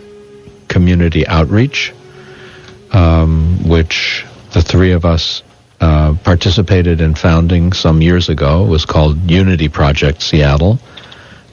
Community 0.68 1.26
Outreach, 1.26 1.94
um, 2.92 3.68
which 3.68 4.26
the 4.52 4.62
three 4.62 4.92
of 4.92 5.06
us 5.06 5.44
uh, 5.80 6.14
participated 6.24 7.00
in 7.00 7.16
founding 7.16 7.72
some 7.72 8.02
years 8.02 8.28
ago. 8.28 8.66
It 8.66 8.70
was 8.70 8.86
called 8.86 9.32
Unity 9.32 9.70
Project 9.70 10.22
Seattle 10.22 10.78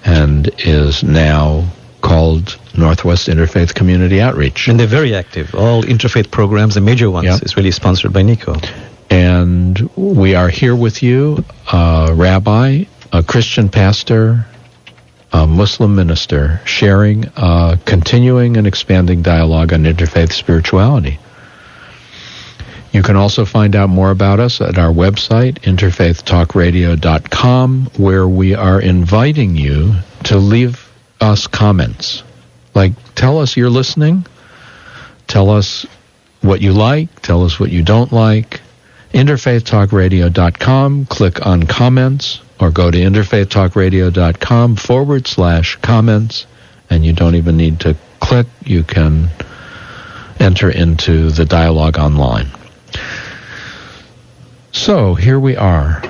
and 0.04 0.50
is 0.58 1.02
now 1.02 1.64
called 2.00 2.58
Northwest 2.76 3.28
Interfaith 3.28 3.74
Community 3.74 4.20
Outreach. 4.20 4.68
And 4.68 4.78
they're 4.78 4.86
very 4.86 5.14
active. 5.14 5.54
All 5.54 5.82
interfaith 5.82 6.30
programs, 6.30 6.74
the 6.74 6.80
major 6.80 7.10
ones, 7.10 7.26
Yep. 7.26 7.42
is 7.42 7.56
really 7.56 7.70
sponsored 7.70 8.12
by 8.12 8.22
Nico. 8.22 8.56
And 9.10 9.78
we 9.94 10.34
are 10.34 10.48
here 10.48 10.74
with 10.74 11.02
you, 11.02 11.44
a 11.72 12.10
rabbi, 12.12 12.84
a 13.12 13.22
Christian 13.22 13.68
pastor, 13.68 14.46
a 15.32 15.46
Muslim 15.46 15.94
minister, 15.94 16.60
sharing 16.64 17.26
a 17.36 17.78
continuing 17.84 18.56
and 18.56 18.66
expanding 18.66 19.22
dialogue 19.22 19.72
on 19.72 19.84
interfaith 19.84 20.32
spirituality. 20.32 21.18
You 22.92 23.02
can 23.02 23.16
also 23.16 23.44
find 23.46 23.74
out 23.74 23.88
more 23.88 24.10
about 24.10 24.38
us 24.38 24.60
at 24.60 24.78
our 24.78 24.92
website, 24.92 25.60
interfaithtalkradio.com, 25.60 27.90
where 27.96 28.28
we 28.28 28.54
are 28.54 28.78
inviting 28.80 29.56
you 29.56 29.94
to 30.24 30.36
leave 30.36 30.92
us 31.18 31.46
comments. 31.46 32.22
Like, 32.74 32.92
tell 33.14 33.38
us 33.38 33.56
you're 33.56 33.70
listening, 33.70 34.26
tell 35.26 35.48
us 35.48 35.86
what 36.42 36.60
you 36.60 36.74
like, 36.74 37.22
tell 37.22 37.44
us 37.44 37.58
what 37.58 37.70
you 37.70 37.82
don't 37.82 38.12
like. 38.12 38.60
Interfaithtalkradio.com, 39.14 41.06
click 41.06 41.46
on 41.46 41.62
comments, 41.62 42.42
or 42.60 42.70
go 42.70 42.90
to 42.90 42.98
interfaithtalkradio.com 42.98 44.76
forward 44.76 45.26
slash 45.26 45.76
comments, 45.76 46.44
and 46.90 47.06
you 47.06 47.14
don't 47.14 47.36
even 47.36 47.56
need 47.56 47.80
to 47.80 47.96
click, 48.20 48.46
you 48.64 48.82
can 48.82 49.30
enter 50.38 50.68
into 50.70 51.30
the 51.30 51.46
dialogue 51.46 51.98
online. 51.98 52.48
So 54.72 55.14
here 55.14 55.38
we 55.38 55.56
are. 55.56 56.02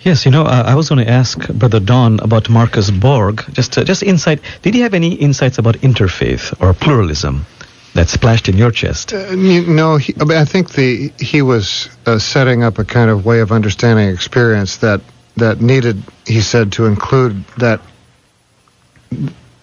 Yes, 0.00 0.24
you 0.24 0.30
know, 0.30 0.44
uh, 0.44 0.62
I 0.66 0.74
was 0.74 0.88
going 0.88 1.04
to 1.04 1.10
ask 1.10 1.48
Brother 1.48 1.80
Don 1.80 2.20
about 2.20 2.48
Marcus 2.48 2.90
Borg. 2.90 3.44
Just, 3.52 3.76
uh, 3.76 3.84
just 3.84 4.02
insight. 4.02 4.40
Did 4.62 4.74
he 4.74 4.80
have 4.80 4.94
any 4.94 5.14
insights 5.14 5.58
about 5.58 5.76
interfaith 5.76 6.54
or 6.62 6.72
pluralism 6.72 7.46
that 7.94 8.08
splashed 8.08 8.48
in 8.48 8.56
your 8.56 8.70
chest? 8.70 9.12
Uh, 9.12 9.30
you 9.30 9.66
no, 9.66 9.96
he, 9.96 10.14
I, 10.20 10.42
I 10.42 10.44
think 10.44 10.72
the 10.72 11.12
he 11.18 11.42
was 11.42 11.88
uh, 12.06 12.18
setting 12.18 12.62
up 12.62 12.78
a 12.78 12.84
kind 12.84 13.10
of 13.10 13.26
way 13.26 13.40
of 13.40 13.50
understanding 13.50 14.08
experience 14.08 14.76
that 14.78 15.00
that 15.36 15.60
needed, 15.60 16.02
he 16.26 16.40
said, 16.40 16.72
to 16.72 16.86
include 16.86 17.44
that 17.58 17.80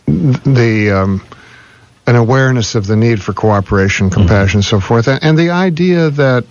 the 0.08 0.92
um, 0.92 1.22
an 2.08 2.16
awareness 2.16 2.76
of 2.76 2.88
the 2.88 2.96
need 2.96 3.22
for 3.22 3.34
cooperation, 3.34 4.10
compassion, 4.10 4.62
so 4.62 4.80
forth, 4.80 5.08
and, 5.08 5.24
and 5.24 5.38
the 5.38 5.50
idea 5.50 6.10
that 6.12 6.46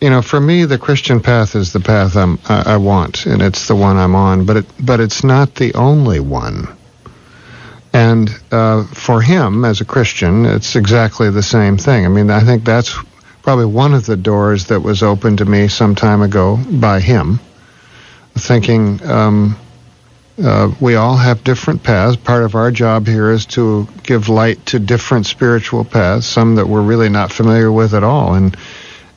you 0.00 0.10
know, 0.10 0.20
for 0.20 0.38
me, 0.38 0.64
the 0.64 0.78
Christian 0.78 1.20
path 1.20 1.56
is 1.56 1.72
the 1.72 1.80
path 1.80 2.16
I'm, 2.16 2.38
I, 2.48 2.74
I 2.74 2.76
want, 2.76 3.24
and 3.26 3.40
it's 3.40 3.66
the 3.66 3.74
one 3.74 3.96
I'm 3.96 4.14
on. 4.14 4.44
But 4.44 4.58
it, 4.58 4.66
but 4.78 5.00
it's 5.00 5.24
not 5.24 5.54
the 5.54 5.74
only 5.74 6.20
one. 6.20 6.68
And 7.92 8.28
uh, 8.52 8.84
for 8.84 9.22
him, 9.22 9.64
as 9.64 9.80
a 9.80 9.86
Christian, 9.86 10.44
it's 10.44 10.76
exactly 10.76 11.30
the 11.30 11.42
same 11.42 11.78
thing. 11.78 12.04
I 12.04 12.08
mean, 12.08 12.30
I 12.30 12.40
think 12.40 12.64
that's 12.64 12.94
probably 13.40 13.64
one 13.64 13.94
of 13.94 14.04
the 14.04 14.16
doors 14.16 14.66
that 14.66 14.80
was 14.80 15.02
opened 15.02 15.38
to 15.38 15.46
me 15.46 15.68
some 15.68 15.94
time 15.94 16.20
ago 16.20 16.58
by 16.72 17.00
him, 17.00 17.40
thinking 18.34 19.02
um, 19.08 19.56
uh, 20.42 20.70
we 20.80 20.96
all 20.96 21.16
have 21.16 21.44
different 21.44 21.82
paths. 21.82 22.16
Part 22.16 22.44
of 22.44 22.54
our 22.54 22.70
job 22.70 23.06
here 23.06 23.30
is 23.30 23.46
to 23.46 23.88
give 24.02 24.28
light 24.28 24.64
to 24.66 24.78
different 24.78 25.26
spiritual 25.26 25.84
paths, 25.84 26.26
some 26.26 26.56
that 26.56 26.66
we're 26.66 26.82
really 26.82 27.08
not 27.08 27.32
familiar 27.32 27.72
with 27.72 27.94
at 27.94 28.04
all, 28.04 28.34
and 28.34 28.56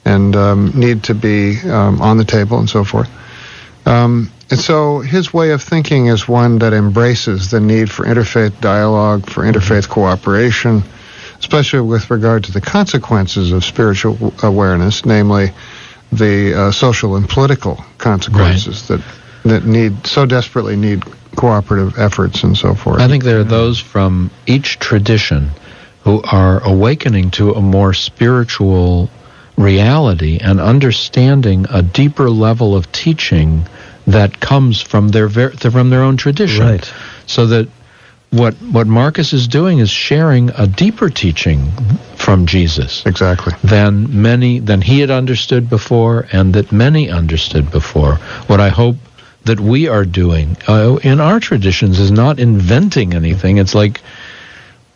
and 0.05 0.35
um, 0.35 0.71
need 0.75 1.03
to 1.03 1.13
be 1.13 1.59
um, 1.69 2.01
on 2.01 2.17
the 2.17 2.23
table 2.23 2.57
and 2.57 2.69
so 2.69 2.83
forth. 2.83 3.09
Um, 3.85 4.31
and 4.49 4.59
so 4.59 4.99
his 4.99 5.33
way 5.33 5.51
of 5.51 5.61
thinking 5.61 6.07
is 6.07 6.27
one 6.27 6.59
that 6.59 6.73
embraces 6.73 7.51
the 7.51 7.59
need 7.59 7.91
for 7.91 8.05
interfaith 8.05 8.59
dialogue, 8.61 9.29
for 9.29 9.43
interfaith 9.43 9.87
cooperation, 9.89 10.83
especially 11.39 11.81
with 11.81 12.09
regard 12.09 12.45
to 12.45 12.51
the 12.51 12.61
consequences 12.61 13.51
of 13.51 13.63
spiritual 13.63 14.33
awareness, 14.41 15.05
namely 15.05 15.51
the 16.11 16.53
uh, 16.55 16.71
social 16.71 17.15
and 17.15 17.29
political 17.29 17.75
consequences 17.97 18.87
that 18.87 19.01
that 19.43 19.65
need 19.65 20.05
so 20.05 20.25
desperately 20.25 20.75
need 20.75 21.03
cooperative 21.35 21.97
efforts 21.97 22.43
and 22.43 22.57
so 22.57 22.73
forth. 22.75 22.99
I 22.99 23.07
think 23.07 23.23
there 23.23 23.39
are 23.39 23.45
those 23.45 23.79
from 23.79 24.31
each 24.45 24.79
tradition 24.79 25.51
who 26.03 26.21
are 26.23 26.63
awakening 26.63 27.31
to 27.31 27.53
a 27.53 27.61
more 27.61 27.93
spiritual 27.93 29.09
reality 29.57 30.39
and 30.41 30.59
understanding 30.59 31.65
a 31.69 31.81
deeper 31.81 32.29
level 32.29 32.75
of 32.75 32.91
teaching 32.91 33.67
that 34.07 34.39
comes 34.39 34.81
from 34.81 35.09
their 35.09 35.27
ver- 35.27 35.51
from 35.51 35.89
their 35.89 36.01
own 36.01 36.17
tradition. 36.17 36.65
Right. 36.65 36.93
So 37.27 37.45
that 37.47 37.67
what 38.31 38.55
what 38.55 38.87
Marcus 38.87 39.33
is 39.33 39.47
doing 39.47 39.79
is 39.79 39.89
sharing 39.89 40.49
a 40.51 40.67
deeper 40.67 41.09
teaching 41.09 41.71
from 42.15 42.45
Jesus 42.45 43.05
exactly 43.05 43.53
than 43.63 44.21
many 44.21 44.59
than 44.59 44.81
he 44.81 44.99
had 44.99 45.11
understood 45.11 45.69
before 45.69 46.27
and 46.31 46.53
that 46.53 46.71
many 46.71 47.09
understood 47.09 47.71
before. 47.71 48.15
What 48.47 48.59
I 48.59 48.69
hope 48.69 48.95
that 49.49 49.59
we 49.59 49.87
are 49.87 50.05
doing 50.05 50.55
uh, 50.67 50.99
in 51.01 51.19
our 51.19 51.39
traditions 51.39 51.99
is 51.99 52.11
not 52.11 52.39
inventing 52.39 53.15
anything. 53.15 53.57
It's 53.57 53.73
like 53.73 53.99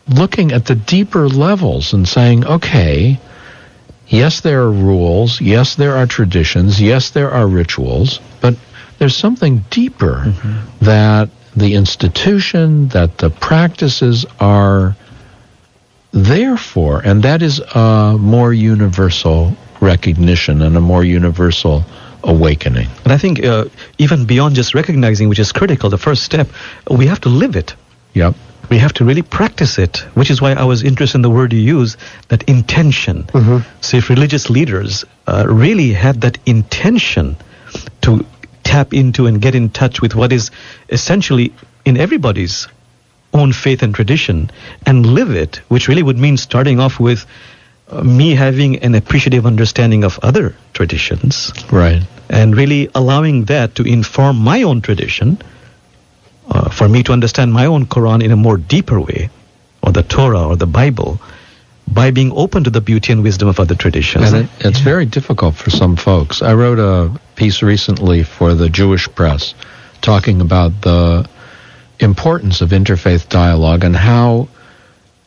looking 0.08 0.52
at 0.52 0.66
the 0.66 0.76
deeper 0.76 1.28
levels 1.28 1.92
and 1.92 2.06
saying, 2.06 2.46
okay, 2.46 3.18
yes, 4.06 4.42
there 4.42 4.62
are 4.62 4.70
rules. 4.70 5.40
Yes, 5.40 5.74
there 5.74 5.96
are 5.96 6.06
traditions. 6.06 6.80
Yes, 6.80 7.10
there 7.10 7.32
are 7.32 7.48
rituals. 7.48 8.20
But 8.40 8.54
there's 8.98 9.16
something 9.16 9.64
deeper 9.70 10.32
that 10.82 11.30
the 11.56 11.74
institution, 11.74 12.88
that 12.88 13.18
the 13.18 13.30
practices 13.30 14.24
are 14.38 14.94
there 16.12 16.56
for. 16.56 17.00
And 17.00 17.24
that 17.24 17.42
is 17.42 17.58
a 17.58 18.16
more 18.20 18.52
universal 18.52 19.56
recognition 19.80 20.62
and 20.62 20.76
a 20.76 20.80
more 20.80 21.02
universal 21.02 21.84
awakening. 22.24 22.88
And 23.04 23.12
I 23.12 23.18
think 23.18 23.44
uh, 23.44 23.66
even 23.98 24.24
beyond 24.24 24.54
just 24.54 24.74
recognizing, 24.74 25.28
which 25.28 25.38
is 25.38 25.52
critical, 25.52 25.90
the 25.90 25.98
first 25.98 26.22
step, 26.22 26.48
we 26.90 27.06
have 27.06 27.20
to 27.22 27.28
live 27.28 27.56
it. 27.56 27.74
Yep. 28.14 28.34
We 28.70 28.78
have 28.78 28.94
to 28.94 29.04
really 29.04 29.22
practice 29.22 29.78
it, 29.78 29.98
which 30.14 30.30
is 30.30 30.40
why 30.40 30.52
I 30.52 30.64
was 30.64 30.82
interested 30.82 31.18
in 31.18 31.22
the 31.22 31.30
word 31.30 31.52
you 31.52 31.60
use, 31.60 31.96
that 32.28 32.42
intention. 32.44 33.26
So 33.82 33.98
if 33.98 34.08
religious 34.08 34.48
leaders 34.48 35.04
uh, 35.26 35.44
really 35.46 35.92
had 35.92 36.22
that 36.22 36.38
intention 36.46 37.36
to 38.02 38.24
tap 38.62 38.94
into 38.94 39.26
and 39.26 39.40
get 39.40 39.54
in 39.54 39.68
touch 39.68 40.00
with 40.00 40.14
what 40.14 40.32
is 40.32 40.50
essentially 40.88 41.52
in 41.84 41.98
everybody's 41.98 42.66
own 43.34 43.52
faith 43.52 43.82
and 43.82 43.94
tradition 43.94 44.50
and 44.86 45.04
live 45.04 45.30
it, 45.30 45.56
which 45.68 45.88
really 45.88 46.02
would 46.02 46.18
mean 46.18 46.36
starting 46.36 46.80
off 46.80 46.98
with 46.98 47.26
me 48.02 48.34
having 48.34 48.76
an 48.78 48.94
appreciative 48.94 49.46
understanding 49.46 50.04
of 50.04 50.18
other 50.22 50.54
traditions 50.72 51.52
Right. 51.70 52.02
and 52.30 52.56
really 52.56 52.88
allowing 52.94 53.44
that 53.44 53.74
to 53.76 53.82
inform 53.84 54.38
my 54.38 54.62
own 54.62 54.80
tradition, 54.80 55.38
uh, 56.50 56.70
for 56.70 56.88
me 56.88 57.02
to 57.02 57.12
understand 57.12 57.52
my 57.52 57.66
own 57.66 57.86
Quran 57.86 58.22
in 58.22 58.30
a 58.30 58.36
more 58.36 58.56
deeper 58.56 59.00
way, 59.00 59.30
or 59.82 59.92
the 59.92 60.02
Torah 60.02 60.46
or 60.48 60.56
the 60.56 60.66
Bible, 60.66 61.20
by 61.86 62.10
being 62.10 62.32
open 62.32 62.64
to 62.64 62.70
the 62.70 62.80
beauty 62.80 63.12
and 63.12 63.22
wisdom 63.22 63.48
of 63.48 63.60
other 63.60 63.74
traditions. 63.74 64.32
And 64.32 64.44
it, 64.44 64.50
it's 64.66 64.80
very 64.80 65.04
difficult 65.04 65.54
for 65.54 65.70
some 65.70 65.96
folks. 65.96 66.40
I 66.40 66.54
wrote 66.54 66.78
a 66.78 67.10
piece 67.36 67.62
recently 67.62 68.22
for 68.24 68.54
the 68.54 68.70
Jewish 68.70 69.06
press 69.14 69.54
talking 70.00 70.40
about 70.40 70.80
the 70.80 71.28
importance 72.00 72.62
of 72.62 72.70
interfaith 72.70 73.28
dialogue 73.28 73.84
and 73.84 73.94
how 73.94 74.48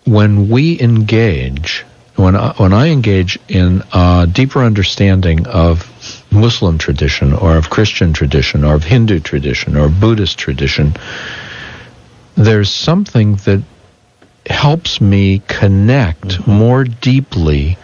when 0.06 0.50
we 0.50 0.80
engage, 0.82 1.86
when 2.18 2.36
I, 2.36 2.54
when 2.58 2.74
I 2.74 2.88
engage 2.90 3.40
in 3.48 3.84
a 3.94 4.28
deeper 4.32 4.64
understanding 4.64 5.48
of 5.48 5.86
Muslim 6.32 6.78
tradition 6.78 7.34
or 7.34 7.56
of 7.56 7.70
Christian 7.70 8.12
tradition 8.12 8.64
or 8.64 8.76
of 8.76 8.84
Hindu 8.84 9.20
tradition 9.20 9.78
or 9.78 9.88
Buddhist 9.88 10.38
tradition, 10.38 10.96
there's 12.36 12.72
something 12.72 13.36
that 13.46 13.64
helps 14.46 15.00
me 15.00 15.42
connect 15.48 16.28
mm-hmm. 16.28 16.52
more 16.52 16.84
deeply 16.84 17.78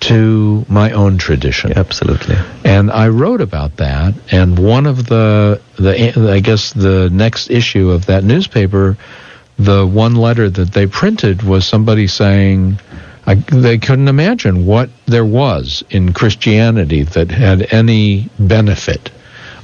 to 0.00 0.64
my 0.68 0.92
own 0.92 1.18
tradition. 1.18 1.72
Absolutely. 1.76 2.36
And 2.64 2.90
I 2.90 3.08
wrote 3.08 3.40
about 3.40 3.76
that. 3.76 4.14
And 4.30 4.58
one 4.58 4.86
of 4.86 5.06
the 5.06 5.60
the 5.76 6.30
I 6.32 6.40
guess 6.40 6.72
the 6.72 7.08
next 7.10 7.50
issue 7.50 7.90
of 7.90 8.06
that 8.06 8.22
newspaper, 8.22 8.96
the 9.58 9.86
one 9.86 10.14
letter 10.14 10.48
that 10.48 10.72
they 10.72 10.86
printed 10.86 11.42
was 11.42 11.66
somebody 11.66 12.06
saying. 12.06 12.78
I, 13.26 13.34
they 13.34 13.78
couldn't 13.78 14.08
imagine 14.08 14.66
what 14.66 14.88
there 15.06 15.24
was 15.24 15.82
in 15.90 16.12
Christianity 16.12 17.02
that 17.02 17.30
had 17.30 17.72
any 17.72 18.28
benefit, 18.38 19.10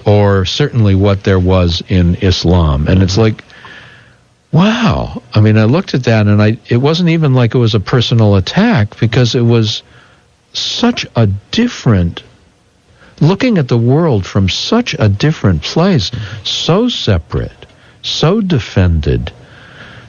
or 0.05 0.45
certainly 0.45 0.97
what 0.97 1.23
there 1.23 1.39
was 1.39 1.83
in 1.89 2.17
Islam. 2.17 2.89
And 2.89 3.03
it's 3.03 3.17
like, 3.17 3.45
wow. 4.51 5.23
I 5.33 5.41
mean, 5.41 5.57
I 5.57 5.65
looked 5.65 5.95
at 5.95 6.05
that 6.05 6.27
and 6.27 6.43
I 6.43 6.59
it 6.69 6.79
wasn't 6.79 7.11
even 7.11 7.35
like 7.35 7.55
it 7.55 7.59
was 7.59 7.75
a 7.75 7.81
personal 7.81 8.35
attack 8.35 8.99
because 8.99 9.37
it 9.37 9.43
was 9.43 9.85
such 10.53 11.07
a 11.15 11.29
different 11.53 12.25
looking 13.21 13.59
at 13.59 13.69
the 13.69 13.79
world 13.79 14.27
from 14.27 14.49
such 14.49 14.97
a 14.99 15.09
different 15.09 15.63
place, 15.63 16.11
so 16.43 16.89
separate, 16.89 17.67
so 18.03 18.41
defended, 18.41 19.33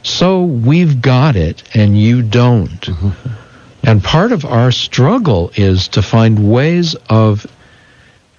so 0.02 0.44
we've 0.44 1.02
got 1.02 1.36
it 1.36 1.64
and 1.76 2.00
you 2.00 2.24
don't. 2.24 2.82
Mm-hmm. 2.82 3.43
And 3.84 4.04
part 4.04 4.32
of 4.32 4.46
our 4.46 4.72
struggle 4.72 5.52
is 5.56 5.90
to 5.90 6.02
find 6.02 6.52
ways 6.52 6.96
of 7.10 7.46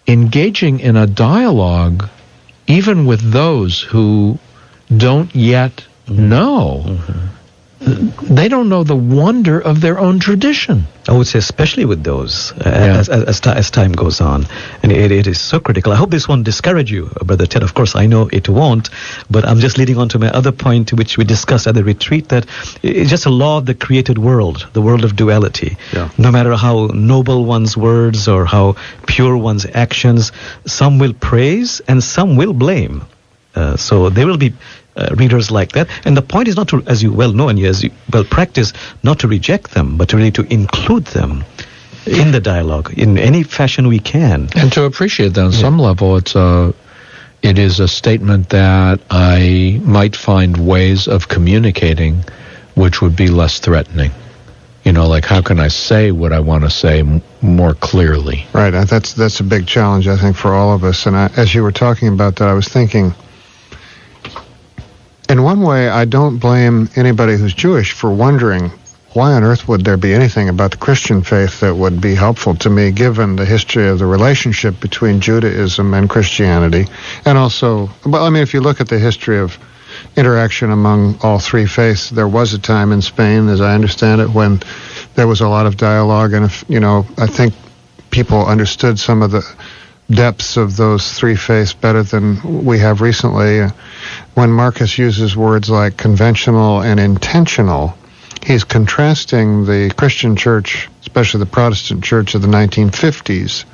engaging 0.07 0.80
in 0.80 0.97
a 0.97 1.07
dialogue 1.07 2.09
even 2.66 3.07
with 3.07 3.20
those 3.20 3.80
who 3.80 4.38
don't 4.95 5.34
yet 5.34 5.84
know. 6.09 6.84
Mm-hmm. 6.86 7.26
They 7.85 8.49
don't 8.49 8.68
know 8.68 8.82
the 8.82 8.97
wonder 8.97 9.61
of 9.61 9.80
their 9.80 9.99
own 9.99 10.18
tradition. 10.18 10.87
I 11.07 11.12
would 11.12 11.26
say, 11.26 11.39
especially 11.39 11.85
with 11.85 12.03
those, 12.03 12.53
uh, 12.53 12.62
as, 12.64 13.09
as, 13.11 13.24
as, 13.24 13.41
as 13.47 13.70
time 13.70 13.93
goes 13.93 14.22
on, 14.22 14.47
and 14.82 14.91
it, 14.91 15.12
it 15.12 15.26
is 15.26 15.39
so 15.39 15.61
critical. 15.61 15.93
I 15.93 15.97
hope 15.97 16.11
this 16.11 16.26
won't 16.26 16.45
discourage 16.45 16.91
you, 16.91 17.11
uh, 17.20 17.24
Brother 17.24 17.47
Ted. 17.47 17.62
Of 17.62 17.74
course, 17.74 17.95
I 17.95 18.07
know 18.07 18.28
it 18.32 18.49
won't, 18.49 18.89
but 19.30 19.45
I'm 19.45 19.59
just 19.59 19.76
leading 19.76 19.99
on 19.99 20.09
to 20.11 20.18
my 20.18 20.30
other 20.30 20.51
point, 20.51 20.95
which 20.95 21.18
we 21.18 21.24
discussed 21.24 21.66
at 21.66 21.74
the 21.74 21.85
retreat, 21.85 22.30
that 22.30 22.47
it's 22.82 23.11
just 23.11 23.26
a 23.26 23.30
law 23.30 23.59
of 23.59 23.66
the 23.66 23.74
created 23.74 24.16
world, 24.16 24.66
the 24.72 24.80
world 24.80 25.05
of 25.05 25.14
duality. 25.14 25.76
Yeah. 25.93 26.09
No 26.16 26.32
matter 26.32 26.57
how 26.57 26.87
noble 26.95 27.45
one's 27.45 27.76
words 27.76 28.26
or 28.26 28.47
how 28.47 28.76
pure 29.07 29.37
one's 29.37 29.66
actions, 29.66 30.32
some 30.64 30.99
will 30.99 31.12
praise 31.12 31.80
and 31.87 32.03
some 32.03 32.37
will 32.37 32.55
blame. 32.55 33.05
Uh, 33.55 33.76
so 33.76 34.11
there 34.11 34.26
will 34.26 34.39
be 34.39 34.53
uh, 34.97 35.14
readers 35.16 35.51
like 35.51 35.72
that. 35.72 35.88
And 36.05 36.16
the 36.16 36.22
point 36.22 36.49
is 36.49 36.57
not 36.57 36.68
to, 36.68 36.82
as 36.86 37.03
you 37.03 37.12
well 37.12 37.32
know 37.32 37.49
and 37.49 37.59
as 37.61 37.82
you 37.82 37.90
well 38.12 38.24
practice, 38.24 38.72
not 39.03 39.18
to 39.20 39.28
reject 39.28 39.72
them, 39.72 39.97
but 39.97 40.09
to 40.11 40.16
really 40.16 40.30
to 40.32 40.42
include 40.53 41.07
them 41.07 41.45
in 42.07 42.32
the 42.32 42.40
dialogue 42.40 42.92
in 42.99 43.18
any 43.18 43.42
fashion 43.42 43.88
we 43.88 43.99
can. 43.99 44.49
And 44.55 44.72
to 44.74 44.84
appreciate 44.84 45.34
that 45.34 45.45
on 45.45 45.53
some 45.53 45.78
level, 45.78 46.16
it's 46.16 46.34
a, 46.34 46.74
it 47.42 47.59
is 47.59 47.80
a 47.80 47.88
statement 47.88 48.51
that 48.51 49.01
I 49.11 49.80
might 49.82 50.14
find 50.16 50.57
ways 50.66 51.09
of 51.09 51.28
communicating 51.28 52.24
which 52.74 53.01
would 53.01 53.14
be 53.16 53.28
less 53.28 53.61
threatening. 53.61 54.11
You 54.84 54.92
know, 54.92 55.07
like 55.07 55.24
how 55.24 55.40
can 55.40 55.61
I 55.61 55.68
say 55.68 56.11
what 56.12 56.32
I 56.32 56.40
want 56.40 56.64
to 56.64 56.70
say 56.70 57.01
m- 57.01 57.22
more 57.40 57.72
clearly? 57.74 58.47
Right. 58.53 58.74
uh, 58.74 58.84
That's 58.84 59.14
that's 59.14 59.40
a 59.40 59.45
big 59.45 59.66
challenge, 59.66 60.09
I 60.09 60.16
think, 60.16 60.36
for 60.36 60.53
all 60.53 60.74
of 60.74 60.84
us. 60.84 61.07
And 61.07 61.16
I, 61.16 61.30
as 61.36 61.55
you 61.55 61.62
were 61.62 61.72
talking 61.72 62.09
about 62.09 62.36
that, 62.36 62.49
I 62.49 62.53
was 62.53 62.68
thinking. 62.68 63.14
In 65.29 65.43
one 65.43 65.62
way, 65.62 65.89
I 65.89 66.05
don't 66.05 66.39
blame 66.39 66.91
anybody 66.97 67.37
who's 67.37 67.55
Jewish 67.55 67.93
for 67.93 68.12
wondering 68.12 68.70
why 69.14 69.33
on 69.33 69.45
earth 69.45 69.68
would 69.68 69.85
there 69.85 69.97
be 69.97 70.12
anything 70.12 70.49
about 70.49 70.72
the 70.72 70.77
Christian 70.77 71.22
faith 71.22 71.61
that 71.61 71.75
would 71.75 72.01
be 72.01 72.14
helpful 72.14 72.57
to 72.57 72.68
me, 72.68 72.91
given 72.91 73.37
the 73.37 73.45
history 73.45 73.89
of 73.89 74.01
the 74.01 74.07
relationship 74.07 74.81
between 74.81 75.20
Judaism 75.20 75.95
and 75.95 76.11
Christianity, 76.11 76.87
and 77.25 77.39
also, 77.39 77.89
well, 78.05 78.25
I 78.25 78.31
mean, 78.31 78.43
if 78.43 78.53
you 78.53 78.61
look 78.61 78.81
at 78.81 78.89
the 78.89 78.99
history 78.99 79.39
of 79.39 79.57
interaction 80.16 80.72
among 80.72 81.18
all 81.22 81.39
three 81.39 81.66
faiths, 81.66 82.11
there 82.11 82.29
was 82.29 82.55
a 82.55 82.59
time 82.59 82.91
in 82.91 83.01
Spain, 83.01 83.49
as 83.49 83.61
I 83.61 83.75
understand 83.75 84.20
it, 84.20 84.31
when 84.31 84.61
there 85.14 85.29
was 85.29 85.41
a 85.41 85.49
lot 85.49 85.66
of 85.66 85.77
dialogue, 85.77 86.33
and 86.33 86.45
if 86.45 86.64
you 86.68 86.81
know, 86.81 87.07
I 87.16 87.29
think 87.29 87.55
people 88.11 88.45
understood 88.45 88.99
some 88.99 89.22
of 89.22 89.31
the 89.31 89.45
depths 90.11 90.57
of 90.57 90.77
those 90.77 91.12
three 91.12 91.37
faiths 91.37 91.72
better 91.72 92.03
than 92.03 92.64
we 92.64 92.81
have 92.81 93.01
recently. 93.01 93.61
When 94.35 94.51
Marcus 94.51 94.99
uses 94.99 95.37
words 95.37 95.70
like 95.70 95.97
conventional 95.97 96.80
and 96.82 96.99
intentional, 96.99 97.97
he's 98.45 98.64
contrasting 98.64 99.64
the 99.64 99.93
Christian 99.97 100.35
church, 100.37 100.89
especially 101.01 101.41
the 101.41 101.47
Protestant 101.47 102.03
church 102.03 102.35
of 102.35 102.43
the 102.43 102.49
1950s, 102.49 103.64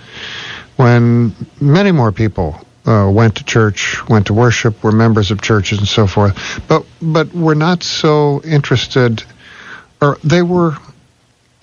when 0.77 1.35
many 1.61 1.93
more 1.93 2.13
people 2.13 2.61
uh, 2.87 3.11
went 3.11 3.37
to 3.37 3.45
church, 3.45 4.07
went 4.09 4.27
to 4.27 4.35
worship, 4.35 4.83
were 4.83 4.93
members 4.93 5.31
of 5.31 5.41
churches 5.41 5.79
and 5.79 5.89
so 5.89 6.07
forth, 6.07 6.63
but 6.69 6.85
but 7.01 7.33
were 7.35 7.55
not 7.55 7.83
so 7.83 8.41
interested, 8.43 9.23
or 10.01 10.19
they 10.25 10.43
were 10.43 10.77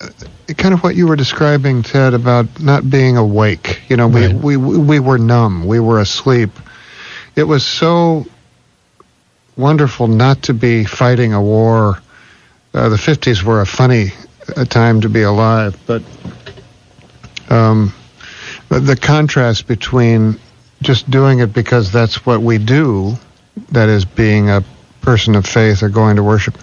uh, 0.00 0.08
kind 0.56 0.74
of 0.74 0.82
what 0.82 0.94
you 0.94 1.06
were 1.06 1.16
describing, 1.16 1.82
Ted, 1.82 2.14
about 2.14 2.60
not 2.60 2.88
being 2.88 3.16
awake. 3.16 3.80
You 3.88 3.96
know, 3.96 4.08
we, 4.08 4.32
we 4.32 4.56
we 4.56 5.00
were 5.00 5.18
numb, 5.18 5.66
we 5.66 5.80
were 5.80 5.98
asleep. 6.00 6.50
It 7.34 7.44
was 7.44 7.64
so 7.64 8.26
wonderful 9.58 10.06
not 10.06 10.44
to 10.44 10.54
be 10.54 10.84
fighting 10.84 11.34
a 11.34 11.42
war. 11.42 12.00
Uh, 12.72 12.88
the 12.88 12.96
50s 12.96 13.42
were 13.42 13.60
a 13.60 13.66
funny 13.66 14.12
uh, 14.56 14.64
time 14.64 15.00
to 15.00 15.08
be 15.08 15.22
alive, 15.22 15.76
but 15.86 16.02
um, 17.50 17.92
the, 18.68 18.80
the 18.80 18.96
contrast 18.96 19.66
between 19.66 20.38
just 20.80 21.10
doing 21.10 21.40
it 21.40 21.52
because 21.52 21.90
that's 21.90 22.24
what 22.24 22.40
we 22.40 22.58
do, 22.58 23.14
that 23.72 23.88
is 23.88 24.04
being 24.04 24.48
a 24.48 24.62
person 25.00 25.34
of 25.34 25.44
faith 25.44 25.82
or 25.82 25.88
going 25.88 26.16
to 26.16 26.22
worship, 26.22 26.56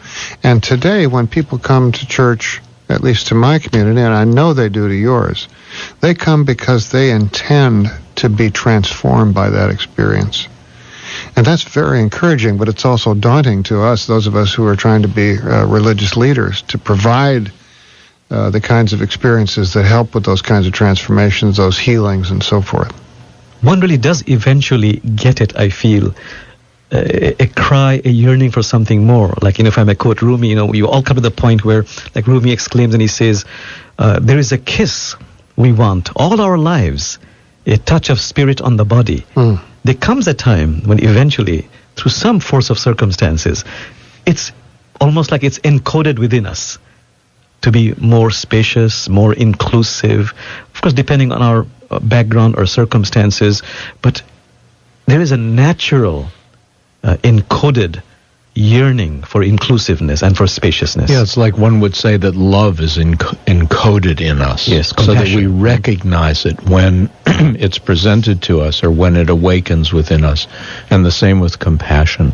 and 0.43 0.63
today 0.63 1.07
when 1.07 1.27
people 1.27 1.57
come 1.57 1.91
to 1.91 2.07
church, 2.07 2.61
at 2.87 3.01
least 3.01 3.27
to 3.27 3.35
my 3.35 3.59
community, 3.59 3.99
and 3.99 4.13
I 4.13 4.23
know 4.23 4.53
they 4.53 4.69
do 4.69 4.87
to 4.87 4.93
yours, 4.93 5.49
they 5.99 6.13
come 6.13 6.45
because 6.45 6.91
they 6.91 7.11
intend 7.11 7.91
to 8.15 8.29
be 8.29 8.51
transformed 8.51 9.33
by 9.33 9.49
that 9.49 9.71
experience. 9.71 10.47
And 11.35 11.45
that's 11.45 11.63
very 11.63 11.99
encouraging, 11.99 12.57
but 12.57 12.67
it's 12.67 12.85
also 12.85 13.13
daunting 13.13 13.63
to 13.63 13.81
us, 13.81 14.07
those 14.07 14.27
of 14.27 14.35
us 14.35 14.53
who 14.53 14.65
are 14.65 14.75
trying 14.75 15.01
to 15.03 15.07
be 15.07 15.37
uh, 15.37 15.65
religious 15.65 16.15
leaders, 16.15 16.61
to 16.63 16.77
provide 16.77 17.51
uh, 18.31 18.49
the 18.49 18.61
kinds 18.61 18.93
of 18.93 19.01
experiences 19.01 19.73
that 19.73 19.85
help 19.85 20.15
with 20.15 20.25
those 20.25 20.41
kinds 20.41 20.67
of 20.67 20.73
transformations, 20.73 21.57
those 21.57 21.77
healings, 21.77 22.31
and 22.31 22.41
so 22.43 22.61
forth. 22.61 22.91
One 23.61 23.79
really 23.79 23.97
does 23.97 24.27
eventually 24.27 24.93
get 24.93 25.41
it, 25.41 25.55
I 25.55 25.69
feel. 25.69 26.13
A, 26.91 27.43
a 27.43 27.47
cry, 27.47 28.01
a 28.05 28.09
yearning 28.09 28.51
for 28.51 28.61
something 28.61 29.05
more. 29.05 29.33
Like, 29.41 29.57
you 29.57 29.63
know, 29.63 29.69
if 29.69 29.77
I 29.77 29.83
may 29.83 29.95
quote 29.95 30.21
Rumi, 30.21 30.49
you 30.49 30.55
know, 30.55 30.71
you 30.73 30.87
all 30.87 31.01
come 31.01 31.15
to 31.15 31.21
the 31.21 31.31
point 31.31 31.65
where, 31.65 31.85
like 32.13 32.27
Rumi 32.27 32.51
exclaims 32.51 32.93
and 32.93 33.01
he 33.01 33.07
says, 33.07 33.43
uh, 33.97 34.19
there 34.19 34.37
is 34.37 34.51
a 34.51 34.57
kiss 34.57 35.15
we 35.55 35.71
want 35.71 36.09
all 36.15 36.41
our 36.41 36.57
lives, 36.57 37.17
a 37.65 37.77
touch 37.77 38.09
of 38.09 38.19
spirit 38.19 38.61
on 38.61 38.77
the 38.77 38.85
body. 38.85 39.25
There 39.85 39.93
comes 39.93 40.27
a 40.27 40.33
time 40.33 40.81
when 40.81 40.97
eventually, 41.03 41.69
through 41.95 42.09
some 42.09 42.39
force 42.39 42.71
of 42.71 42.79
circumstances, 42.79 43.63
it's 44.25 44.51
almost 44.99 45.31
like 45.31 45.43
it's 45.43 45.59
encoded 45.59 46.17
within 46.17 46.47
us 46.47 46.79
to 47.61 47.71
be 47.71 47.93
more 47.93 48.31
spacious, 48.31 49.07
more 49.07 49.31
inclusive, 49.31 50.33
of 50.73 50.81
course, 50.81 50.93
depending 50.93 51.31
on 51.31 51.43
our 51.43 51.67
uh, 51.91 51.99
background 51.99 52.55
or 52.57 52.65
circumstances, 52.65 53.61
but 54.01 54.23
there 55.05 55.21
is 55.21 55.31
a 55.31 55.37
natural, 55.37 56.29
uh, 57.03 57.17
encoded 57.17 58.01
yearning 58.55 59.21
for 59.23 59.43
inclusiveness 59.43 60.23
and 60.23 60.35
for 60.35 60.47
spaciousness. 60.47 61.11
Yeah, 61.11 61.21
it's 61.21 61.35
like 61.35 61.57
one 61.57 61.81
would 61.81 61.95
say 61.95 62.15
that 62.15 62.35
love 62.35 62.79
is 62.79 62.97
enc- 62.97 63.37
encoded 63.45 64.21
in 64.21 64.41
us. 64.41 64.67
Yes, 64.67 64.93
so 64.97 65.13
that 65.13 65.27
we 65.27 65.45
recognize 65.45 66.45
it 66.45 66.61
when 66.63 67.09
it's 67.27 67.77
presented 67.77 68.41
to 68.43 68.61
us 68.61 68.81
or 68.83 68.89
when 68.89 69.17
it 69.17 69.29
awakens 69.29 69.91
within 69.91 70.23
us. 70.23 70.47
And 70.89 71.05
the 71.05 71.11
same 71.11 71.41
with 71.41 71.59
compassion. 71.59 72.33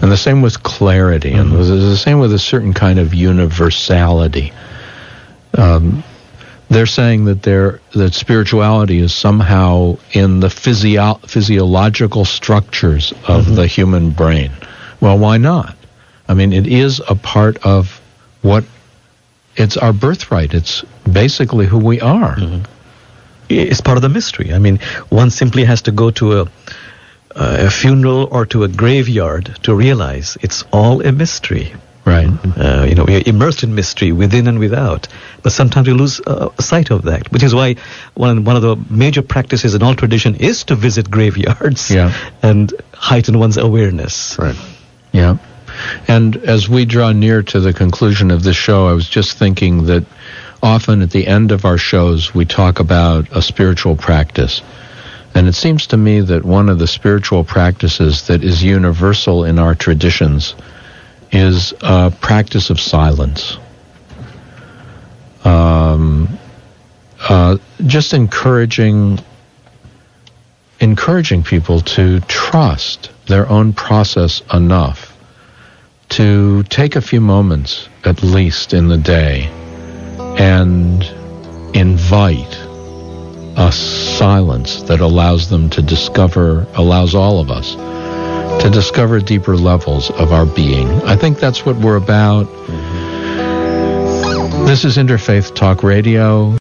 And 0.00 0.12
the 0.12 0.16
same 0.16 0.40
with 0.40 0.62
clarity. 0.62 1.32
And 1.32 1.50
the 1.50 1.56
the 1.64 1.96
same 1.96 2.20
with 2.20 2.32
a 2.32 2.38
certain 2.38 2.72
kind 2.72 2.98
of 2.98 3.12
universality. 3.12 4.52
Um, 5.56 6.04
they're 6.68 6.86
saying 6.86 7.24
that 7.26 7.42
they're, 7.42 7.80
that 7.94 8.12
spirituality 8.12 8.98
is 8.98 9.14
somehow 9.14 9.96
in 10.12 10.40
the 10.40 10.50
physio- 10.50 11.20
physiological 11.26 12.24
structures 12.24 13.12
of 13.26 13.54
the 13.54 13.66
human 13.66 14.10
brain. 14.10 14.50
Well, 15.00 15.18
why 15.18 15.36
not? 15.38 15.76
I 16.28 16.34
mean, 16.34 16.52
it 16.52 16.66
is 16.66 17.00
a 17.08 17.14
part 17.14 17.58
of 17.64 18.00
what 18.42 18.64
it's 19.56 19.76
our 19.76 19.92
birthright. 19.92 20.54
It's 20.54 20.82
basically 21.10 21.66
who 21.66 21.78
we 21.78 22.00
are. 22.00 22.36
It's 23.48 23.80
part 23.80 23.96
of 23.96 24.02
the 24.02 24.08
mystery. 24.08 24.52
I 24.52 24.58
mean, 24.58 24.78
one 25.08 25.30
simply 25.30 25.64
has 25.64 25.82
to 25.82 25.92
go 25.92 26.10
to 26.12 26.40
a, 26.40 26.48
a 27.34 27.70
funeral 27.70 28.28
or 28.30 28.44
to 28.46 28.64
a 28.64 28.68
graveyard 28.68 29.58
to 29.62 29.74
realize 29.74 30.36
it's 30.42 30.64
all 30.72 31.00
a 31.06 31.12
mystery. 31.12 31.72
Right. 32.04 32.28
Uh, 32.56 32.86
you 32.88 32.94
know, 32.94 33.04
we 33.04 33.16
are 33.16 33.22
immersed 33.26 33.64
in 33.64 33.74
mystery 33.74 34.12
within 34.12 34.46
and 34.46 34.60
without. 34.60 35.08
But 35.42 35.50
sometimes 35.52 35.88
we 35.88 35.94
lose 35.94 36.20
uh, 36.20 36.50
sight 36.60 36.90
of 36.90 37.02
that, 37.02 37.32
which 37.32 37.42
is 37.42 37.52
why 37.52 37.76
one, 38.14 38.44
one 38.44 38.54
of 38.54 38.62
the 38.62 38.76
major 38.88 39.22
practices 39.22 39.74
in 39.74 39.82
all 39.82 39.94
tradition 39.94 40.36
is 40.36 40.64
to 40.64 40.76
visit 40.76 41.10
graveyards 41.10 41.90
Yeah. 41.90 42.12
and 42.42 42.72
heighten 42.94 43.38
one's 43.38 43.56
awareness. 43.56 44.36
Right. 44.38 44.56
Yeah. 45.16 45.38
And 46.06 46.36
as 46.36 46.68
we 46.68 46.84
draw 46.84 47.12
near 47.12 47.42
to 47.42 47.58
the 47.58 47.72
conclusion 47.72 48.30
of 48.30 48.42
this 48.42 48.56
show, 48.56 48.86
I 48.86 48.92
was 48.92 49.08
just 49.08 49.38
thinking 49.38 49.86
that 49.86 50.04
often 50.62 51.00
at 51.00 51.10
the 51.10 51.26
end 51.26 51.52
of 51.52 51.64
our 51.64 51.78
shows, 51.78 52.34
we 52.34 52.44
talk 52.44 52.80
about 52.80 53.34
a 53.34 53.40
spiritual 53.40 53.96
practice. 53.96 54.60
And 55.34 55.48
it 55.48 55.54
seems 55.54 55.86
to 55.88 55.96
me 55.96 56.20
that 56.20 56.44
one 56.44 56.68
of 56.68 56.78
the 56.78 56.86
spiritual 56.86 57.44
practices 57.44 58.26
that 58.26 58.44
is 58.44 58.62
universal 58.62 59.44
in 59.44 59.58
our 59.58 59.74
traditions 59.74 60.54
is 61.32 61.72
a 61.80 62.10
practice 62.10 62.68
of 62.68 62.78
silence. 62.78 63.56
Um, 65.44 66.38
uh, 67.26 67.56
just 67.86 68.12
encouraging 68.12 69.18
encouraging 70.78 71.42
people 71.42 71.80
to 71.80 72.20
trust 72.20 73.10
their 73.28 73.48
own 73.48 73.72
process 73.72 74.42
enough 74.52 75.05
to 76.08 76.62
take 76.64 76.96
a 76.96 77.00
few 77.00 77.20
moments 77.20 77.88
at 78.04 78.22
least 78.22 78.72
in 78.72 78.88
the 78.88 78.98
day 78.98 79.44
and 80.38 81.02
invite 81.74 82.54
a 83.58 83.72
silence 83.72 84.82
that 84.82 85.00
allows 85.00 85.48
them 85.48 85.70
to 85.70 85.82
discover, 85.82 86.66
allows 86.74 87.14
all 87.14 87.40
of 87.40 87.50
us 87.50 87.74
to 88.62 88.70
discover 88.70 89.20
deeper 89.20 89.56
levels 89.56 90.10
of 90.10 90.32
our 90.32 90.46
being. 90.46 90.88
I 91.02 91.16
think 91.16 91.38
that's 91.38 91.64
what 91.64 91.76
we're 91.76 91.96
about. 91.96 92.44
This 94.66 94.84
is 94.84 94.96
Interfaith 94.96 95.54
Talk 95.54 95.82
Radio. 95.82 96.52